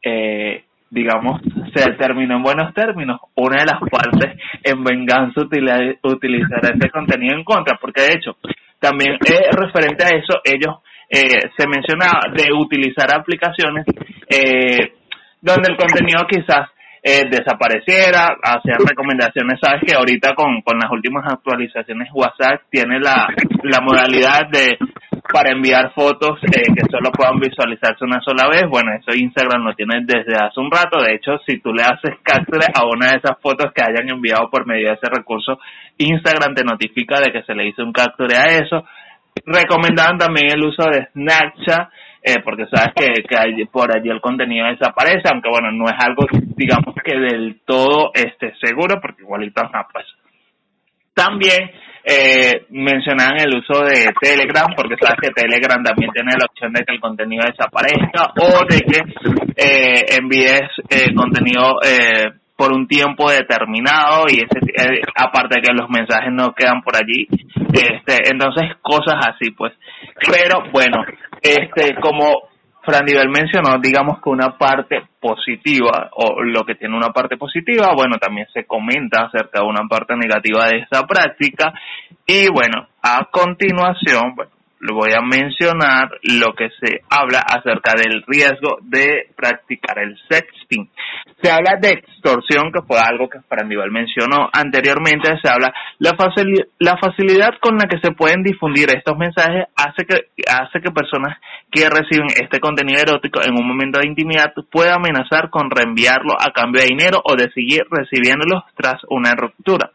eh, 0.02 0.64
digamos, 0.88 1.42
se 1.74 1.92
terminó 1.92 2.36
en 2.36 2.42
buenos 2.42 2.72
términos, 2.74 3.20
una 3.36 3.60
de 3.60 3.66
las 3.66 3.80
partes 3.90 4.40
en 4.64 4.82
venganza 4.82 5.42
utilizará 5.42 6.74
ese 6.74 6.90
contenido 6.90 7.36
en 7.36 7.44
contra, 7.44 7.78
porque 7.78 8.00
de 8.00 8.14
hecho, 8.14 8.36
también 8.80 9.12
eh, 9.14 9.50
referente 9.52 10.04
a 10.04 10.16
eso, 10.16 10.40
ellos 10.42 10.78
eh, 11.10 11.50
se 11.56 11.68
mencionaba 11.68 12.20
de 12.34 12.50
utilizar 12.52 13.14
aplicaciones 13.14 13.84
eh, 14.28 14.94
donde 15.42 15.72
el 15.72 15.76
contenido 15.76 16.26
quizás 16.26 16.70
eh, 17.02 17.24
desapareciera, 17.30 18.36
hacían 18.42 18.78
recomendaciones, 18.86 19.58
sabes 19.60 19.82
que 19.86 19.96
ahorita 19.96 20.34
con, 20.34 20.60
con 20.62 20.78
las 20.78 20.90
últimas 20.90 21.24
actualizaciones 21.32 22.08
WhatsApp 22.12 22.62
tiene 22.70 23.00
la, 23.00 23.28
la 23.62 23.80
modalidad 23.80 24.48
de 24.50 24.76
para 25.32 25.52
enviar 25.52 25.92
fotos 25.94 26.38
eh, 26.42 26.72
que 26.74 26.90
solo 26.90 27.10
puedan 27.12 27.38
visualizarse 27.38 28.04
una 28.04 28.20
sola 28.20 28.48
vez. 28.48 28.64
Bueno, 28.68 28.90
eso 28.92 29.16
Instagram 29.16 29.64
lo 29.64 29.74
tiene 29.74 30.02
desde 30.04 30.34
hace 30.34 30.58
un 30.60 30.70
rato. 30.70 31.00
De 31.00 31.14
hecho, 31.14 31.38
si 31.46 31.60
tú 31.60 31.72
le 31.72 31.82
haces 31.82 32.18
capture 32.22 32.66
a 32.74 32.84
una 32.84 33.12
de 33.12 33.18
esas 33.18 33.38
fotos 33.40 33.72
que 33.72 33.82
hayan 33.82 34.08
enviado 34.08 34.50
por 34.50 34.66
medio 34.66 34.88
de 34.88 34.94
ese 34.94 35.08
recurso, 35.10 35.58
Instagram 35.98 36.54
te 36.54 36.64
notifica 36.64 37.20
de 37.20 37.32
que 37.32 37.42
se 37.42 37.54
le 37.54 37.68
hizo 37.68 37.82
un 37.82 37.92
capture 37.92 38.36
a 38.36 38.46
eso. 38.58 38.84
recomendaban 39.46 40.18
también 40.18 40.52
el 40.52 40.64
uso 40.64 40.84
de 40.90 41.08
Snapchat, 41.12 41.88
eh, 42.22 42.40
porque 42.44 42.66
sabes 42.66 42.92
que, 42.94 43.22
que 43.22 43.66
por 43.66 43.94
allí 43.94 44.10
el 44.10 44.20
contenido 44.20 44.66
desaparece, 44.66 45.28
aunque 45.32 45.48
bueno, 45.48 45.72
no 45.72 45.86
es 45.86 45.96
algo, 45.98 46.26
digamos 46.56 46.94
que 47.04 47.16
del 47.16 47.60
todo 47.64 48.10
este 48.14 48.54
seguro, 48.60 49.00
porque 49.00 49.22
igualito 49.22 49.62
no, 49.62 49.86
pues. 49.92 50.06
También 51.14 51.70
eh, 52.04 52.66
mencionaban 52.70 53.40
el 53.40 53.58
uso 53.58 53.84
de 53.84 54.08
Telegram, 54.20 54.66
porque 54.74 54.96
sabes 55.00 55.18
que 55.20 55.30
Telegram 55.30 55.82
también 55.82 56.10
tiene 56.12 56.32
la 56.38 56.46
opción 56.46 56.72
de 56.72 56.84
que 56.84 56.94
el 56.94 57.00
contenido 57.00 57.44
desaparezca 57.46 58.32
o 58.40 58.64
de 58.64 58.80
que 58.80 59.00
eh, 59.56 60.04
envíes 60.18 60.68
eh, 60.88 61.14
contenido 61.14 61.76
eh, 61.84 62.39
por 62.60 62.74
un 62.74 62.86
tiempo 62.86 63.30
determinado 63.30 64.26
y 64.28 64.34
ese, 64.34 64.58
eh, 64.60 65.00
aparte 65.16 65.54
de 65.56 65.62
que 65.62 65.72
los 65.72 65.88
mensajes 65.88 66.30
no 66.30 66.52
quedan 66.52 66.82
por 66.82 66.94
allí, 66.94 67.26
este, 67.72 68.30
entonces 68.30 68.76
cosas 68.82 69.14
así 69.28 69.50
pues. 69.52 69.72
Pero 70.30 70.70
bueno, 70.70 71.02
este, 71.40 71.94
como 72.02 72.50
Fran 72.82 73.06
Nivel 73.06 73.30
mencionó, 73.30 73.78
digamos 73.80 74.20
que 74.22 74.28
una 74.28 74.58
parte 74.58 75.04
positiva, 75.18 76.10
o 76.12 76.42
lo 76.42 76.64
que 76.64 76.74
tiene 76.74 76.94
una 76.94 77.14
parte 77.14 77.38
positiva, 77.38 77.94
bueno, 77.96 78.18
también 78.20 78.46
se 78.52 78.66
comenta 78.66 79.22
acerca 79.22 79.60
de 79.60 79.66
una 79.66 79.88
parte 79.88 80.14
negativa 80.14 80.68
de 80.68 80.80
esta 80.80 81.06
práctica. 81.06 81.72
Y 82.26 82.52
bueno, 82.52 82.88
a 83.02 83.24
continuación, 83.30 84.34
bueno, 84.36 84.52
le 84.80 84.94
voy 84.94 85.12
a 85.12 85.20
mencionar 85.20 86.08
lo 86.22 86.54
que 86.54 86.70
se 86.80 87.02
habla 87.10 87.40
acerca 87.40 87.92
del 87.96 88.24
riesgo 88.26 88.78
de 88.80 89.28
practicar 89.36 89.98
el 89.98 90.16
sexting. 90.28 90.88
Se 91.42 91.50
habla 91.50 91.76
de 91.80 91.90
extorsión, 91.90 92.72
que 92.72 92.80
fue 92.86 92.98
algo 92.98 93.28
que 93.28 93.40
Frandival 93.42 93.90
mencionó 93.90 94.48
anteriormente. 94.52 95.38
Se 95.42 95.50
habla 95.50 95.72
la, 95.98 96.12
facilidad, 96.16 96.64
la 96.78 96.96
facilidad 96.96 97.50
con 97.60 97.76
la 97.76 97.88
que 97.88 98.00
se 98.02 98.12
pueden 98.12 98.42
difundir 98.42 98.88
estos 98.88 99.18
mensajes 99.18 99.66
hace 99.76 100.06
que 100.06 100.16
hace 100.48 100.80
que 100.80 100.90
personas 100.90 101.38
que 101.70 101.88
reciben 101.88 102.28
este 102.42 102.58
contenido 102.58 103.02
erótico 103.02 103.40
en 103.42 103.52
un 103.52 103.68
momento 103.68 104.00
de 104.00 104.08
intimidad 104.08 104.52
puedan 104.70 104.96
amenazar 104.96 105.50
con 105.50 105.70
reenviarlo 105.70 106.32
a 106.40 106.52
cambio 106.52 106.80
de 106.80 106.88
dinero 106.88 107.20
o 107.24 107.36
de 107.36 107.50
seguir 107.52 107.82
recibiéndolo 107.90 108.64
tras 108.76 108.96
una 109.08 109.34
ruptura. 109.34 109.90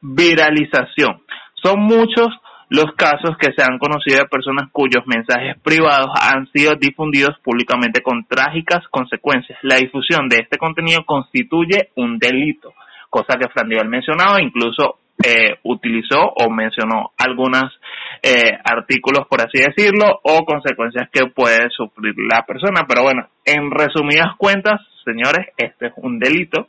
Viralización. 0.00 1.22
Son 1.62 1.80
muchos 1.80 2.28
los 2.72 2.94
casos 2.96 3.36
que 3.38 3.52
se 3.52 3.62
han 3.62 3.78
conocido 3.78 4.20
de 4.20 4.28
personas 4.30 4.70
cuyos 4.72 5.02
mensajes 5.06 5.60
privados 5.62 6.08
han 6.18 6.50
sido 6.52 6.74
difundidos 6.74 7.38
públicamente 7.44 8.00
con 8.00 8.24
trágicas 8.24 8.80
consecuencias. 8.90 9.58
La 9.60 9.76
difusión 9.76 10.26
de 10.26 10.38
este 10.38 10.56
contenido 10.56 11.04
constituye 11.04 11.90
un 11.96 12.18
delito, 12.18 12.72
cosa 13.10 13.36
que 13.38 13.50
Fran 13.50 13.68
mencionado, 13.90 14.38
incluso 14.38 15.00
eh, 15.22 15.58
utilizó 15.64 16.32
o 16.34 16.48
mencionó 16.48 17.12
algunos 17.18 17.78
eh, 18.22 18.56
artículos, 18.64 19.26
por 19.28 19.42
así 19.42 19.58
decirlo, 19.58 20.20
o 20.22 20.46
consecuencias 20.46 21.10
que 21.12 21.26
puede 21.26 21.68
sufrir 21.76 22.14
la 22.16 22.46
persona. 22.46 22.86
Pero 22.88 23.02
bueno, 23.02 23.28
en 23.44 23.70
resumidas 23.70 24.34
cuentas, 24.38 24.80
señores, 25.04 25.48
este 25.58 25.88
es 25.88 25.92
un 25.96 26.18
delito, 26.18 26.68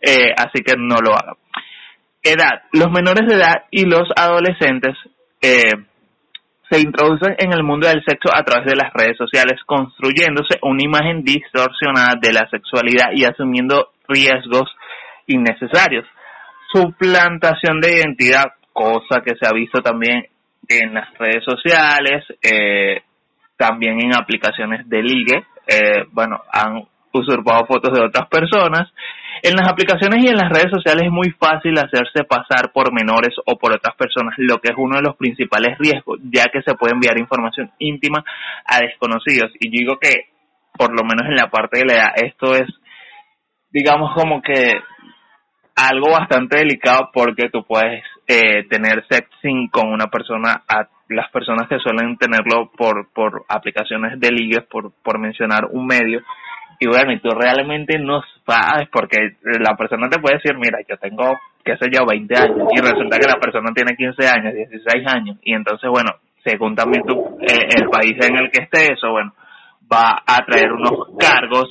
eh, 0.00 0.32
así 0.34 0.62
que 0.64 0.76
no 0.78 0.96
lo 1.04 1.12
hagan. 1.12 1.34
Edad. 2.22 2.62
Los 2.72 2.90
menores 2.90 3.28
de 3.28 3.36
edad 3.36 3.66
y 3.70 3.84
los 3.84 4.08
adolescentes 4.16 4.96
eh, 5.40 5.86
se 6.70 6.80
introducen 6.80 7.36
en 7.38 7.52
el 7.52 7.62
mundo 7.62 7.86
del 7.86 8.02
sexo 8.04 8.28
a 8.34 8.42
través 8.42 8.66
de 8.66 8.76
las 8.76 8.92
redes 8.92 9.16
sociales, 9.16 9.60
construyéndose 9.64 10.58
una 10.62 10.82
imagen 10.82 11.22
distorsionada 11.22 12.14
de 12.20 12.32
la 12.32 12.48
sexualidad 12.50 13.10
y 13.14 13.24
asumiendo 13.24 13.92
riesgos 14.08 14.68
innecesarios. 15.26 16.04
Suplantación 16.72 17.80
de 17.80 17.98
identidad, 17.98 18.44
cosa 18.72 19.20
que 19.24 19.36
se 19.36 19.46
ha 19.46 19.52
visto 19.52 19.80
también 19.80 20.26
en 20.68 20.94
las 20.94 21.16
redes 21.18 21.44
sociales, 21.44 22.24
eh, 22.42 23.02
también 23.56 24.00
en 24.00 24.16
aplicaciones 24.16 24.88
de 24.88 25.02
ligue, 25.02 25.46
eh, 25.68 26.04
bueno, 26.10 26.42
han 26.52 26.82
usurpado 27.12 27.66
fotos 27.66 27.96
de 27.96 28.04
otras 28.04 28.28
personas 28.28 28.92
en 29.42 29.54
las 29.54 29.68
aplicaciones 29.68 30.24
y 30.24 30.28
en 30.28 30.36
las 30.36 30.48
redes 30.48 30.70
sociales 30.70 31.04
es 31.06 31.12
muy 31.12 31.30
fácil 31.32 31.76
hacerse 31.78 32.24
pasar 32.24 32.72
por 32.72 32.92
menores 32.92 33.34
o 33.44 33.56
por 33.58 33.72
otras 33.72 33.94
personas, 33.96 34.34
lo 34.38 34.58
que 34.58 34.72
es 34.72 34.78
uno 34.78 34.96
de 34.96 35.02
los 35.02 35.16
principales 35.16 35.78
riesgos, 35.78 36.20
ya 36.24 36.44
que 36.52 36.62
se 36.62 36.74
puede 36.74 36.94
enviar 36.94 37.18
información 37.18 37.70
íntima 37.78 38.24
a 38.64 38.80
desconocidos. 38.80 39.52
Y 39.60 39.70
digo 39.70 39.98
que, 40.00 40.30
por 40.76 40.90
lo 40.90 41.04
menos 41.04 41.26
en 41.28 41.36
la 41.36 41.50
parte 41.50 41.80
de 41.80 41.84
la 41.86 41.94
edad, 41.94 42.12
esto 42.16 42.54
es, 42.54 42.66
digamos, 43.70 44.14
como 44.14 44.40
que 44.42 44.80
algo 45.76 46.10
bastante 46.10 46.58
delicado 46.58 47.10
porque 47.12 47.50
tú 47.50 47.64
puedes 47.64 48.02
eh, 48.26 48.64
tener 48.68 49.04
sexting 49.08 49.68
con 49.68 49.88
una 49.88 50.06
persona 50.06 50.62
a 50.66 50.88
las 51.08 51.30
personas 51.30 51.68
que 51.68 51.78
suelen 51.78 52.16
tenerlo 52.16 52.72
por 52.76 53.12
por 53.12 53.44
aplicaciones 53.48 54.18
de 54.18 54.30
ligues 54.32 54.64
por 54.68 54.92
por 55.04 55.20
mencionar 55.20 55.66
un 55.70 55.86
medio 55.86 56.22
y 56.78 56.86
bueno, 56.86 57.12
y 57.12 57.20
tú 57.20 57.30
realmente 57.30 57.98
no 57.98 58.22
sabes 58.46 58.88
porque 58.90 59.36
la 59.42 59.76
persona 59.76 60.08
te 60.08 60.18
puede 60.18 60.36
decir, 60.36 60.56
mira, 60.56 60.78
yo 60.88 60.96
tengo, 60.98 61.36
qué 61.64 61.76
sé 61.76 61.88
yo, 61.90 62.04
20 62.06 62.36
años 62.36 62.68
y 62.70 62.80
resulta 62.80 63.18
que 63.18 63.28
la 63.28 63.40
persona 63.40 63.72
tiene 63.74 63.96
15 63.96 64.28
años, 64.28 64.54
16 64.54 65.06
años 65.06 65.38
y 65.42 65.54
entonces, 65.54 65.88
bueno, 65.90 66.12
según 66.44 66.74
también 66.74 67.02
tú, 67.04 67.38
eh, 67.40 67.68
el 67.76 67.88
país 67.88 68.14
en 68.24 68.36
el 68.36 68.50
que 68.50 68.62
esté 68.62 68.92
eso, 68.92 69.10
bueno, 69.10 69.32
va 69.92 70.22
a 70.26 70.44
traer 70.44 70.72
unos 70.72 71.16
cargos 71.18 71.68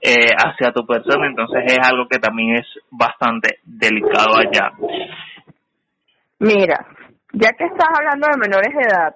eh, 0.00 0.34
hacia 0.36 0.72
tu 0.72 0.84
persona, 0.86 1.26
entonces 1.26 1.62
es 1.66 1.78
algo 1.82 2.06
que 2.08 2.18
también 2.18 2.56
es 2.56 2.66
bastante 2.90 3.58
delicado 3.64 4.36
allá. 4.36 4.72
Mira, 6.38 6.86
ya 7.32 7.50
que 7.56 7.64
estás 7.64 7.88
hablando 7.96 8.26
de 8.28 8.36
menores 8.36 8.74
de 8.74 8.82
edad 8.82 9.14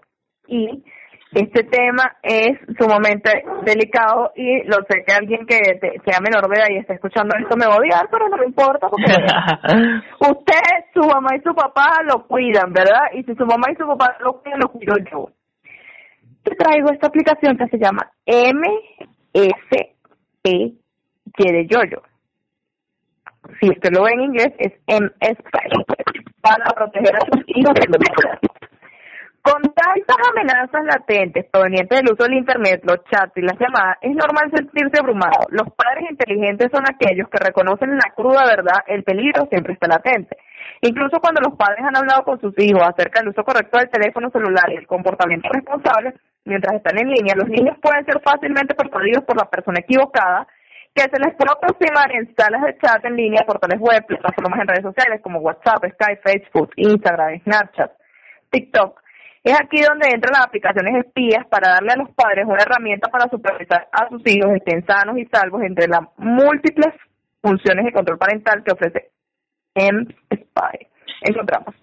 y 0.48 0.84
este 1.32 1.64
tema 1.64 2.16
es 2.22 2.58
sumamente 2.78 3.44
delicado 3.64 4.32
y 4.36 4.62
lo 4.64 4.76
sé 4.88 5.04
que 5.04 5.12
alguien 5.12 5.44
que 5.46 5.58
sea 6.04 6.20
menor 6.20 6.48
de 6.48 6.56
edad 6.56 6.68
y 6.70 6.78
esté 6.78 6.94
escuchando 6.94 7.36
esto 7.36 7.56
me 7.56 7.66
va 7.66 7.74
a 7.74 7.78
odiar, 7.78 8.08
pero 8.10 8.28
no 8.28 8.36
me 8.36 8.46
importa 8.46 8.88
porque 8.88 9.12
usted, 10.20 10.84
su 10.94 11.00
mamá 11.00 11.30
y 11.36 11.40
su 11.40 11.54
papá 11.54 12.02
lo 12.04 12.26
cuidan, 12.26 12.72
¿verdad? 12.72 13.10
Y 13.12 13.24
si 13.24 13.34
su 13.34 13.44
mamá 13.44 13.66
y 13.72 13.76
su 13.76 13.86
papá 13.86 14.16
lo 14.20 14.40
cuidan, 14.40 14.60
lo 14.60 14.68
cuido 14.68 14.94
yo. 15.10 15.30
Te 16.44 16.54
traigo 16.54 16.92
esta 16.92 17.08
aplicación 17.08 17.58
que 17.58 17.66
se 17.66 17.78
llama 17.78 18.08
MSP 18.24 19.96
Y 20.44 20.78
de 21.36 21.66
Yoyo. 21.66 22.02
Si 23.60 23.68
usted 23.68 23.90
lo 23.92 24.04
ve 24.04 24.12
en 24.12 24.20
inglés, 24.20 24.52
es 24.58 24.72
MSP 24.86 25.54
para 26.40 26.64
proteger 26.74 27.16
a 27.16 27.20
sus 27.20 27.42
hijos 27.48 27.74
de 27.74 27.88
con 29.46 29.62
tantas 29.62 30.18
amenazas 30.34 30.82
latentes 30.84 31.46
provenientes 31.52 31.94
del 31.94 32.10
uso 32.10 32.24
del 32.24 32.34
Internet, 32.34 32.82
los 32.82 32.98
chats 33.04 33.30
y 33.36 33.42
las 33.42 33.54
llamadas, 33.60 33.96
es 34.02 34.10
normal 34.10 34.50
sentirse 34.50 34.98
abrumado. 34.98 35.46
Los 35.50 35.70
padres 35.70 36.10
inteligentes 36.10 36.66
son 36.74 36.82
aquellos 36.82 37.28
que 37.30 37.38
reconocen 37.38 37.94
la 37.94 38.10
cruda 38.10 38.44
verdad, 38.44 38.82
el 38.88 39.04
peligro 39.04 39.46
siempre 39.46 39.74
está 39.74 39.86
latente. 39.86 40.36
Incluso 40.82 41.20
cuando 41.20 41.40
los 41.46 41.54
padres 41.54 41.78
han 41.86 41.96
hablado 41.96 42.24
con 42.24 42.40
sus 42.40 42.58
hijos 42.58 42.82
acerca 42.82 43.20
del 43.20 43.28
uso 43.30 43.44
correcto 43.44 43.78
del 43.78 43.88
teléfono 43.88 44.30
celular 44.30 44.66
y 44.72 44.82
el 44.82 44.86
comportamiento 44.88 45.48
responsable 45.48 46.14
mientras 46.44 46.74
están 46.74 46.98
en 46.98 47.08
línea, 47.08 47.36
los 47.36 47.48
niños 47.48 47.78
pueden 47.80 48.04
ser 48.04 48.20
fácilmente 48.26 48.74
persuadidos 48.74 49.22
por 49.22 49.38
la 49.38 49.48
persona 49.48 49.78
equivocada 49.78 50.48
que 50.92 51.02
se 51.02 51.20
les 51.22 51.36
puede 51.36 51.54
aproximar 51.54 52.10
en 52.10 52.34
salas 52.34 52.62
de 52.66 52.78
chat 52.78 53.04
en 53.04 53.14
línea, 53.14 53.46
portales 53.46 53.78
web, 53.78 54.04
plataformas 54.06 54.58
en 54.58 54.66
redes 54.66 54.82
sociales 54.82 55.20
como 55.22 55.38
WhatsApp, 55.38 55.84
Skype, 55.94 56.22
Facebook, 56.24 56.70
Instagram, 56.74 57.38
Snapchat, 57.44 57.92
TikTok 58.50 59.05
es 59.46 59.60
aquí 59.60 59.80
donde 59.80 60.08
entran 60.08 60.32
las 60.32 60.46
aplicaciones 60.46 61.06
espías 61.06 61.46
para 61.48 61.74
darle 61.74 61.92
a 61.92 61.96
los 61.96 62.10
padres 62.14 62.46
una 62.46 62.62
herramienta 62.62 63.08
para 63.08 63.30
supervisar 63.30 63.88
a 63.92 64.08
sus 64.08 64.20
hijos 64.26 64.50
estén 64.56 64.84
sanos 64.84 65.16
y 65.18 65.26
salvos 65.26 65.62
entre 65.62 65.86
las 65.86 66.02
múltiples 66.16 66.92
funciones 67.40 67.84
de 67.84 67.92
control 67.92 68.18
parental 68.18 68.64
que 68.64 68.72
ofrece 68.72 69.10
M-Spy. 69.76 70.88
Encontramos. 71.22 71.74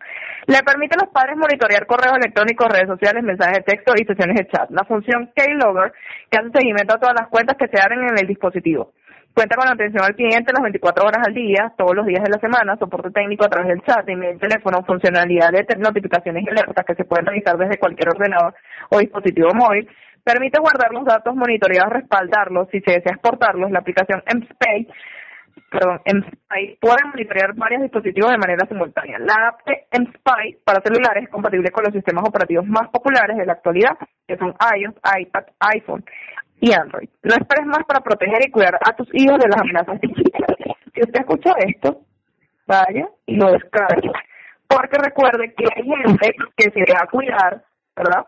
Le 0.46 0.60
permite 0.60 0.96
a 0.96 1.06
los 1.06 1.14
padres 1.14 1.38
monitorear 1.38 1.86
correos 1.86 2.18
electrónicos, 2.18 2.68
redes 2.68 2.90
sociales, 2.90 3.24
mensajes 3.24 3.60
de 3.60 3.64
texto 3.64 3.94
y 3.96 4.04
sesiones 4.04 4.36
de 4.36 4.48
chat. 4.48 4.70
La 4.70 4.84
función 4.84 5.32
Keylogger, 5.34 5.94
que 6.30 6.40
hace 6.40 6.50
seguimiento 6.52 6.96
a 6.96 7.00
todas 7.00 7.16
las 7.18 7.30
cuentas 7.30 7.56
que 7.58 7.70
se 7.70 7.82
abren 7.82 8.02
en 8.02 8.20
el 8.20 8.28
dispositivo. 8.28 8.92
Cuenta 9.34 9.56
con 9.56 9.68
atención 9.68 10.04
al 10.04 10.14
cliente 10.14 10.54
las 10.54 10.62
24 10.62 11.08
horas 11.08 11.26
al 11.26 11.34
día, 11.34 11.74
todos 11.76 11.96
los 11.96 12.06
días 12.06 12.24
de 12.24 12.30
la 12.30 12.38
semana, 12.38 12.78
soporte 12.78 13.10
técnico 13.10 13.46
a 13.46 13.50
través 13.50 13.70
del 13.70 13.82
chat, 13.82 14.08
email, 14.08 14.38
teléfono, 14.38 14.84
funcionalidad 14.86 15.50
de 15.50 15.66
notificaciones 15.80 16.44
y 16.44 16.50
alertas 16.50 16.86
que 16.86 16.94
se 16.94 17.04
pueden 17.04 17.26
realizar 17.26 17.58
desde 17.58 17.80
cualquier 17.80 18.10
ordenador 18.10 18.54
o 18.90 19.00
dispositivo 19.00 19.50
móvil. 19.56 19.90
Permite 20.24 20.60
guardar 20.62 20.92
los 20.92 21.04
datos 21.04 21.36
monitoreados, 21.36 21.94
respaldarlos. 21.94 22.70
Si 22.70 22.80
se 22.82 22.92
desea 22.92 23.14
exportarlos, 23.14 23.72
la 23.72 23.80
aplicación 23.80 24.22
MSPay, 24.32 24.88
perdón, 25.72 26.00
MSPy 26.06 26.78
puede 26.80 27.04
monitorear 27.04 27.56
varios 27.56 27.82
dispositivos 27.82 28.30
de 28.30 28.38
manera 28.38 28.68
simultánea. 28.68 29.18
La 29.18 29.48
app 29.48 29.66
de 29.66 29.88
MSPy 29.98 30.60
para 30.64 30.82
celulares 30.82 31.24
es 31.24 31.30
compatible 31.30 31.72
con 31.72 31.84
los 31.84 31.94
sistemas 31.94 32.24
operativos 32.30 32.68
más 32.68 32.88
populares 32.90 33.36
de 33.36 33.48
la 33.48 33.54
actualidad, 33.54 33.98
que 34.28 34.38
son 34.38 34.54
iOS, 34.78 34.94
iPad, 35.18 35.46
iPhone 35.74 36.06
y 36.64 36.74
Android. 36.74 37.10
No 37.24 37.36
esperes 37.36 37.66
más 37.66 37.84
para 37.86 38.00
proteger 38.00 38.48
y 38.48 38.52
cuidar 38.52 38.76
a 38.76 38.96
tus 38.96 39.10
hijos 39.14 39.38
de 39.38 39.50
las 39.50 39.60
amenazas 39.60 40.00
digitales. 40.00 40.78
Si 40.94 41.02
usted 41.02 41.20
escucha 41.20 41.52
esto, 41.60 42.00
vaya 42.66 43.10
y 43.26 43.36
lo 43.36 43.52
descargue. 43.52 44.10
Porque 44.66 44.98
recuerde 44.98 45.54
que 45.58 45.66
hay 45.76 45.84
gente 45.84 46.32
que 46.56 46.72
se 46.72 46.94
va 46.94 47.02
a 47.04 47.08
cuidar 47.08 47.64
¿verdad? 47.98 48.26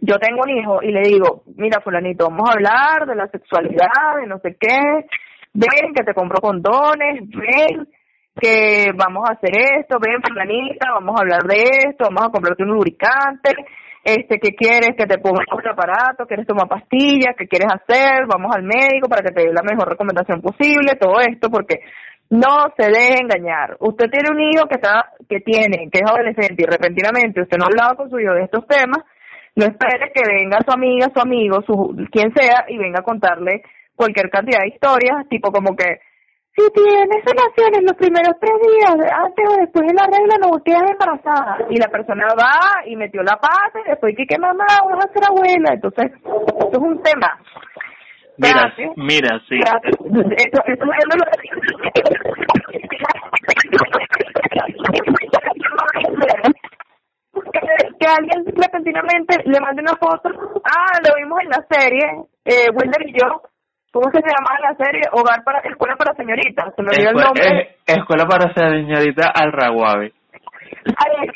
Yo 0.00 0.16
tengo 0.18 0.42
un 0.42 0.50
hijo 0.50 0.82
y 0.82 0.90
le 0.90 1.02
digo, 1.02 1.44
mira 1.56 1.80
fulanito, 1.80 2.28
vamos 2.28 2.50
a 2.50 2.52
hablar 2.54 3.06
de 3.06 3.14
la 3.14 3.28
sexualidad, 3.28 4.18
de 4.20 4.26
no 4.26 4.38
sé 4.40 4.56
qué, 4.58 5.06
ven 5.54 5.94
que 5.94 6.04
te 6.04 6.14
compro 6.14 6.40
condones, 6.40 7.20
ven 7.20 7.88
que 8.34 8.92
vamos 8.96 9.28
a 9.28 9.34
hacer 9.34 9.50
esto, 9.78 9.98
ven 10.00 10.22
fulanita, 10.22 10.90
vamos 10.92 11.16
a 11.16 11.22
hablar 11.22 11.42
de 11.44 11.62
esto, 11.88 12.04
vamos 12.04 12.28
a 12.28 12.30
comprarte 12.30 12.64
un 12.64 12.70
lubricante, 12.70 13.54
este, 14.04 14.38
¿qué 14.38 14.54
quieres? 14.54 14.96
Que 14.96 15.06
te 15.06 15.18
ponga 15.18 15.42
un 15.52 15.68
aparato, 15.68 16.26
quieres 16.26 16.46
tomar 16.46 16.68
pastillas, 16.68 17.36
¿qué 17.36 17.46
quieres 17.46 17.68
hacer? 17.72 18.26
Vamos 18.26 18.54
al 18.54 18.62
médico 18.62 19.08
para 19.08 19.22
que 19.22 19.34
te 19.34 19.42
dé 19.42 19.52
la 19.52 19.62
mejor 19.62 19.88
recomendación 19.88 20.40
posible, 20.40 20.96
todo 20.98 21.20
esto, 21.20 21.50
porque 21.50 21.80
no 22.30 22.72
se 22.76 22.86
deje 22.88 23.22
engañar. 23.22 23.76
Usted 23.80 24.10
tiene 24.10 24.30
un 24.30 24.40
hijo 24.40 24.66
que 24.66 24.76
está, 24.76 25.12
que 25.28 25.40
tiene, 25.40 25.88
que 25.90 25.98
es 25.98 26.10
adolescente 26.10 26.62
y 26.62 26.66
repentinamente 26.66 27.42
usted 27.42 27.56
no 27.56 27.64
ha 27.64 27.68
hablado 27.68 27.96
con 27.96 28.10
su 28.10 28.18
hijo 28.18 28.34
de 28.34 28.44
estos 28.44 28.66
temas, 28.66 29.04
no 29.56 29.64
espere 29.64 30.12
que 30.14 30.22
venga 30.26 30.58
su 30.64 30.72
amiga, 30.72 31.08
su 31.12 31.20
amigo, 31.20 31.62
su, 31.66 32.06
quien 32.12 32.32
sea, 32.34 32.64
y 32.68 32.78
venga 32.78 33.00
a 33.00 33.04
contarle 33.04 33.62
cualquier 33.96 34.30
cantidad 34.30 34.60
de 34.60 34.68
historias, 34.68 35.28
tipo 35.28 35.50
como 35.50 35.74
que, 35.74 36.00
si 36.58 36.72
tienes 36.72 37.24
relaciones 37.24 37.82
los 37.82 37.94
primeros 37.94 38.34
tres 38.40 38.58
días, 38.66 38.96
antes 39.14 39.44
o 39.48 39.56
después 39.60 39.86
de 39.86 39.94
la 39.94 40.06
regla, 40.06 40.34
no 40.42 40.58
quedas 40.64 40.90
embarazada. 40.90 41.58
Y 41.70 41.76
la 41.76 41.86
persona 41.88 42.26
va 42.34 42.84
y 42.84 42.96
metió 42.96 43.22
la 43.22 43.36
pata 43.36 43.78
y 43.84 43.88
después 43.88 44.14
que, 44.16 44.26
que 44.26 44.38
mamá, 44.38 44.66
vas 44.66 45.06
a 45.06 45.12
ser 45.12 45.24
abuela. 45.24 45.74
Entonces, 45.74 46.10
esto 46.12 46.70
es 46.72 46.78
un 46.78 47.00
tema. 47.02 47.38
Mira, 48.38 48.72
mira, 48.96 49.40
sí. 49.48 49.58
Esto, 49.58 50.60
esto 50.66 50.86
que 57.98 58.06
alguien 58.06 58.44
repentinamente 58.46 59.42
le 59.44 59.60
mande 59.60 59.82
una 59.82 59.96
foto. 59.96 60.30
Ah, 60.64 60.98
lo 61.06 61.14
vimos 61.16 61.40
en 61.42 61.48
la 61.50 61.66
serie, 61.68 62.04
eh, 62.44 62.68
Wilder 62.72 63.08
y 63.08 63.12
yo. 63.12 63.42
¿Cómo 63.98 64.12
se 64.12 64.20
llama 64.20 64.54
la 64.62 64.72
serie? 64.76 65.02
Hogar 65.10 65.42
para 65.42 65.58
Escuela 65.58 65.96
para 65.96 66.14
Señoritas. 66.14 66.72
Se 66.76 66.82
me 66.82 66.90
olvidó 66.90 67.10
el 67.10 67.16
nombre. 67.16 67.74
escuela 67.84 68.26
para 68.26 68.54
Señorita 68.54 69.32
Al 69.34 69.50
Raguabe. 69.50 70.12
Ay, 70.86 71.26
es 71.26 71.34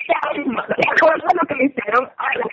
lo 1.34 1.42
que 1.48 1.54
le 1.56 1.64
hicieron 1.64 2.08
a 2.16 2.38
la 2.38 2.44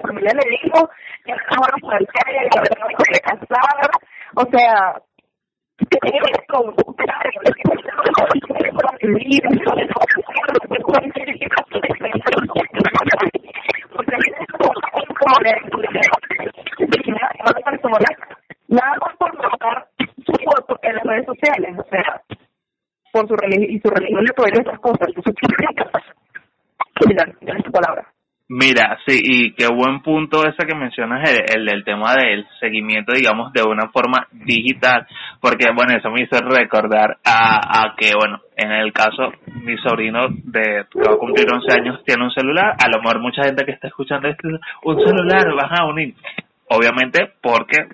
familia 0.00 0.32
le 0.32 0.50
dijo 0.62 0.88
o 4.36 4.46
sea, 4.50 4.94
nada 18.68 18.96
más 19.00 19.16
por 19.18 19.36
mostrar 19.36 19.86
su 20.26 20.32
foto 20.32 20.78
en 20.82 20.94
las 20.96 21.04
redes 21.04 21.26
sociales, 21.26 21.78
o 21.78 21.84
sea, 21.88 22.22
por 23.12 23.28
su 23.28 23.36
religión 23.36 23.94
Mira, 28.46 28.98
sí, 29.06 29.20
y 29.22 29.54
qué 29.54 29.66
buen 29.68 30.02
punto 30.02 30.46
ese 30.46 30.66
que 30.66 30.74
mencionas, 30.74 31.28
el, 31.54 31.64
del 31.64 31.82
tema 31.82 32.14
del 32.14 32.46
seguimiento, 32.60 33.12
digamos, 33.14 33.52
de 33.54 33.62
una 33.62 33.88
forma 33.88 34.28
digital, 34.32 35.06
porque, 35.40 35.64
bueno, 35.74 35.96
eso 35.96 36.10
me 36.10 36.22
hizo 36.22 36.38
recordar 36.40 37.16
a, 37.24 37.80
a 37.80 37.94
que, 37.96 38.12
bueno, 38.14 38.40
en 38.56 38.70
el 38.70 38.92
caso, 38.92 39.32
mi 39.46 39.78
sobrino 39.78 40.28
de, 40.28 40.84
que 40.90 41.08
va 41.08 41.14
a 41.14 41.18
cumplir 41.18 41.46
11 41.50 41.74
años, 41.74 42.04
tiene 42.04 42.24
un 42.24 42.30
celular, 42.32 42.76
a 42.78 42.88
lo 42.94 43.00
mejor 43.02 43.20
mucha 43.20 43.44
gente 43.44 43.64
que 43.64 43.72
está 43.72 43.88
escuchando 43.88 44.28
esto, 44.28 44.46
un 44.84 45.00
celular, 45.00 45.42
vas 45.54 45.80
a 45.80 45.86
unir, 45.86 46.14
obviamente, 46.68 47.32
porque 47.40 47.88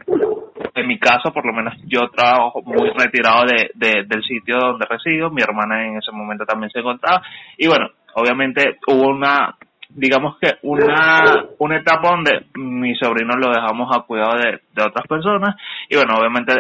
en 0.75 0.87
mi 0.87 0.99
caso, 0.99 1.33
por 1.33 1.47
lo 1.47 1.53
menos 1.53 1.75
yo 1.87 2.09
trabajo 2.09 2.63
muy 2.63 2.91
retirado 2.91 3.45
de, 3.45 3.71
de, 3.75 4.05
del 4.05 4.23
sitio 4.23 4.59
donde 4.59 4.87
resido, 4.87 5.31
mi 5.31 5.43
hermana 5.43 5.87
en 5.87 5.99
ese 5.99 6.13
momento 6.13 6.45
también 6.45 6.71
se 6.71 6.81
encontraba, 6.81 7.23
y 7.57 7.67
bueno, 7.67 7.89
obviamente 8.15 8.79
hubo 8.87 9.09
una 9.09 9.57
digamos 9.93 10.39
que 10.39 10.53
una, 10.63 11.47
una 11.59 11.79
etapa 11.79 12.11
donde 12.11 12.47
mi 12.55 12.95
sobrino 12.95 13.35
lo 13.37 13.53
dejamos 13.53 13.89
a 13.93 14.03
cuidado 14.03 14.39
de, 14.39 14.61
de 14.73 14.83
otras 14.85 15.05
personas. 15.09 15.57
Y 15.89 15.97
bueno, 15.97 16.15
obviamente 16.17 16.53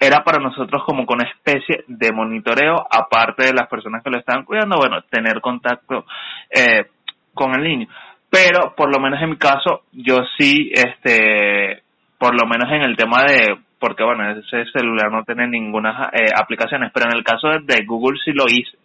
era 0.00 0.24
para 0.24 0.42
nosotros 0.42 0.82
como 0.84 1.06
con 1.06 1.18
una 1.20 1.30
especie 1.30 1.84
de 1.86 2.12
monitoreo, 2.12 2.84
aparte 2.90 3.44
de 3.44 3.52
las 3.52 3.68
personas 3.68 4.02
que 4.02 4.10
lo 4.10 4.18
estaban 4.18 4.44
cuidando, 4.44 4.76
bueno, 4.76 5.02
tener 5.02 5.40
contacto 5.40 6.06
eh, 6.50 6.86
con 7.34 7.54
el 7.54 7.62
niño. 7.62 7.88
Pero 8.28 8.74
por 8.74 8.90
lo 8.92 9.00
menos 9.00 9.22
en 9.22 9.30
mi 9.30 9.36
caso, 9.36 9.82
yo 9.92 10.20
sí, 10.38 10.72
este, 10.74 11.82
por 12.22 12.40
lo 12.40 12.46
menos 12.46 12.70
en 12.70 12.82
el 12.82 12.96
tema 12.96 13.24
de, 13.24 13.56
porque 13.80 14.04
bueno, 14.04 14.30
ese 14.30 14.64
celular 14.70 15.10
no 15.10 15.24
tiene 15.24 15.48
ninguna 15.48 16.08
eh, 16.12 16.30
aplicaciones, 16.40 16.92
pero 16.94 17.06
en 17.10 17.16
el 17.16 17.24
caso 17.24 17.48
de 17.48 17.84
Google 17.84 18.16
sí 18.24 18.30
lo 18.30 18.44
hice 18.46 18.78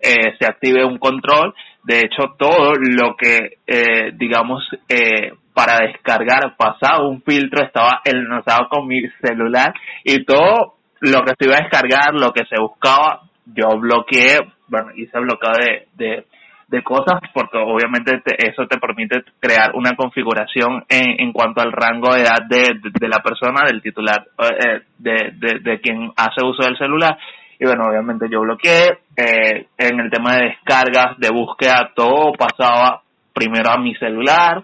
eh, 0.00 0.36
se 0.38 0.46
active 0.46 0.84
un 0.84 0.98
control. 0.98 1.54
De 1.82 2.00
hecho, 2.00 2.34
todo 2.38 2.74
lo 2.74 3.16
que, 3.16 3.56
eh, 3.66 4.12
digamos, 4.12 4.62
eh, 4.86 5.32
para 5.54 5.78
descargar 5.78 6.56
pasaba 6.58 7.08
un 7.08 7.22
filtro 7.22 7.64
estaba 7.64 8.02
enlazado 8.04 8.68
con 8.68 8.86
mi 8.86 9.00
celular 9.22 9.72
y 10.04 10.22
todo 10.26 10.74
lo 11.00 11.22
que 11.22 11.32
se 11.38 11.46
iba 11.46 11.56
a 11.56 11.62
descargar, 11.62 12.12
lo 12.12 12.32
que 12.34 12.44
se 12.44 12.60
buscaba, 12.60 13.22
yo 13.46 13.78
bloqueé, 13.78 14.40
bueno, 14.68 14.90
hice 14.94 15.18
bloqueo 15.20 15.52
de, 15.52 15.88
de, 15.94 16.26
de 16.74 16.82
cosas 16.82 17.20
porque 17.32 17.58
obviamente 17.58 18.20
eso 18.38 18.66
te 18.66 18.78
permite 18.78 19.22
crear 19.40 19.72
una 19.74 19.94
configuración 19.96 20.84
en, 20.88 21.20
en 21.20 21.32
cuanto 21.32 21.60
al 21.60 21.72
rango 21.72 22.14
de 22.14 22.22
edad 22.22 22.42
de, 22.48 22.80
de, 22.82 23.08
la 23.08 23.22
persona, 23.22 23.66
del 23.66 23.82
titular, 23.82 24.26
eh, 24.38 24.82
de, 24.98 25.32
de, 25.34 25.60
de 25.60 25.80
quien 25.80 26.10
hace 26.16 26.44
uso 26.44 26.64
del 26.64 26.76
celular 26.76 27.16
y 27.58 27.66
bueno, 27.66 27.84
obviamente 27.88 28.26
yo 28.30 28.40
bloqueé. 28.40 28.98
Eh, 29.16 29.66
en 29.78 30.00
el 30.00 30.10
tema 30.10 30.36
de 30.36 30.48
descargas, 30.48 31.18
de 31.18 31.30
búsqueda, 31.30 31.92
todo 31.94 32.32
pasaba 32.32 33.02
primero 33.32 33.70
a 33.70 33.78
mi 33.78 33.94
celular. 33.94 34.62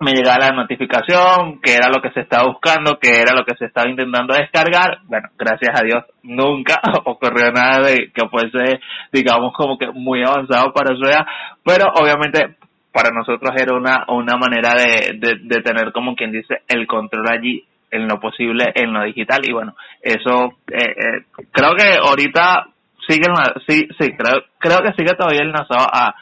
Me 0.00 0.12
llegaba 0.12 0.48
la 0.48 0.56
notificación, 0.56 1.60
que 1.62 1.74
era 1.74 1.88
lo 1.88 2.02
que 2.02 2.10
se 2.10 2.20
estaba 2.20 2.48
buscando, 2.48 2.98
que 2.98 3.20
era 3.20 3.34
lo 3.34 3.44
que 3.44 3.54
se 3.56 3.66
estaba 3.66 3.88
intentando 3.88 4.34
descargar. 4.34 4.98
Bueno, 5.04 5.28
gracias 5.38 5.80
a 5.80 5.84
Dios 5.84 6.04
nunca 6.22 6.80
ocurrió 7.04 7.52
nada 7.52 7.86
de 7.86 8.10
que 8.12 8.28
fuese, 8.28 8.80
digamos, 9.12 9.52
como 9.54 9.78
que 9.78 9.90
muy 9.92 10.22
avanzado 10.24 10.72
para 10.72 10.96
su 10.96 11.04
edad. 11.04 11.24
Pero 11.64 11.86
obviamente 11.94 12.56
para 12.94 13.10
nosotros 13.10 13.50
era 13.56 13.74
una, 13.74 14.04
una 14.08 14.36
manera 14.36 14.74
de, 14.74 15.18
de, 15.18 15.38
de 15.42 15.62
tener 15.62 15.90
como 15.92 16.14
quien 16.14 16.30
dice 16.30 16.62
el 16.68 16.86
control 16.86 17.26
allí 17.28 17.64
en 17.90 18.06
lo 18.06 18.20
posible 18.20 18.72
en 18.74 18.92
lo 18.92 19.02
digital 19.02 19.40
y 19.42 19.52
bueno 19.52 19.74
eso 20.00 20.58
eh, 20.70 20.94
eh, 20.96 21.24
creo 21.50 21.74
que 21.76 21.96
ahorita 22.00 22.66
sigue 23.08 23.26
sí 23.66 23.88
sí 23.98 24.12
creo 24.16 24.42
creo 24.58 24.78
que 24.82 24.92
sigue 24.92 25.16
todavía 25.16 25.42
enlazado 25.42 25.86
a 25.92 26.14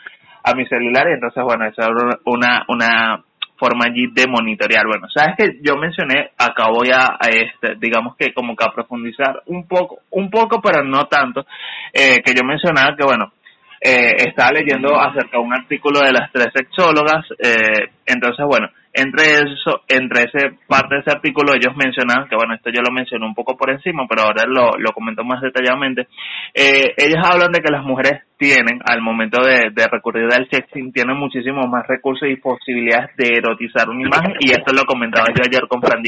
a 0.45 0.55
mi 0.55 0.67
celular 0.67 1.09
y 1.09 1.15
entonces 1.15 1.43
bueno 1.43 1.67
eso 1.67 1.83
es 1.83 2.17
una 2.25 2.65
una 2.69 3.23
forma 3.63 3.85
allí 3.87 4.09
de 4.13 4.27
monitorear. 4.27 4.87
Bueno 4.87 5.07
sabes 5.15 5.37
que 5.39 5.61
yo 5.63 5.77
mencioné 5.77 6.33
acá 6.37 6.69
voy 6.69 6.91
a, 6.91 7.17
este 7.31 7.77
digamos 7.79 8.17
que 8.17 8.35
como 8.35 8.57
que 8.57 8.65
a 8.65 8.73
profundizar 8.73 9.43
un 9.47 9.69
poco 9.69 10.01
un 10.11 10.29
poco 10.31 10.61
pero 10.61 10.83
no 10.83 11.07
tanto 11.07 11.47
eh, 11.93 12.21
que 12.25 12.35
yo 12.35 12.43
mencionaba 12.45 12.97
que 12.97 13.05
bueno 13.05 13.33
eh, 13.81 14.15
estaba 14.27 14.51
leyendo 14.51 14.99
acerca 14.99 15.39
de 15.39 15.45
un 15.45 15.55
artículo 15.55 16.01
de 16.01 16.13
las 16.13 16.33
tres 16.33 16.49
sexólogas 16.53 17.25
eh, 17.39 17.91
entonces 18.05 18.45
bueno 18.47 18.69
entre 18.93 19.25
eso, 19.33 19.83
entre 19.89 20.25
ese 20.25 20.59
parte 20.67 20.97
de 20.97 21.01
ese 21.01 21.11
artículo 21.11 21.55
ellos 21.55 21.75
mencionan, 21.77 22.29
que 22.29 22.37
bueno, 22.37 22.55
esto 22.55 22.71
yo 22.71 22.83
lo 22.83 22.93
mencioné 22.93 23.25
un 23.25 23.35
poco 23.35 23.57
por 23.57 23.71
encima, 23.71 24.07
pero 24.09 24.23
ahora 24.23 24.45
lo, 24.47 24.77
lo 24.79 24.93
comento 24.93 25.25
más 25.25 25.41
detalladamente, 25.41 26.09
eh, 26.53 26.93
ellos 26.97 27.25
hablan 27.25 27.53
de 27.53 27.61
que 27.61 27.73
las 27.73 27.85
mujeres 27.85 28.23
tienen, 28.37 28.81
al 28.85 29.01
momento 29.01 29.43
de, 29.43 29.71
de 29.73 29.87
recurrir 29.89 30.25
al 30.25 30.49
sexting, 30.51 30.93
tienen 30.93 31.17
muchísimos 31.17 31.69
más 31.69 31.87
recursos 31.87 32.29
y 32.29 32.37
posibilidades 32.37 33.17
de 33.17 33.39
erotizar 33.39 33.89
una 33.89 34.03
imagen, 34.03 34.35
y 34.41 34.51
esto 34.51 34.75
lo 34.75 34.85
comentaba 34.85 35.29
yo 35.29 35.43
ayer 35.45 35.67
con 35.69 35.81
Fran 35.81 36.03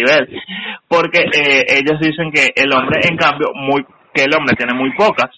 porque 0.88 1.20
eh, 1.20 1.64
ellos 1.68 2.00
dicen 2.00 2.30
que 2.32 2.52
el 2.54 2.72
hombre, 2.72 3.00
en 3.08 3.16
cambio, 3.16 3.48
muy, 3.54 3.84
que 4.12 4.24
el 4.24 4.34
hombre 4.36 4.56
tiene 4.56 4.74
muy 4.74 4.92
pocas, 4.94 5.30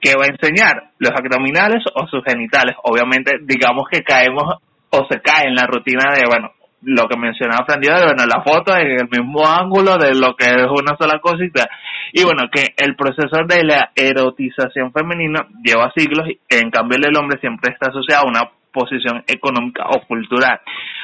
que 0.00 0.16
va 0.18 0.24
a 0.24 0.34
enseñar 0.34 0.90
los 0.98 1.12
abdominales 1.12 1.84
o 1.94 2.06
sus 2.08 2.24
genitales. 2.24 2.74
Obviamente, 2.82 3.38
digamos 3.42 3.88
que 3.88 4.02
caemos 4.02 4.58
o 4.90 5.06
se 5.08 5.20
cae 5.20 5.46
en 5.46 5.54
la 5.54 5.66
rutina 5.66 6.12
de, 6.12 6.22
bueno, 6.26 6.50
lo 6.84 7.08
que 7.08 7.18
mencionaba 7.18 7.64
Fran 7.64 7.80
bueno, 7.80 8.26
la 8.26 8.42
foto 8.42 8.76
en 8.76 9.00
el 9.00 9.08
mismo 9.08 9.46
ángulo 9.46 9.96
de 9.96 10.14
lo 10.14 10.34
que 10.34 10.46
es 10.46 10.66
una 10.68 10.96
sola 10.98 11.20
cosita. 11.20 11.68
Y 12.12 12.24
bueno, 12.24 12.48
que 12.52 12.74
el 12.76 12.96
proceso 12.96 13.44
de 13.46 13.64
la 13.64 13.90
erotización 13.94 14.92
femenina 14.92 15.46
lleva 15.64 15.92
siglos, 15.96 16.28
en 16.48 16.70
cambio 16.70 16.96
el 16.96 17.02
del 17.02 17.16
hombre 17.16 17.40
siempre 17.40 17.72
está 17.72 17.90
asociado 17.90 18.24
a 18.24 18.28
una 18.28 18.40
posición 18.72 19.22
económica 19.26 19.84
o 19.90 20.06
cultural. 20.06 20.60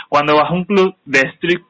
cuando 0.08 0.36
vas 0.36 0.50
a 0.50 0.54
un 0.54 0.64
club 0.64 0.96
de 1.04 1.20
strip 1.36 1.62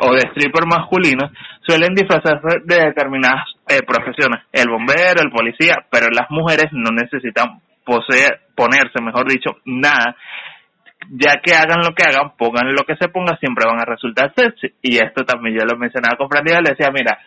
o 0.00 0.12
de 0.12 0.28
stripper 0.30 0.66
masculinos, 0.66 1.30
suelen 1.66 1.94
disfrazarse 1.94 2.60
de 2.64 2.86
determinadas 2.86 3.44
eh, 3.68 3.82
profesiones, 3.86 4.44
el 4.52 4.68
bombero, 4.68 5.22
el 5.22 5.30
policía, 5.30 5.76
pero 5.90 6.06
las 6.10 6.30
mujeres 6.30 6.66
no 6.72 6.90
necesitan 6.90 7.60
poseer, 7.84 8.40
ponerse, 8.54 9.00
mejor 9.02 9.28
dicho, 9.28 9.56
nada, 9.64 10.16
ya 11.10 11.40
que 11.42 11.54
hagan 11.54 11.80
lo 11.84 11.94
que 11.94 12.04
hagan, 12.04 12.36
pongan 12.36 12.72
lo 12.72 12.84
que 12.84 12.96
se 12.96 13.08
ponga, 13.08 13.36
siempre 13.38 13.66
van 13.66 13.80
a 13.80 13.84
resultar 13.84 14.32
sexy. 14.36 14.74
Y 14.82 14.96
esto 14.96 15.24
también 15.24 15.58
yo 15.58 15.64
lo 15.64 15.78
mencionaba 15.78 16.16
con 16.16 16.28
Fran 16.28 16.44
le 16.44 16.70
decía, 16.70 16.90
mira, 16.92 17.18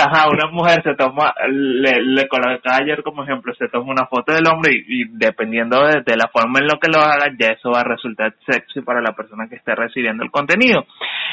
ajá, 0.00 0.28
una 0.30 0.50
mujer 0.50 0.82
se 0.82 0.94
toma, 0.94 1.34
le, 1.48 2.02
le 2.02 2.28
colocaba 2.28 2.78
ayer 2.80 3.02
como 3.02 3.24
ejemplo, 3.24 3.54
se 3.54 3.68
toma 3.68 3.92
una 3.92 4.06
foto 4.06 4.32
del 4.32 4.46
hombre 4.46 4.72
y, 4.72 5.04
dependiendo 5.10 5.84
de, 5.84 6.16
la 6.16 6.28
forma 6.32 6.60
en 6.60 6.66
lo 6.66 6.78
que 6.80 6.90
lo 6.90 7.00
haga, 7.00 7.30
ya 7.38 7.48
eso 7.48 7.70
va 7.70 7.80
a 7.80 7.84
resultar 7.84 8.34
sexy 8.46 8.80
para 8.80 9.02
la 9.02 9.12
persona 9.12 9.48
que 9.48 9.56
esté 9.56 9.74
recibiendo 9.74 10.24
el 10.24 10.30
contenido. 10.30 10.86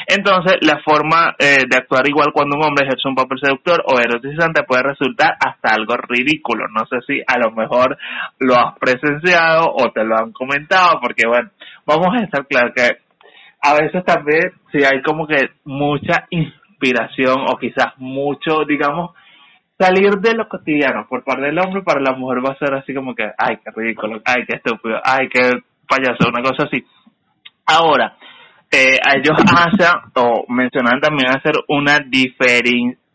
Entonces, 0.06 0.58
la 0.60 0.80
forma 0.82 1.34
eh, 1.38 1.64
de 1.68 1.76
actuar 1.76 2.06
igual 2.08 2.32
cuando 2.32 2.56
un 2.56 2.64
hombre 2.64 2.86
ejerce 2.86 3.08
un 3.08 3.14
papel 3.14 3.38
seductor 3.40 3.82
o 3.86 3.98
erotizante 3.98 4.62
puede 4.64 4.82
resultar 4.82 5.36
hasta 5.40 5.74
algo 5.74 5.96
ridículo. 5.96 6.66
No 6.68 6.84
sé 6.86 6.98
si 7.06 7.22
a 7.26 7.38
lo 7.38 7.52
mejor 7.52 7.96
lo 8.38 8.54
has 8.54 8.78
presenciado 8.78 9.72
o 9.72 9.90
te 9.92 10.04
lo 10.04 10.16
han 10.16 10.32
comentado, 10.32 11.00
porque 11.00 11.26
bueno, 11.26 11.50
vamos 11.90 12.20
a 12.20 12.24
estar 12.24 12.46
claros 12.46 12.72
que 12.74 12.88
a 13.62 13.74
veces 13.74 14.04
también 14.04 14.52
si 14.72 14.84
hay 14.84 15.02
como 15.02 15.26
que 15.26 15.50
mucha 15.64 16.26
inspiración 16.30 17.44
o 17.48 17.56
quizás 17.58 17.92
mucho, 17.98 18.64
digamos, 18.66 19.10
salir 19.78 20.10
de 20.20 20.34
lo 20.34 20.48
cotidiano 20.48 21.06
por 21.08 21.24
parte 21.24 21.46
del 21.46 21.58
hombre 21.58 21.82
para 21.82 22.00
la 22.00 22.12
mujer 22.12 22.38
va 22.44 22.52
a 22.52 22.58
ser 22.58 22.74
así 22.74 22.94
como 22.94 23.14
que, 23.14 23.24
ay, 23.36 23.58
qué 23.64 23.70
ridículo, 23.74 24.20
ay, 24.24 24.44
qué 24.46 24.56
estúpido, 24.56 25.00
ay, 25.02 25.28
qué 25.28 25.62
payaso, 25.88 26.28
una 26.28 26.42
cosa 26.42 26.64
así. 26.64 26.84
Ahora, 27.66 28.16
eh, 28.70 28.98
ellos 29.16 29.36
hacen 29.56 30.00
o 30.14 30.44
mencionan 30.48 31.00
también 31.00 31.30
hacer 31.30 31.54
una 31.68 31.98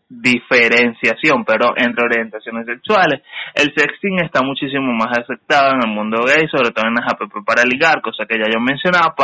diferenciación, 0.08 1.44
pero 1.44 1.74
entre 1.76 2.04
orientaciones 2.04 2.66
sexuales. 2.66 3.22
El 3.54 3.72
sexting 3.74 4.20
está 4.24 4.42
muchísimo 4.42 4.92
más 4.92 5.18
aceptado 5.18 5.72
en 5.72 5.88
el 5.88 5.94
mundo 5.94 6.24
gay, 6.24 6.46
sobre 6.48 6.70
todo 6.70 6.86
en 6.86 6.94
las 6.94 7.12
app 7.12 7.20
para 7.44 7.64
ligar, 7.64 8.00
cosa 8.02 8.24
que 8.26 8.38
ya 8.38 8.46
yo 8.52 8.60
mencionaba, 8.60 9.14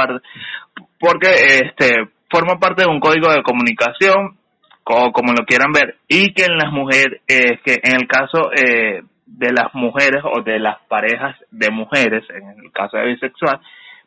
porque 0.99 1.29
este 1.63 2.09
forma 2.31 2.59
parte 2.59 2.83
de 2.83 2.89
un 2.89 2.99
código 2.99 3.31
de 3.31 3.43
comunicación, 3.43 4.37
como 4.83 5.33
lo 5.33 5.45
quieran 5.47 5.71
ver, 5.73 5.99
y 6.09 6.33
que 6.33 6.47
en 6.47 6.57
las 6.57 6.73
mujeres, 6.73 7.21
que 7.27 7.81
en 7.85 7.95
el 8.01 8.09
caso 8.09 8.51
eh, 8.53 9.03
de 9.27 9.53
las 9.53 9.73
mujeres 9.75 10.23
o 10.25 10.43
de 10.43 10.59
las 10.59 10.79
parejas 10.89 11.37
de 11.51 11.71
mujeres, 11.71 12.25
en 12.31 12.65
el 12.65 12.73
caso 12.73 12.97
de 12.97 13.09
bisexual, 13.09 13.61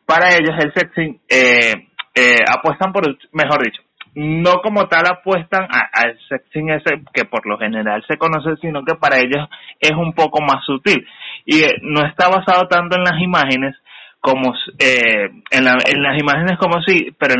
para 0.04 0.34
ellos 0.34 0.54
el 0.62 0.72
sexting 0.72 1.20
eh, 1.28 1.88
eh, 2.14 2.44
apuestan 2.48 2.92
por, 2.92 3.04
mejor 3.32 3.64
dicho, 3.64 3.82
no 4.16 4.62
como 4.62 4.88
tal 4.88 5.04
apuestan 5.06 5.68
al 5.70 6.18
sexting 6.28 6.70
ese 6.70 7.02
que 7.12 7.26
por 7.26 7.46
lo 7.46 7.58
general 7.58 8.02
se 8.08 8.16
conoce, 8.16 8.56
sino 8.62 8.82
que 8.82 8.94
para 8.94 9.18
ellos 9.18 9.46
es 9.78 9.92
un 9.92 10.14
poco 10.14 10.40
más 10.40 10.64
sutil. 10.64 11.06
Y 11.44 11.62
no 11.82 12.00
está 12.06 12.28
basado 12.28 12.66
tanto 12.66 12.96
en 12.96 13.04
las 13.04 13.20
imágenes, 13.20 13.76
como 14.18 14.54
eh, 14.78 15.28
en, 15.50 15.64
las 15.64 16.18
imágenes 16.18 16.58
como 16.58 16.82
sí, 16.82 17.14
pero 17.18 17.34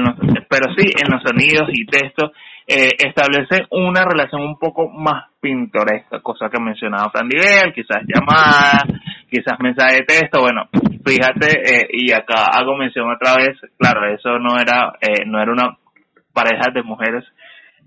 pero 0.49 0.73
sí 0.77 0.87
en 1.03 1.11
los 1.11 1.23
sonidos 1.23 1.69
y 1.73 1.87
textos 1.87 2.31
eh, 2.67 2.91
establece 2.99 3.67
una 3.71 4.05
relación 4.05 4.43
un 4.43 4.59
poco 4.59 4.91
más 4.91 5.31
pintoresca, 5.41 6.21
cosa 6.21 6.51
que 6.51 6.61
mencionaba 6.61 7.11
Fran 7.11 7.29
quizás 7.75 8.03
llamada, 8.07 8.85
quizás 9.31 9.59
mensaje 9.61 9.97
de 9.97 10.03
texto, 10.03 10.43
bueno, 10.43 10.69
fíjate, 11.05 11.59
eh, 11.59 11.89
y 11.91 12.13
acá 12.13 12.47
hago 12.53 12.77
mención 12.77 13.11
otra 13.11 13.35
vez, 13.37 13.57
claro, 13.79 14.07
eso 14.13 14.39
no 14.39 14.61
era, 14.61 14.93
eh, 15.01 15.25
no 15.27 15.41
era 15.41 15.53
una 15.53 15.77
pareja 16.37 16.71
de 16.73 16.83
mujeres, 16.83 17.25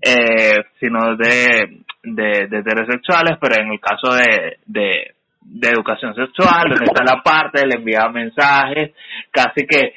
eh, 0.02 0.64
sino 0.80 1.16
de, 1.16 1.82
de, 2.02 2.46
de 2.48 2.58
heterosexuales, 2.58 3.38
pero 3.40 3.62
en 3.62 3.70
el 3.70 3.80
caso 3.80 4.16
de, 4.16 5.14
de 5.50 5.68
educación 5.68 6.14
sexual, 6.14 6.68
donde 6.68 6.86
está 6.86 7.04
la 7.04 7.22
parte 7.22 7.60
del 7.60 7.78
enviar 7.78 8.12
mensajes, 8.12 8.92
casi 9.30 9.66
que 9.66 9.94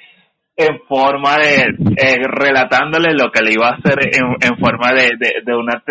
en 0.55 0.81
forma 0.87 1.37
de, 1.37 1.75
eh, 1.97 2.17
relatándole 2.27 3.13
lo 3.13 3.31
que 3.31 3.41
le 3.41 3.53
iba 3.53 3.69
a 3.69 3.75
hacer 3.75 3.97
en, 4.11 4.57
forma 4.59 4.93
de, 4.93 5.09
de, 5.17 5.41
de 5.43 5.55
una 5.55 5.81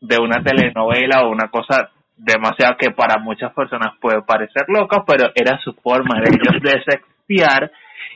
de 0.00 0.18
una 0.20 0.42
telenovela 0.44 1.24
o 1.24 1.30
una 1.30 1.48
cosa 1.48 1.90
demasiado 2.16 2.76
que 2.78 2.90
para 2.92 3.18
muchas 3.18 3.52
personas 3.52 3.94
puede 4.00 4.22
parecer 4.22 4.64
loca, 4.68 5.02
pero 5.06 5.30
era 5.34 5.58
su 5.58 5.72
forma 5.74 6.20
de 6.20 6.30
ellos 6.30 6.62
de 6.62 6.78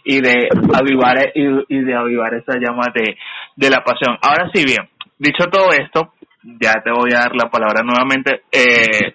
y 0.05 0.21
de 0.21 0.49
avivar 0.75 1.17
y, 1.35 1.45
y, 1.69 1.81
de 1.83 1.95
avivar 1.95 2.35
esa 2.35 2.59
llama 2.59 2.87
de, 2.95 3.17
de 3.57 3.71
la 3.71 3.83
pasión. 3.83 4.17
Ahora 4.23 4.51
sí 4.53 4.65
bien, 4.65 4.89
dicho 5.19 5.49
todo 5.51 5.71
esto, 5.71 6.15
ya 6.43 6.75
te 6.83 6.91
voy 6.91 7.11
a 7.15 7.21
dar 7.21 7.35
la 7.35 7.51
palabra 7.51 7.83
nuevamente, 7.85 8.43
eh, 8.51 9.15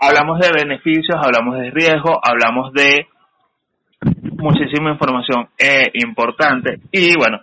hablamos 0.00 0.38
de 0.40 0.50
beneficios, 0.54 1.18
hablamos 1.20 1.58
de 1.58 1.70
riesgo, 1.70 2.20
hablamos 2.22 2.72
de 2.72 3.06
muchísima 4.38 4.92
información 4.92 5.48
eh, 5.58 5.90
importante 5.94 6.80
y 6.92 7.14
bueno, 7.18 7.40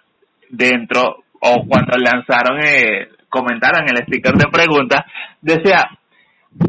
dentro 0.50 1.24
o 1.42 1.66
cuando 1.68 1.98
lanzaron, 1.98 2.60
eh, 2.64 3.10
comentaron 3.30 3.84
el 3.90 4.04
sticker 4.04 4.34
de 4.34 4.50
preguntas, 4.52 5.06
decía, 5.42 5.90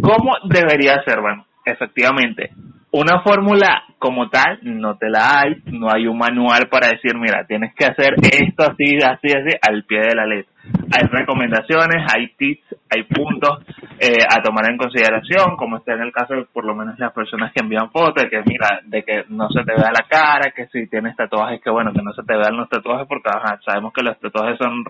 ¿cómo 0.03 0.33
debería 0.45 1.03
ser? 1.05 1.21
Bueno, 1.21 1.47
efectivamente, 1.65 2.51
una 2.99 3.21
fórmula 3.23 3.83
como 3.99 4.29
tal 4.31 4.59
no 4.63 4.97
te 4.97 5.11
la 5.11 5.41
hay, 5.41 5.57
no 5.67 5.89
hay 5.93 6.07
un 6.07 6.17
manual 6.17 6.69
para 6.71 6.89
decir, 6.89 7.15
mira, 7.17 7.45
tienes 7.47 7.75
que 7.75 7.85
hacer 7.85 8.15
esto 8.23 8.63
así, 8.63 8.97
así, 8.97 9.37
así, 9.37 9.57
al 9.61 9.85
pie 9.85 10.01
de 10.01 10.15
la 10.15 10.27
letra. 10.27 10.53
Hay 10.93 11.07
recomendaciones, 11.09 12.05
hay 12.15 12.29
tips, 12.37 12.77
hay 12.95 13.03
puntos 13.05 13.65
eh, 13.99 14.25
a 14.29 14.41
tomar 14.43 14.71
en 14.71 14.77
consideración, 14.77 15.57
como 15.57 15.79
está 15.79 15.95
en 15.95 16.03
el 16.03 16.13
caso 16.13 16.35
de 16.35 16.45
por 16.45 16.65
lo 16.65 16.75
menos 16.75 16.99
las 16.99 17.13
personas 17.13 17.53
que 17.53 17.63
envían 17.63 17.91
fotos, 17.91 18.25
que 18.31 18.43
mira, 18.47 18.81
de 18.85 19.03
que 19.03 19.25
no 19.29 19.49
se 19.51 19.65
te 19.65 19.73
vea 19.73 19.91
la 19.91 20.07
cara, 20.09 20.53
que 20.55 20.67
si 20.69 20.87
tienes 20.87 21.17
tatuajes, 21.17 21.61
que 21.61 21.71
bueno, 21.71 21.93
que 21.93 22.03
no 22.03 22.13
se 22.13 22.23
te 22.23 22.37
vean 22.37 22.57
los 22.57 22.69
tatuajes, 22.69 23.07
porque 23.09 23.31
sabemos 23.65 23.93
que 23.93 24.03
los 24.03 24.19
tatuajes 24.21 24.59
son, 24.59 24.85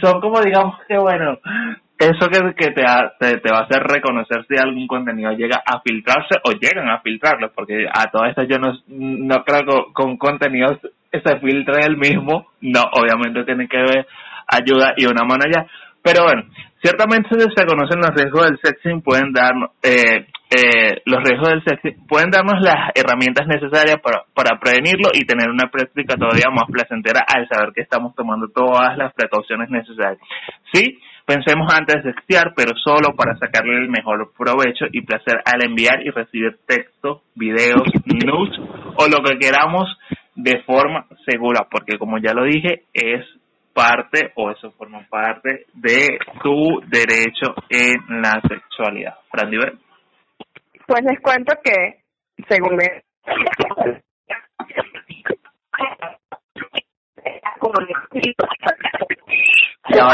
son 0.00 0.20
como 0.20 0.40
digamos 0.40 0.78
que 0.86 0.98
bueno, 0.98 1.38
eso 2.00 2.28
que, 2.28 2.54
que 2.54 2.72
te, 2.72 2.82
te, 3.38 3.52
va 3.52 3.58
a 3.58 3.64
hacer 3.64 3.82
reconocer 3.82 4.46
si 4.48 4.56
algún 4.56 4.86
contenido 4.86 5.32
llega 5.32 5.62
a 5.64 5.80
filtrarse 5.80 6.40
o 6.44 6.52
llegan 6.52 6.88
a 6.88 7.00
filtrarlo, 7.00 7.52
porque 7.54 7.86
a 7.92 8.10
todas 8.10 8.30
estas 8.30 8.48
yo 8.48 8.58
no, 8.58 8.72
no 8.88 9.44
creo 9.44 9.60
que 9.66 9.92
con 9.92 10.16
contenidos 10.16 10.78
se 11.12 11.38
filtre 11.40 11.84
el 11.86 11.98
mismo, 11.98 12.46
no, 12.62 12.82
obviamente 12.92 13.44
tiene 13.44 13.68
que 13.68 13.78
ver 13.78 14.06
ayuda 14.50 14.94
y 14.96 15.06
una 15.06 15.24
mano 15.24 15.44
allá, 15.46 15.66
pero 16.02 16.24
bueno, 16.24 16.42
ciertamente 16.82 17.28
se 17.30 17.66
conocen 17.66 18.00
los 18.00 18.14
riesgos 18.14 18.46
del 18.46 18.58
sexting, 18.62 19.02
pueden 19.02 19.32
dar, 19.32 19.52
eh, 19.82 20.26
eh, 20.50 21.02
los 21.04 21.22
riesgos 21.22 21.48
del 21.50 21.64
sexting, 21.64 22.06
pueden 22.06 22.30
darnos 22.30 22.60
las 22.60 22.90
herramientas 22.94 23.46
necesarias 23.46 24.00
para, 24.02 24.24
para 24.34 24.58
prevenirlo 24.58 25.10
y 25.12 25.24
tener 25.24 25.48
una 25.50 25.70
práctica 25.70 26.16
todavía 26.16 26.50
más 26.50 26.64
placentera 26.70 27.24
al 27.26 27.46
saber 27.48 27.72
que 27.74 27.82
estamos 27.82 28.14
tomando 28.14 28.48
todas 28.48 28.96
las 28.96 29.12
precauciones 29.14 29.70
necesarias. 29.70 30.20
Sí, 30.72 30.98
Pensemos 31.30 31.72
antes 31.72 32.02
de 32.02 32.12
sextear, 32.12 32.54
pero 32.56 32.72
solo 32.76 33.14
para 33.14 33.36
sacarle 33.38 33.78
el 33.78 33.88
mejor 33.88 34.32
provecho 34.36 34.86
y 34.90 35.02
placer 35.02 35.40
al 35.44 35.64
enviar 35.64 36.04
y 36.04 36.10
recibir 36.10 36.58
texto, 36.66 37.22
videos, 37.36 37.84
nudes 38.04 38.58
o 38.96 39.06
lo 39.06 39.22
que 39.22 39.38
queramos 39.38 39.96
de 40.34 40.60
forma 40.64 41.06
segura, 41.24 41.68
porque 41.70 41.98
como 41.98 42.18
ya 42.18 42.34
lo 42.34 42.42
dije, 42.42 42.82
es 42.92 43.24
parte 43.80 44.32
o 44.34 44.50
eso 44.50 44.70
forma 44.72 45.00
parte 45.08 45.64
de 45.72 46.18
tu 46.42 46.80
derecho 46.86 47.54
en 47.70 48.20
la 48.20 48.40
sexualidad. 48.46 49.16
Fran 49.30 49.50
Pues 50.86 51.02
les 51.02 51.20
cuento 51.20 51.54
que, 51.64 52.02
según 52.46 52.76
me 52.76 53.02
ya, 59.88 60.06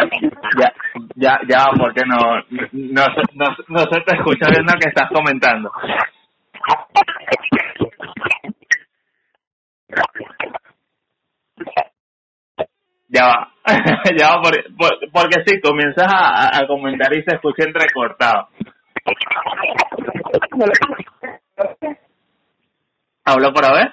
ya, 0.58 0.72
ya, 1.16 1.40
ya, 1.48 1.66
porque 1.78 2.02
no, 2.06 2.16
no, 2.50 3.06
no, 3.34 3.46
no 3.68 3.78
se 3.78 4.00
te 4.00 4.16
escucha 4.16 4.48
bien 4.50 4.64
lo 4.64 4.78
que 4.78 4.88
estás 4.88 5.10
comentando. 5.12 5.70
Ya 13.08 13.24
va, 13.24 13.55
ya 14.18 14.36
va, 14.36 14.42
porque, 14.42 14.62
porque 15.12 15.42
sí, 15.46 15.60
comienzas 15.60 16.06
a, 16.12 16.56
a 16.56 16.66
comentar 16.66 17.12
y 17.12 17.22
se 17.22 17.34
escucha 17.34 17.64
entrecortado. 17.64 18.48
¿Hablo 23.24 23.52
por 23.52 23.64
a 23.64 23.72
ver? 23.72 23.92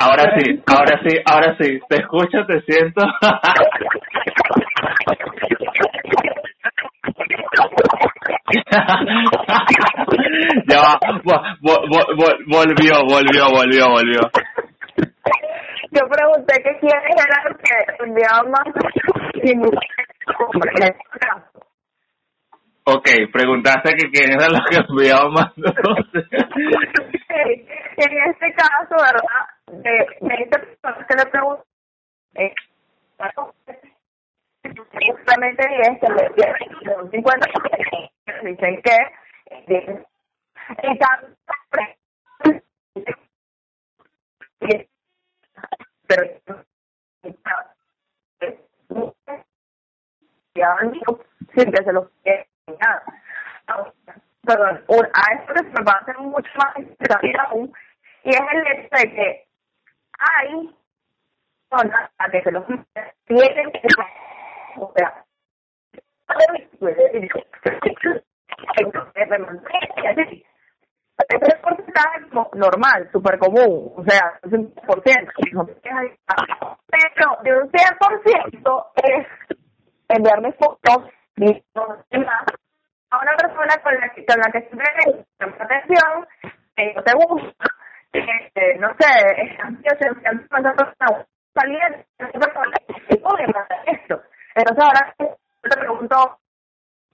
Ahora 0.00 0.38
sí, 0.38 0.62
ahora 0.66 1.00
sí, 1.04 1.16
ahora 1.26 1.56
sí. 1.58 1.80
Te 1.88 1.96
escucho, 1.96 2.46
te 2.46 2.62
siento. 2.62 3.02
ya 10.68 10.80
va, 10.80 10.98
volvió, 11.60 13.04
volvió, 13.06 13.48
volvió, 13.50 13.88
volvió. 13.90 14.20
Yo 15.90 16.06
pregunté 16.08 16.62
que 16.62 16.78
quiénes 16.78 17.04
eran 17.16 17.44
los 17.44 17.56
que 17.58 18.04
enviaban 18.04 18.50
más 18.50 18.66
este. 19.44 20.96
Ok, 22.84 23.08
preguntaste 23.32 23.94
que 23.94 24.10
quién 24.10 24.32
eran 24.32 24.52
los 24.52 24.62
que 24.68 24.76
enviaban 24.76 25.32
más 25.32 25.52
en 27.96 28.30
este 28.30 28.54
caso, 28.54 28.94
¿verdad? 28.96 29.46
De, 29.66 29.90
de 30.20 30.34
esta 30.42 30.58
persona 30.60 31.06
que 31.06 31.14
le 31.16 31.26
pregunté, 31.26 31.64
eh, 32.34 32.54
justamente 35.12 35.68
10 35.68 35.88
que 36.00 36.08
le 36.08 36.94
un 36.96 37.10
50 37.10 37.46
dicen 38.42 38.82
que 38.82 38.96
eh, 39.50 40.04
están 40.82 41.36
pero 46.10 46.24
sin 51.54 51.72
se 51.72 51.92
los. 51.92 52.08
Perdón, 54.42 54.84
a 55.14 55.34
esto 55.34 55.52
me 55.62 55.84
va 55.84 55.92
a 55.92 55.98
hacer 55.98 56.18
mucho 56.18 56.50
más 56.56 56.76
interesante 56.78 57.32
aún, 57.46 57.72
y 58.24 58.30
es 58.30 58.40
el 58.52 58.66
hecho 58.66 58.96
de 58.96 59.14
que 59.14 59.48
hay 60.18 60.74
personas 61.68 62.10
a 62.18 62.30
que 62.30 62.42
se 62.42 62.50
los 62.50 62.64
tienen 63.26 63.70
que 63.70 63.88
o 64.76 64.92
sea, 64.96 65.24
es 71.30 71.58
porcentaje 71.60 72.20
normal, 72.54 73.08
súper 73.12 73.38
común, 73.38 73.92
o 73.96 74.04
sea, 74.04 74.38
un 74.44 74.72
por 74.86 75.02
ciento. 75.02 75.32
Pero 76.86 77.36
de 77.42 77.56
un 77.56 77.70
100% 77.70 78.86
es 79.04 79.26
enviarme 80.08 80.52
fotos 80.52 81.12
a 83.10 83.18
una 83.18 83.36
persona 83.36 83.76
con 83.82 83.94
la 83.94 84.08
que, 84.10 84.24
con 84.24 84.40
la 84.40 84.50
que 84.52 84.60
siempre 84.62 84.86
te 85.38 85.44
atención, 85.44 86.26
que 86.76 86.94
no 86.94 87.02
te 87.02 87.12
gusta, 87.14 87.64
que, 88.12 88.76
no 88.78 88.88
sé, 88.98 89.10
es 89.36 90.48
pasando 90.48 90.84
saliendo, 91.54 91.98
esto. 93.86 94.22
Entonces 94.54 94.84
ahora 94.84 95.14
te 95.18 95.76
pregunto, 95.76 96.38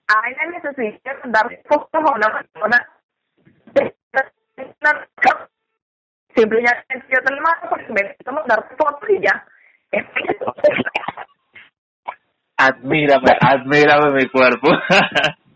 ¿hay 0.08 0.34
la 0.34 0.46
necesidad 0.46 1.22
de 1.22 1.30
dar 1.30 1.48
fotos 1.68 2.02
a 2.04 2.14
una 2.14 2.42
persona 2.42 2.95
Simplemente 6.34 7.04
yo 7.08 7.20
te 7.22 7.34
lo 7.34 7.40
mando 7.42 7.68
porque 7.70 7.86
me 7.88 8.02
necesito 8.02 8.32
mandar 8.32 8.68
fotos 8.76 9.08
y 9.08 9.20
ya. 9.20 9.46
Admírame, 12.58 13.36
admírame 13.40 14.10
mi 14.12 14.28
cuerpo. 14.28 14.68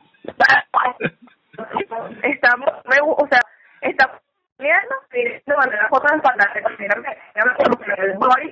estamos, 2.23 2.69
me, 2.87 2.97
o 3.01 3.29
sea, 3.31 3.41
estamos 3.83 4.21
viendo 4.59 4.95
de 5.11 5.43
manera 5.57 5.89
fotos 5.89 6.13
de 6.13 6.21
pantalla, 6.21 6.69
mírame, 6.79 7.19
el 7.35 8.17
body, 8.19 8.51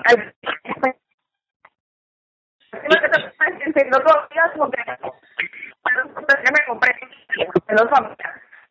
todos 3.91 4.21
los 4.21 4.29
días 4.29 4.51
porque 4.57 4.83
me 6.53 6.65
compré 6.67 6.93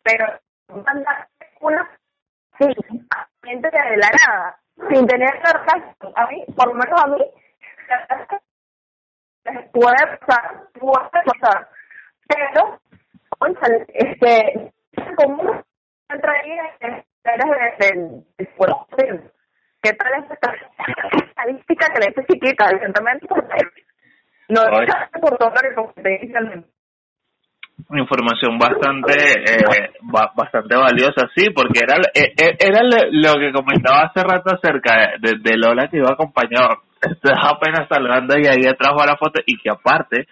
pero 0.02 0.40
una 1.60 1.88
sí, 2.58 2.66
gente 3.42 3.70
de 3.70 3.96
la 3.96 4.10
nada, 4.26 4.58
sin 4.90 5.06
tener 5.06 5.30
certeza, 5.44 5.94
a 6.14 6.26
mí, 6.26 6.44
por 6.56 6.68
lo 6.68 6.74
menos 6.74 7.00
a 7.02 7.06
mí, 7.06 7.24
puede 9.72 10.16
pasar, 10.18 10.68
puede 10.72 11.24
pasar, 11.24 11.68
pero, 12.26 12.80
este, 13.94 14.72
como 15.16 15.64
traía 16.06 16.76
eres 16.80 17.78
del 17.78 18.48
cuerpo, 18.56 18.86
¿qué 18.96 19.92
tal 19.92 20.24
es 20.24 20.30
esta 20.30 20.54
estadística 21.24 21.86
que 21.92 22.00
le 22.00 22.06
dice 22.08 22.26
chiquita, 22.26 22.70
evidentemente, 22.70 23.26
no 24.48 24.62
es 24.62 25.20
por 25.20 25.36
todo 25.36 25.50
lo 25.50 25.60
que 25.60 25.74
comenté 25.74 26.16
inicialmente 26.22 26.77
información 27.96 28.58
bastante 28.58 29.14
eh, 29.14 29.92
bastante 30.34 30.76
valiosa 30.76 31.28
sí 31.34 31.48
porque 31.50 31.80
era 31.82 31.96
eh, 32.14 32.34
eh, 32.36 32.56
era 32.60 32.82
lo 32.82 33.34
que 33.40 33.52
comentaba 33.52 34.02
hace 34.02 34.22
rato 34.22 34.50
acerca 34.54 35.12
de, 35.18 35.56
Lola 35.56 35.88
que 35.88 35.96
iba 35.96 36.10
acompañado. 36.10 36.82
Estás 37.00 37.38
apenas 37.42 37.88
saludando 37.88 38.36
y 38.38 38.46
ahí 38.46 38.66
atrás 38.66 38.92
va 38.98 39.06
la 39.06 39.16
foto 39.16 39.40
y 39.46 39.56
que 39.58 39.70
aparte 39.70 40.26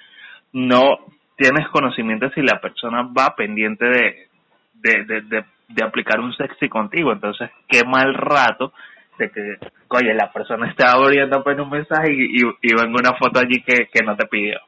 no 0.53 0.99
tienes 1.37 1.69
conocimiento 1.69 2.29
si 2.31 2.43
la 2.43 2.61
persona 2.61 3.03
va 3.03 3.35
pendiente 3.35 3.87
de 3.87 4.29
de, 4.75 5.05
de, 5.05 5.45
de, 5.69 5.85
aplicar 5.85 6.21
un 6.21 6.35
sexy 6.35 6.69
contigo. 6.69 7.13
Entonces 7.13 7.51
qué 7.69 7.85
mal 7.85 8.13
rato 8.15 8.75
de 9.19 9.31
que 9.31 9.57
oye 9.89 10.13
la 10.13 10.31
persona 10.31 10.69
está 10.69 10.93
abriendo 10.93 11.39
apenas 11.39 11.65
un 11.65 11.71
mensaje 11.71 12.13
y, 12.13 12.43
y, 12.43 12.43
y 12.61 12.75
venga 12.75 13.01
una 13.01 13.17
foto 13.17 13.41
allí 13.41 13.63
que, 13.63 13.89
que 13.91 14.05
no 14.05 14.15
te 14.15 14.27
pidió. 14.27 14.61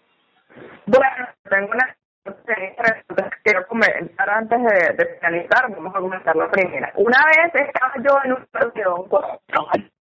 Bueno 0.86 1.28
tengo 1.50 1.68
una 1.72 1.94
quiero 3.42 3.66
comentar 3.66 4.30
antes 4.30 4.58
de, 4.58 4.94
de 4.94 5.14
finalizar, 5.16 5.70
vamos 5.70 5.94
a 5.94 6.00
comentar 6.00 6.36
la 6.36 6.50
primera. 6.50 6.92
Una 6.96 7.18
vez 7.26 7.54
estaba 7.54 7.92
yo 7.96 8.18
en 8.24 8.32
una 8.32 8.46
reunión 8.52 9.08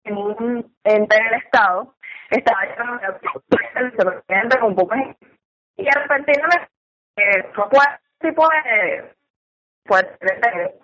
en 0.05 0.17
un 0.17 0.75
ente 0.85 1.17
del 1.17 1.35
Estado, 1.35 1.95
estaba 2.31 2.65
yo 2.67 2.83
en 2.85 3.01
el 3.05 3.91
vicepresidente 3.91 4.59
con 4.59 4.77
y 5.77 5.85
de 5.85 5.91
eh, 7.17 7.45
de 8.23 9.15
pues 9.85 10.05
de 10.21 10.75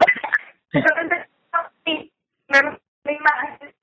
simplemente 0.71 1.29
y 1.85 2.13
me 2.49 3.13
imagen 3.13 3.76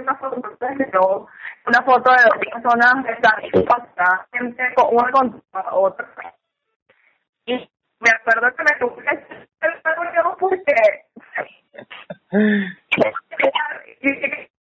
una 0.00 0.14
foto, 0.16 0.36
una 1.66 1.82
foto 1.82 2.10
de 2.12 2.22
dos 2.24 2.38
personas 2.52 3.06
están 3.06 3.42
con 4.74 4.96
una 4.96 5.10
contra 5.10 5.74
otra. 5.74 6.06
Y 7.46 7.70
me 8.00 8.10
acuerdo 8.10 8.54
que 8.54 8.62
me 8.64 8.78
tuve 8.78 9.04
el 9.60 9.72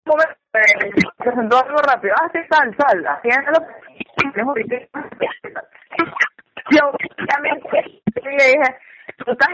porque 0.04 0.36
presentó 1.18 1.58
algo 1.58 1.78
rápido, 1.78 2.16
ah, 2.22 2.30
sí, 2.32 2.40
sal, 2.50 2.76
sal, 2.78 3.06
haciendo 3.06 3.52
yo 6.70 6.92
también 7.28 7.62
le 8.24 8.32
dije, 8.32 8.78
tú 9.18 9.32
estás 9.32 9.50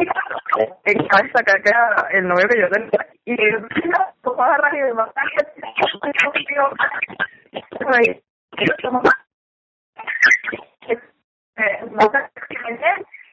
en 0.86 1.08
cabeza 1.08 2.08
el 2.12 2.28
novio 2.28 2.48
que 2.48 2.60
yo 2.60 2.70
tenía 2.70 3.08
y 3.26 3.36
tú 4.22 4.42
agarras 4.42 4.74
y 4.74 4.78
me 4.78 4.92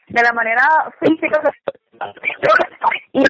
de 0.09 0.23
la 0.23 0.33
manera 0.33 0.63
física 1.01 1.41
y 3.13 3.25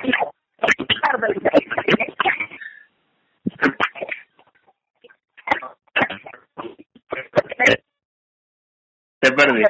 te 9.21 9.33
perdí 9.33 9.63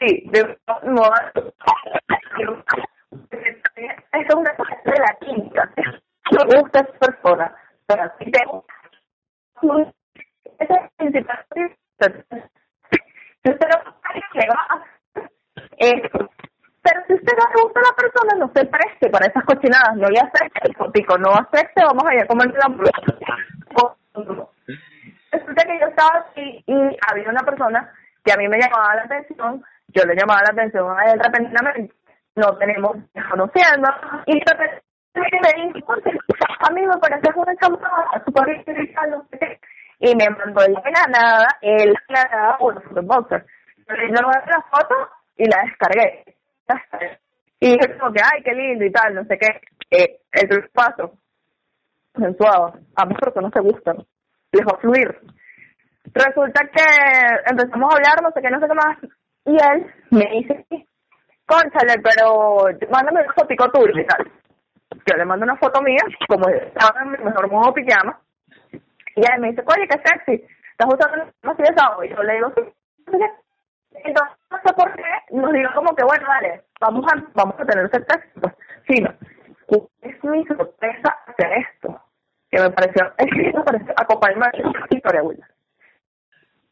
sí 0.00 0.22
de 0.30 0.58
no 0.84 1.02
es 4.12 4.34
una 4.34 4.56
cosa 4.56 4.76
de 4.84 4.98
la 4.98 5.16
química. 5.20 5.70
Me 6.32 6.60
gusta 6.60 6.80
esa 6.80 6.92
persona, 6.98 7.54
pero 7.86 8.12
si 8.18 8.30
tengo 8.30 8.64
esa 10.58 10.74
es 10.74 10.90
principal 10.96 11.44
usted 13.44 13.68
no 13.68 13.76
va 14.48 14.84
pero 16.82 17.04
si 17.06 17.14
usted 17.14 17.32
no 17.36 17.44
le 17.54 17.62
gusta 17.62 17.80
a 17.80 17.82
la 17.82 17.94
persona, 17.94 18.34
no 18.38 18.50
se 18.54 18.64
preste 18.64 19.10
para 19.10 19.26
esas 19.26 19.44
cochinadas, 19.44 19.96
no 19.96 20.08
le 20.08 20.18
acepte 20.18 20.68
el 20.68 20.74
fotico, 20.74 21.18
no 21.18 21.30
acepte, 21.34 21.84
vamos 21.84 22.04
a 22.06 22.14
ir 22.14 22.22
a 22.22 22.26
comer 22.26 22.54
la 22.54 22.68
Resulta 25.32 25.64
que 25.64 25.78
yo 25.78 25.86
estaba 25.86 26.18
así 26.20 26.64
y 26.66 26.96
había 27.08 27.28
una 27.28 27.42
persona 27.42 27.92
que 28.24 28.32
a 28.32 28.36
mí 28.36 28.48
me 28.48 28.58
llamaba 28.58 28.96
la 28.96 29.02
atención, 29.02 29.62
yo 29.92 30.04
le 30.04 30.14
llamaba 30.14 30.40
la 30.42 30.52
atención 30.52 30.98
a 30.98 31.12
él 31.12 31.20
repentinamente 31.20 31.94
no 32.36 32.56
tenemos 32.56 32.96
conociendo 33.30 33.88
y 34.26 34.40
repente 34.40 34.82
me 35.14 35.72
dijo, 35.74 35.92
a 35.92 36.72
mí 36.72 36.82
me 36.86 36.96
parece 36.98 37.30
una 37.34 37.56
chamada 37.56 38.22
súper 38.24 38.64
no 39.08 39.26
sé 39.30 39.38
qué, 39.38 39.60
y 40.00 40.14
me 40.14 40.30
mandó 40.30 40.60
la 40.60 41.06
nada, 41.08 41.46
él 41.60 41.94
la 42.08 42.24
nada, 42.24 42.56
una 42.60 42.80
foto 42.80 43.02
boxer. 43.02 43.46
Yo 43.86 43.94
le 43.96 44.08
la 44.12 44.64
foto 44.70 44.94
y 45.36 45.44
la 45.44 45.62
descargué. 45.64 46.24
Y 47.58 47.72
dije 47.72 47.98
como 47.98 48.12
que, 48.12 48.20
ay, 48.22 48.42
qué 48.42 48.54
lindo 48.54 48.84
y 48.84 48.92
tal, 48.92 49.14
no 49.14 49.24
sé 49.24 49.36
qué. 49.36 49.60
Eh, 49.90 50.20
el 50.32 50.70
paso. 50.70 51.18
consensuado, 52.14 52.74
ambas 52.96 53.18
personas 53.18 53.52
se 53.52 53.60
gustan, 53.60 53.96
les 54.52 54.66
va 54.66 54.76
a 54.76 54.80
fluir. 54.80 55.20
Resulta 56.14 56.60
que 56.72 56.82
empezamos 57.50 57.92
a 57.92 57.96
hablar, 57.96 58.22
no 58.22 58.30
sé 58.30 58.40
qué, 58.40 58.50
no 58.50 58.60
sé 58.60 58.66
qué 58.68 58.74
más, 58.74 58.98
y 59.50 59.56
él 59.56 59.92
me 60.10 60.26
dice, 60.26 60.64
conchale, 61.44 62.00
pero 62.02 62.66
mándame 62.88 63.22
una 63.22 63.32
fotico 63.32 63.68
tuya 63.70 64.00
y 64.00 64.06
tal. 64.06 64.30
Yo 65.06 65.16
le 65.16 65.24
mando 65.24 65.44
una 65.44 65.56
foto 65.56 65.82
mía, 65.82 66.02
como 66.28 66.48
estaba 66.48 67.02
en 67.02 67.10
mi 67.10 67.18
mejor 67.18 67.50
modo 67.50 67.74
pijama, 67.74 68.20
y 68.72 69.20
él 69.20 69.40
me 69.40 69.50
dice, 69.50 69.64
oye, 69.66 69.88
qué 69.88 70.00
sexy, 70.04 70.44
estás 70.70 70.88
usando 70.88 71.32
así 71.42 71.62
de 71.62 72.06
y 72.06 72.10
yo 72.10 72.22
le 72.22 72.34
digo, 72.34 72.52
sí, 72.56 72.62
entonces, 73.92 74.36
no 74.50 74.58
sé 74.64 74.72
por 74.74 74.94
qué, 74.94 75.02
nos 75.32 75.52
digo 75.52 75.70
como 75.74 75.96
que, 75.96 76.04
bueno, 76.04 76.26
dale, 76.28 76.62
vamos 76.80 77.04
a, 77.12 77.22
vamos 77.34 77.54
a 77.58 77.64
tener 77.64 77.86
ese 77.86 78.00
texto. 78.00 78.40
Pues, 78.40 78.54
sí, 78.88 79.02
no. 79.02 79.12
Es 80.02 80.24
mi 80.24 80.44
sorpresa 80.46 81.16
hacer 81.26 81.52
esto, 81.52 82.00
que 82.50 82.60
me 82.60 82.70
pareció, 82.70 83.12
es 83.18 83.26
que 83.26 83.52
me 83.52 83.64
pareció 83.64 83.94
acompañarme 83.96 84.46
a 84.46 84.94
historia, 84.94 85.22
Will. 85.22 85.44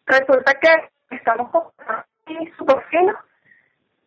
Resulta 0.06 0.54
que 0.54 1.16
estamos 1.16 1.50
con 1.50 1.64
súper 2.56 2.82
fino 2.90 3.14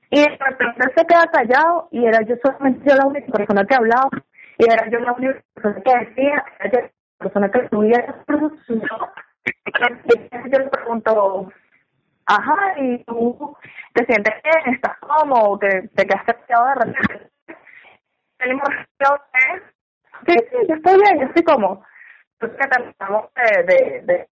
y 0.10 0.22
de 0.22 0.38
repente 0.38 0.94
se 0.96 1.06
queda 1.06 1.28
callado 1.28 1.88
y 1.92 2.06
era 2.06 2.22
yo 2.22 2.36
solamente 2.44 2.90
yo 2.90 2.96
la 2.96 3.06
única 3.06 3.32
persona 3.32 3.66
que 3.66 3.76
hablaba 3.76 4.10
y 4.58 4.66
era 4.66 4.90
yo 4.90 5.00
la 5.00 5.14
única 5.14 5.42
persona 5.54 5.82
que 5.82 6.06
decía, 6.06 6.46
era 6.60 6.72
yo 6.72 6.80
la 6.82 6.92
persona 7.20 7.52
que 7.52 7.70
subía 7.70 8.16
yo 10.52 10.60
le 10.60 10.70
pregunto 10.70 11.52
ajá, 12.26 12.80
y 12.80 13.04
tú 13.06 13.56
te 13.94 14.06
sientes 14.06 14.36
bien, 14.44 14.76
estás 14.76 14.98
cómodo, 15.00 15.58
te, 15.60 15.88
te 15.90 16.06
quedaste 16.06 16.34
pegado 16.34 16.68
de 16.68 16.76
repente. 16.76 17.32
El 18.40 18.60
sí, 20.28 20.36
sí, 20.50 20.58
yo 20.68 20.76
estoy 20.76 20.96
bien, 21.00 21.20
yo 21.20 21.26
estoy 21.28 21.44
cómodo. 21.44 21.84
Entonces 22.40 22.60
que 22.60 22.68
terminamos 22.68 23.30
de, 23.36 23.64
de, 23.64 24.02
de 24.04 24.30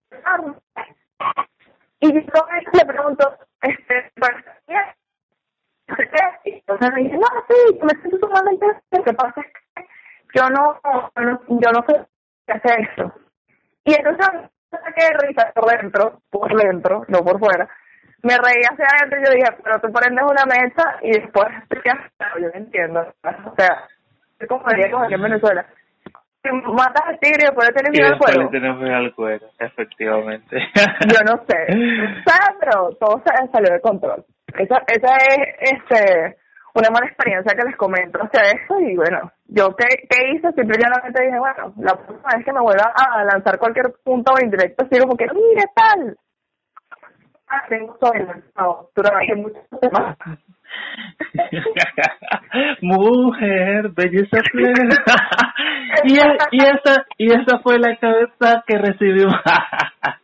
y 2.02 2.14
yo 2.14 2.48
le 2.74 2.86
pregunto, 2.86 3.38
este, 3.62 4.12
¿para 4.20 4.36
bien? 4.68 4.82
No 5.88 5.96
sé 5.96 6.10
qué, 6.10 6.50
y 6.50 6.54
entonces 6.54 6.90
me 6.94 7.04
dice, 7.04 7.18
no, 7.18 7.28
sí, 7.48 7.80
me 7.82 8.02
siento 8.02 8.28
sumamente 8.28 8.66
lo 8.92 9.04
que 9.04 9.14
pasa 9.14 9.42
es 9.42 9.48
que 9.48 9.88
yo 10.36 10.50
no, 10.50 10.80
yo 11.48 11.72
no 11.72 11.86
sé 11.88 12.06
qué 12.46 12.54
hacer 12.54 12.82
esto. 12.82 13.14
Y 13.86 13.96
entonces 13.96 14.28
saqué 14.70 15.10
risa 15.20 15.52
por 15.56 15.66
dentro, 15.66 16.22
por 16.30 16.56
dentro, 16.56 17.06
no 17.08 17.24
por 17.24 17.40
fuera, 17.40 17.68
me 18.22 18.38
reí 18.38 18.62
hacia 18.70 18.86
adentro 18.86 19.20
y 19.20 19.26
yo 19.26 19.34
dije, 19.34 19.62
pero 19.64 19.80
tú 19.80 19.92
prendes 19.92 20.24
una 20.24 20.46
mesa 20.46 20.98
y 21.02 21.12
después 21.12 21.48
te 21.70 21.82
yo 21.84 22.48
no 22.48 22.54
entiendo. 22.54 23.14
O 23.24 23.56
sea, 23.58 23.88
es 24.40 24.48
como 24.48 24.64
aquí 24.68 25.14
en 25.14 25.22
Venezuela. 25.22 25.66
Matas 26.44 27.04
al 27.06 27.20
tigre 27.20 27.44
y 27.44 27.46
después 27.46 27.68
le 27.68 27.74
tienes 27.74 27.92
miedo 27.92 28.14
al 28.14 28.18
cuero. 28.18 28.44
le 28.44 28.50
tienes 28.50 28.78
miedo 28.78 28.96
al 28.96 29.14
cuero, 29.14 29.48
efectivamente. 29.60 30.58
yo 31.12 31.20
no 31.26 31.44
sé. 31.46 31.68
pero 32.60 32.90
todo 33.00 33.22
salió 33.52 33.74
de 33.74 33.82
control. 33.82 34.24
Esa, 34.58 34.78
esa 34.88 35.16
es 35.18 35.74
este 35.74 36.38
una 36.74 36.90
mala 36.92 37.08
experiencia 37.08 37.56
que 37.56 37.68
les 37.68 37.76
comento 37.76 38.20
hacia 38.22 38.42
eso 38.52 38.80
y 38.80 38.96
bueno, 38.96 39.32
yo 39.48 39.76
qué, 39.76 40.08
qué 40.08 40.32
hice, 40.32 40.52
simplemente 40.54 41.24
dije, 41.24 41.40
bueno, 41.40 41.74
la 41.78 41.96
próxima 41.96 42.30
vez 42.36 42.46
que 42.46 42.54
me 42.54 42.62
vuelva 42.62 42.94
a 42.96 43.24
lanzar 43.26 43.58
cualquier 43.58 43.94
punto 44.04 44.34
indirecto, 44.42 44.86
como 45.02 45.18
que, 45.18 45.26
mire 45.34 45.66
tal, 45.76 46.18
tengo 47.68 47.98
Mujer, 52.82 53.90
belleza 53.90 54.38
plena. 54.52 54.96
y, 56.04 56.14
y, 56.14 56.64
esa, 56.64 57.06
y 57.18 57.28
esa 57.34 57.60
fue 57.64 57.80
la 57.80 57.96
cabeza 57.98 58.64
que 58.68 58.78
recibimos. 58.78 59.36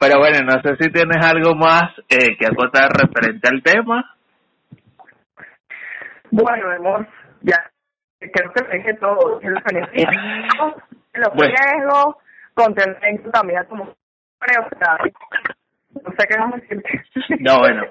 Pero 0.00 0.18
bueno, 0.18 0.38
no 0.44 0.62
sé 0.62 0.76
si 0.78 0.92
tienes 0.92 1.24
algo 1.24 1.54
más 1.56 1.90
eh, 2.08 2.36
que 2.38 2.46
acotar 2.46 2.90
referente 2.92 3.48
al 3.48 3.62
tema. 3.62 4.04
Bueno, 6.30 6.70
amor, 6.70 7.08
ya 7.42 7.70
creo 8.18 8.52
que 8.52 8.64
me 8.64 8.74
dije 8.78 8.94
todo. 8.94 9.40
Los 11.20 11.34
bueno. 11.34 11.54
riesgos, 11.54 12.16
contento 12.54 13.30
también 13.30 13.64
como 13.68 13.94
creo 14.38 14.68
no 16.02 16.10
sé 16.18 16.26
qué 16.28 16.38
vamos 16.38 16.54
a 16.54 16.60
decir. 16.60 16.82
No, 17.40 17.58
bueno, 17.58 17.82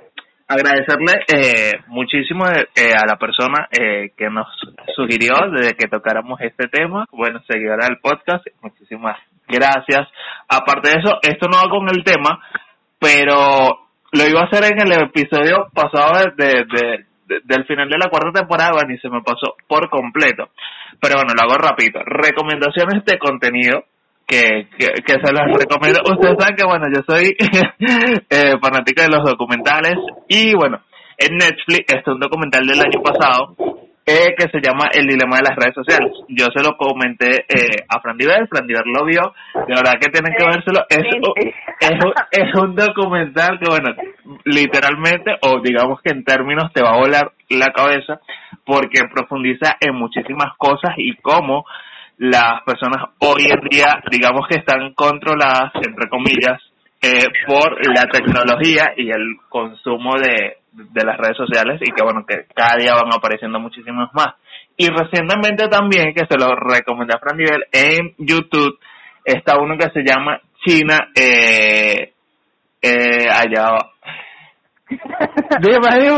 agradecerle 0.47 1.23
eh, 1.33 1.71
muchísimo 1.87 2.45
eh, 2.47 2.93
a 2.93 3.05
la 3.05 3.17
persona 3.17 3.67
eh, 3.71 4.11
que 4.15 4.29
nos 4.29 4.47
sugirió 4.95 5.33
desde 5.51 5.73
que 5.73 5.87
tocáramos 5.87 6.39
este 6.41 6.67
tema, 6.67 7.05
bueno, 7.11 7.41
seguidora 7.47 7.87
del 7.87 7.99
podcast, 7.99 8.45
muchísimas 8.61 9.17
gracias. 9.47 10.07
Aparte 10.47 10.89
de 10.89 10.99
eso, 10.99 11.19
esto 11.21 11.47
no 11.47 11.57
va 11.57 11.69
con 11.69 11.89
el 11.89 12.03
tema, 12.03 12.39
pero 12.99 13.87
lo 14.11 14.27
iba 14.27 14.41
a 14.41 14.45
hacer 14.45 14.65
en 14.65 14.81
el 14.81 15.03
episodio 15.03 15.67
pasado 15.73 16.31
de, 16.35 16.45
de, 16.45 17.05
del 17.25 17.65
final 17.65 17.89
de 17.89 17.97
la 17.97 18.09
cuarta 18.09 18.31
temporada, 18.31 18.81
y 18.89 18.97
se 18.97 19.09
me 19.09 19.21
pasó 19.21 19.55
por 19.67 19.89
completo. 19.89 20.49
Pero 20.99 21.15
bueno, 21.15 21.33
lo 21.35 21.41
hago 21.43 21.57
rápido. 21.57 22.01
Recomendaciones 22.05 23.03
de 23.05 23.17
contenido 23.17 23.83
que, 24.27 24.67
que, 24.77 25.13
se 25.13 25.33
las 25.33 25.47
recomiendo. 25.51 26.01
Ustedes 26.05 26.35
saben 26.39 26.55
que, 26.55 26.65
bueno, 26.65 26.85
yo 26.93 27.01
soy 27.07 27.35
eh, 28.29 28.53
fanática 28.61 29.03
de 29.03 29.09
los 29.09 29.23
documentales 29.25 29.95
y, 30.27 30.53
bueno, 30.55 30.81
en 31.17 31.37
Netflix, 31.37 31.85
este 31.87 31.99
es 31.99 32.07
un 32.07 32.19
documental 32.19 32.65
del 32.65 32.79
año 32.79 33.01
pasado 33.03 33.55
eh, 34.05 34.35
que 34.37 34.49
se 34.49 34.59
llama 34.59 34.89
El 34.93 35.07
dilema 35.07 35.37
de 35.37 35.49
las 35.49 35.55
redes 35.55 35.75
sociales. 35.75 36.11
Yo 36.27 36.47
se 36.53 36.63
lo 36.63 36.75
comenté 36.75 37.45
eh, 37.47 37.85
a 37.87 38.01
Fran 38.01 38.17
Diver, 38.17 38.47
Fran 38.49 38.67
Diver 38.67 38.85
lo 38.85 39.05
vio, 39.05 39.33
de 39.53 39.75
verdad 39.75 39.99
que 39.99 40.11
tienen 40.11 40.33
que 40.37 40.45
vérselo. 40.45 40.85
Es, 40.89 41.05
es, 41.79 41.99
es 42.31 42.55
un 42.55 42.75
documental 42.75 43.59
que, 43.59 43.69
bueno, 43.69 43.95
literalmente, 44.45 45.35
o 45.41 45.61
digamos 45.61 46.01
que 46.01 46.11
en 46.11 46.23
términos 46.23 46.71
te 46.73 46.83
va 46.83 46.91
a 46.91 46.97
volar 46.97 47.31
la 47.49 47.71
cabeza, 47.71 48.19
porque 48.65 49.01
profundiza 49.13 49.77
en 49.79 49.95
muchísimas 49.95 50.55
cosas 50.57 50.93
y 50.97 51.15
cómo 51.17 51.65
las 52.17 52.61
personas 52.63 53.09
hoy 53.19 53.45
en 53.49 53.67
día, 53.69 54.01
digamos 54.11 54.47
que 54.47 54.59
están 54.59 54.93
controladas, 54.93 55.71
entre 55.75 56.09
comillas, 56.09 56.61
eh, 57.01 57.27
por 57.45 57.85
la 57.93 58.05
tecnología 58.05 58.93
y 58.95 59.09
el 59.09 59.37
consumo 59.49 60.13
de, 60.17 60.57
de 60.73 61.05
las 61.05 61.17
redes 61.17 61.37
sociales 61.37 61.79
y 61.81 61.91
que 61.91 62.03
bueno, 62.03 62.25
que 62.27 62.45
cada 62.53 62.77
día 62.77 62.93
van 62.93 63.13
apareciendo 63.13 63.59
muchísimos 63.59 64.09
más. 64.13 64.33
Y 64.75 64.87
recientemente 64.87 65.67
también, 65.67 66.13
que 66.13 66.25
se 66.27 66.37
lo 66.37 66.55
recomendé 66.55 67.13
a 67.15 67.19
Fran 67.19 67.37
Nivel, 67.37 67.65
en 67.71 68.15
YouTube 68.17 68.79
está 69.23 69.59
uno 69.59 69.77
que 69.77 69.91
se 69.91 70.03
llama 70.03 70.41
China, 70.65 71.09
eh, 71.15 72.13
eh, 72.81 73.25
allá 73.31 73.77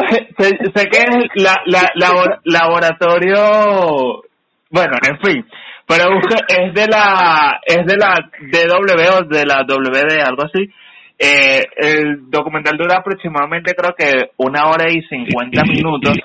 sé, 0.10 0.90
que 0.90 0.98
es 0.98 1.16
la, 1.36 1.62
la, 1.66 2.40
laboratorio, 2.44 4.24
bueno, 4.70 4.98
en 5.08 5.20
fin, 5.20 5.46
pero 5.88 6.06
es 6.48 6.74
de 6.74 6.88
la, 6.88 7.62
es 7.66 7.86
de 7.86 7.98
la 7.98 8.16
DW 8.42 9.18
o 9.18 9.22
de 9.24 9.46
la 9.46 9.64
WD, 9.64 10.20
algo 10.26 10.44
así. 10.44 10.70
Eh, 11.18 11.64
el 11.78 12.30
documental 12.30 12.78
dura 12.78 12.98
aproximadamente 12.98 13.74
creo 13.74 13.96
que 13.96 14.32
una 14.38 14.68
hora 14.68 14.92
y 14.92 15.02
cincuenta 15.04 15.64
minutos, 15.64 16.18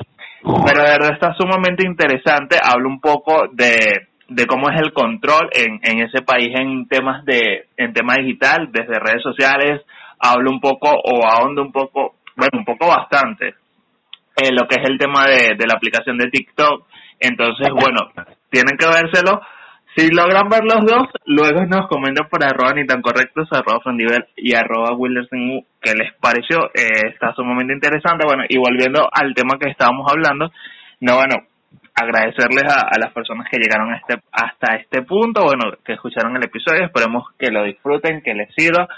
pero 0.43 0.83
de 0.83 0.91
verdad 0.91 1.13
está 1.13 1.35
sumamente 1.35 1.87
interesante. 1.87 2.59
Habla 2.63 2.89
un 2.89 3.01
poco 3.01 3.49
de, 3.53 4.09
de 4.29 4.47
cómo 4.47 4.69
es 4.71 4.81
el 4.81 4.93
control 4.93 5.49
en, 5.53 5.81
en 5.83 6.07
ese 6.07 6.23
país 6.23 6.49
en 6.59 6.89
temas 6.89 7.25
de, 7.25 7.69
en 7.77 7.93
tema 7.93 8.15
digital, 8.19 8.71
desde 8.73 8.99
redes 8.99 9.23
sociales. 9.23 9.83
Habla 10.19 10.51
un 10.51 10.61
poco 10.61 10.91
o 10.91 11.25
ahonda 11.25 11.63
un 11.63 11.73
poco 11.73 12.17
bueno, 12.37 12.59
un 12.59 12.65
poco 12.65 12.89
bastante, 12.89 13.55
eh, 14.37 14.51
lo 14.53 14.67
que 14.67 14.81
es 14.81 14.89
el 14.89 14.99
tema 14.99 15.27
de, 15.27 15.57
de 15.57 15.67
la 15.67 15.75
aplicación 15.77 16.17
de 16.17 16.31
TikTok. 16.31 16.87
Entonces, 17.19 17.69
bueno, 17.71 18.11
tienen 18.51 18.79
que 18.79 18.87
vérselo. 18.87 19.43
Si 19.97 20.09
logran 20.11 20.49
ver 20.49 20.63
los 20.63 20.87
dos, 20.87 21.09
luego 21.27 21.67
nos 21.67 21.89
comentan 21.89 22.29
por 22.29 22.45
arroba 22.45 22.73
ni 22.75 22.87
tan 22.87 23.03
correctos, 23.03 23.49
arroba 23.51 23.81
Frandivel 23.81 24.25
y 24.37 24.55
arroba 24.55 24.95
Wilderson 24.97 25.65
que 25.81 25.95
les 25.95 26.15
pareció. 26.21 26.67
Eh, 26.75 27.11
está 27.13 27.35
sumamente 27.35 27.75
interesante. 27.75 28.25
Bueno, 28.25 28.45
y 28.49 28.57
volviendo 28.57 29.09
al 29.13 29.35
tema 29.35 29.59
que 29.59 29.71
estábamos 29.71 30.07
hablando, 30.11 30.53
no, 31.01 31.17
bueno, 31.17 31.47
agradecerles 31.95 32.65
a, 32.73 32.87
a, 32.87 32.99
las 33.01 33.13
personas 33.13 33.49
que 33.51 33.59
llegaron 33.59 33.93
a 33.93 33.97
este, 33.97 34.23
hasta 34.31 34.77
este 34.77 35.03
punto, 35.03 35.43
bueno, 35.43 35.77
que 35.85 35.95
escucharon 35.95 36.37
el 36.37 36.45
episodio, 36.45 36.85
esperemos 36.85 37.25
que 37.39 37.51
lo 37.51 37.65
disfruten, 37.65 38.23
que 38.23 38.35
les 38.35 38.55
sirva. 38.55 38.89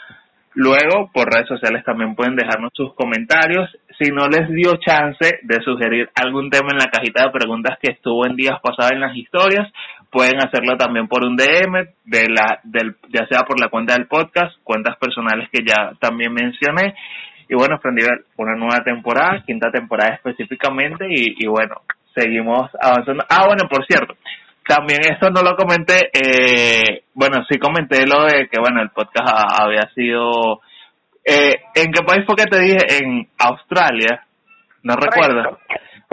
Luego, 0.54 1.10
por 1.12 1.32
redes 1.32 1.48
sociales 1.48 1.82
también 1.84 2.14
pueden 2.14 2.36
dejarnos 2.36 2.70
sus 2.74 2.94
comentarios. 2.94 3.70
Si 3.98 4.10
no 4.10 4.28
les 4.28 4.48
dio 4.50 4.76
chance 4.76 5.38
de 5.42 5.62
sugerir 5.62 6.10
algún 6.14 6.50
tema 6.50 6.68
en 6.72 6.78
la 6.78 6.90
cajita 6.90 7.24
de 7.24 7.30
preguntas 7.30 7.78
que 7.80 7.92
estuvo 7.92 8.26
en 8.26 8.36
días 8.36 8.60
pasados 8.62 8.92
en 8.92 9.00
las 9.00 9.16
historias, 9.16 9.72
pueden 10.12 10.36
hacerlo 10.36 10.76
también 10.76 11.08
por 11.08 11.24
un 11.24 11.36
DM, 11.36 11.88
de 12.04 12.28
la, 12.28 12.60
del, 12.62 12.96
ya 13.08 13.26
sea 13.26 13.40
por 13.48 13.58
la 13.58 13.70
cuenta 13.70 13.94
del 13.94 14.06
podcast, 14.06 14.54
cuentas 14.62 14.96
personales 14.98 15.48
que 15.50 15.64
ya 15.66 15.92
también 15.98 16.34
mencioné. 16.34 16.94
Y 17.48 17.54
bueno, 17.54 17.78
Frendivel, 17.80 18.24
una 18.36 18.54
nueva 18.54 18.84
temporada, 18.84 19.42
quinta 19.46 19.70
temporada 19.70 20.14
específicamente, 20.14 21.06
y, 21.08 21.34
y 21.38 21.46
bueno, 21.48 21.76
seguimos 22.14 22.70
avanzando. 22.78 23.24
Ah, 23.28 23.46
bueno, 23.46 23.66
por 23.70 23.86
cierto, 23.86 24.14
también 24.68 25.00
esto 25.10 25.30
no 25.30 25.42
lo 25.42 25.56
comenté, 25.56 26.10
eh, 26.12 27.04
bueno, 27.14 27.44
sí 27.50 27.58
comenté 27.58 28.06
lo 28.06 28.24
de 28.24 28.48
que, 28.48 28.60
bueno, 28.60 28.82
el 28.82 28.90
podcast 28.90 29.28
había 29.60 29.88
sido... 29.94 30.60
Eh, 31.24 31.54
¿En 31.74 31.92
qué 31.92 32.04
país 32.04 32.26
fue 32.26 32.34
que 32.36 32.46
te 32.46 32.60
dije? 32.60 32.78
En 33.00 33.28
Australia, 33.38 34.26
no 34.82 34.94
recuerdo. 34.96 35.58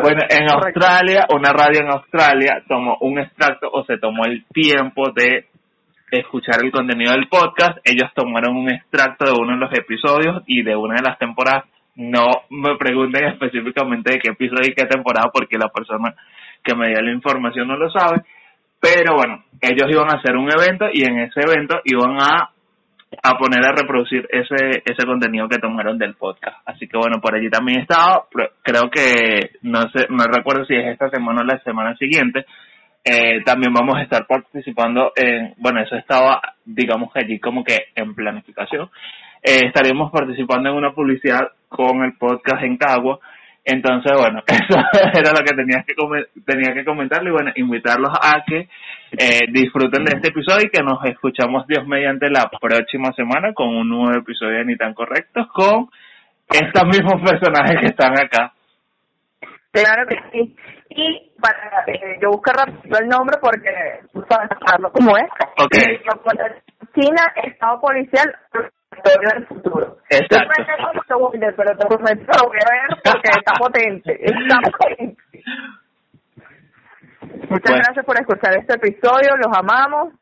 Bueno, 0.02 0.22
en 0.30 0.50
Australia, 0.50 1.28
una 1.30 1.52
radio 1.52 1.82
en 1.82 1.92
Australia 1.92 2.64
tomó 2.68 2.98
un 3.02 3.20
extracto 3.20 3.70
o 3.72 3.84
se 3.86 3.98
tomó 3.98 4.26
el 4.26 4.46
tiempo 4.46 5.12
de 5.12 5.48
escuchar 6.12 6.64
el 6.64 6.72
contenido 6.72 7.12
del 7.12 7.28
podcast. 7.28 7.80
Ellos 7.84 8.10
tomaron 8.16 8.56
un 8.56 8.72
extracto 8.72 9.26
de 9.26 9.34
uno 9.40 9.54
de 9.54 9.60
los 9.60 9.74
episodios 9.78 10.44
y 10.48 10.64
de 10.64 10.76
una 10.76 10.96
de 10.96 11.04
las 11.04 11.20
temporadas. 11.20 11.66
No 11.96 12.28
me 12.50 12.78
pregunten 12.78 13.26
específicamente 13.34 14.14
de 14.14 14.20
qué 14.20 14.30
episodio 14.30 14.70
y 14.72 14.74
qué 14.74 14.86
temporada 14.86 15.30
porque 15.34 15.58
la 15.58 15.70
persona 15.70 16.16
que 16.64 16.76
me 16.76 16.88
dio 16.88 17.02
la 17.02 17.12
información 17.12 17.68
no 17.68 17.76
lo 17.76 17.90
sabe. 17.90 18.22
Pero 18.80 19.16
bueno, 19.16 19.44
ellos 19.62 19.90
iban 19.90 20.10
a 20.10 20.18
hacer 20.18 20.38
un 20.38 20.50
evento 20.50 20.86
y 20.94 21.04
en 21.04 21.20
ese 21.20 21.42
evento 21.42 21.82
iban 21.84 22.18
a, 22.22 22.52
a 23.24 23.38
poner 23.38 23.66
a 23.66 23.72
reproducir 23.72 24.28
ese, 24.32 24.84
ese 24.86 25.06
contenido 25.06 25.48
que 25.50 25.58
tomaron 25.58 25.98
del 25.98 26.16
podcast. 26.16 26.58
Así 26.66 26.88
que 26.88 26.98
bueno, 26.98 27.20
por 27.22 27.36
allí 27.36 27.50
también 27.50 27.82
estaba, 27.82 28.26
creo 28.62 28.90
que 28.90 29.52
no 29.64 29.82
sé, 29.90 30.08
no 30.10 30.24
recuerdo 30.26 30.66
si 30.66 30.76
es 30.76 30.88
esta 30.88 31.10
semana 31.10 31.42
o 31.42 31.44
la 31.44 31.60
semana 31.64 31.96
siguiente. 31.98 32.46
Eh, 33.04 33.42
también 33.44 33.74
vamos 33.74 33.96
a 33.98 34.04
estar 34.04 34.28
participando 34.28 35.14
en, 35.16 35.54
bueno, 35.58 35.82
eso 35.82 35.96
estaba, 35.96 36.42
digamos 36.66 37.12
que 37.12 37.20
allí 37.22 37.40
como 37.40 37.64
que 37.64 37.88
en 37.96 38.14
planificación. 38.14 38.90
Eh, 39.42 39.68
estaríamos 39.68 40.12
participando 40.12 40.70
en 40.70 40.76
una 40.76 40.94
publicidad 40.94 41.50
con 41.68 42.04
el 42.04 42.14
podcast 42.18 42.64
en 42.64 42.78
Cagua 42.78 43.20
entonces, 43.70 44.12
bueno, 44.18 44.42
eso 44.48 44.80
era 45.14 45.32
lo 45.32 45.44
que 45.44 45.56
tenía 45.56 45.84
que, 45.86 45.94
tenía 46.46 46.74
que 46.74 46.86
comentarle 46.86 47.30
y 47.30 47.34
bueno, 47.34 47.52
invitarlos 47.56 48.12
a 48.22 48.44
que 48.46 48.68
eh, 49.12 49.48
disfruten 49.52 50.06
de 50.06 50.16
este 50.16 50.30
episodio 50.30 50.68
y 50.68 50.70
que 50.70 50.84
nos 50.84 51.04
escuchamos 51.06 51.66
Dios 51.68 51.86
mediante 51.88 52.30
la 52.30 52.50
próxima 52.62 53.12
semana 53.14 53.54
con 53.54 53.70
un 53.70 53.90
nuevo 53.90 54.20
episodio 54.20 54.60
de 54.60 54.66
Ni 54.66 54.76
tan 54.78 54.94
Correctos 54.94 55.48
con 55.54 55.90
estos 56.50 56.84
mismos 56.86 57.22
personajes 57.22 57.78
que 57.80 57.88
están 57.88 58.14
acá. 58.20 58.54
Claro 59.72 60.08
que 60.08 60.16
sí. 60.32 60.56
Y 60.90 61.32
para 61.40 61.84
eh, 61.88 62.18
yo 62.22 62.30
buscar 62.30 62.56
rápido 62.56 62.98
el 63.00 63.08
nombre 63.08 63.38
porque 63.40 63.70
tú 64.12 64.26
sabes 64.28 64.50
cómo 64.94 65.16
es. 65.18 65.30
Okay. 65.64 66.00
China, 66.96 67.22
Estado 67.44 67.80
Policial, 67.80 68.36
historia 68.96 69.30
del 69.36 69.48
futuro. 69.48 69.98
Exacto. 70.10 70.50
pero 71.56 71.78
te 71.78 71.86
prometo 71.86 72.32
lo 72.42 72.50
voy 72.50 72.58
a 72.58 72.72
ver 72.72 73.02
porque 73.04 73.30
está 73.38 73.54
potente, 73.60 74.20
está 74.26 74.60
potente. 74.78 75.24
Muchas 77.50 77.76
gracias 77.76 78.06
por 78.06 78.20
escuchar 78.20 78.58
este 78.58 78.76
episodio, 78.76 79.36
los 79.38 79.58
amamos. 79.58 80.14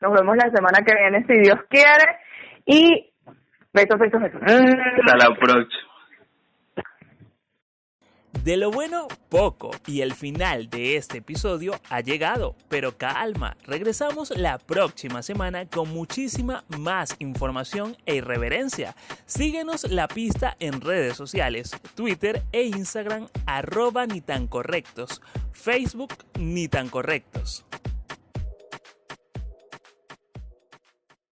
Nos 0.00 0.12
vemos 0.12 0.36
la 0.36 0.50
semana 0.50 0.84
que 0.84 0.94
viene 0.94 1.24
si 1.26 1.38
Dios 1.40 1.58
quiere. 1.68 2.18
Y 2.66 3.12
besos, 3.72 3.98
besos, 3.98 4.20
besos. 4.20 4.40
Hasta 4.42 5.16
la 5.16 5.34
próxima. 5.34 5.85
De 8.42 8.56
lo 8.56 8.70
bueno, 8.70 9.08
poco, 9.28 9.72
y 9.86 10.02
el 10.02 10.14
final 10.14 10.70
de 10.70 10.96
este 10.96 11.18
episodio 11.18 11.80
ha 11.90 12.00
llegado, 12.00 12.54
pero 12.68 12.96
calma, 12.96 13.56
regresamos 13.64 14.30
la 14.30 14.58
próxima 14.58 15.22
semana 15.22 15.66
con 15.66 15.92
muchísima 15.92 16.64
más 16.78 17.16
información 17.18 17.96
e 18.06 18.16
irreverencia. 18.16 18.94
Síguenos 19.26 19.90
la 19.90 20.06
pista 20.06 20.56
en 20.60 20.80
redes 20.80 21.16
sociales, 21.16 21.72
Twitter 21.94 22.44
e 22.52 22.64
Instagram, 22.64 23.28
arroba 23.46 24.06
ni 24.06 24.20
tan 24.20 24.46
correctos, 24.46 25.20
Facebook 25.52 26.14
ni 26.38 26.68
tan 26.68 26.88
correctos. 26.88 27.64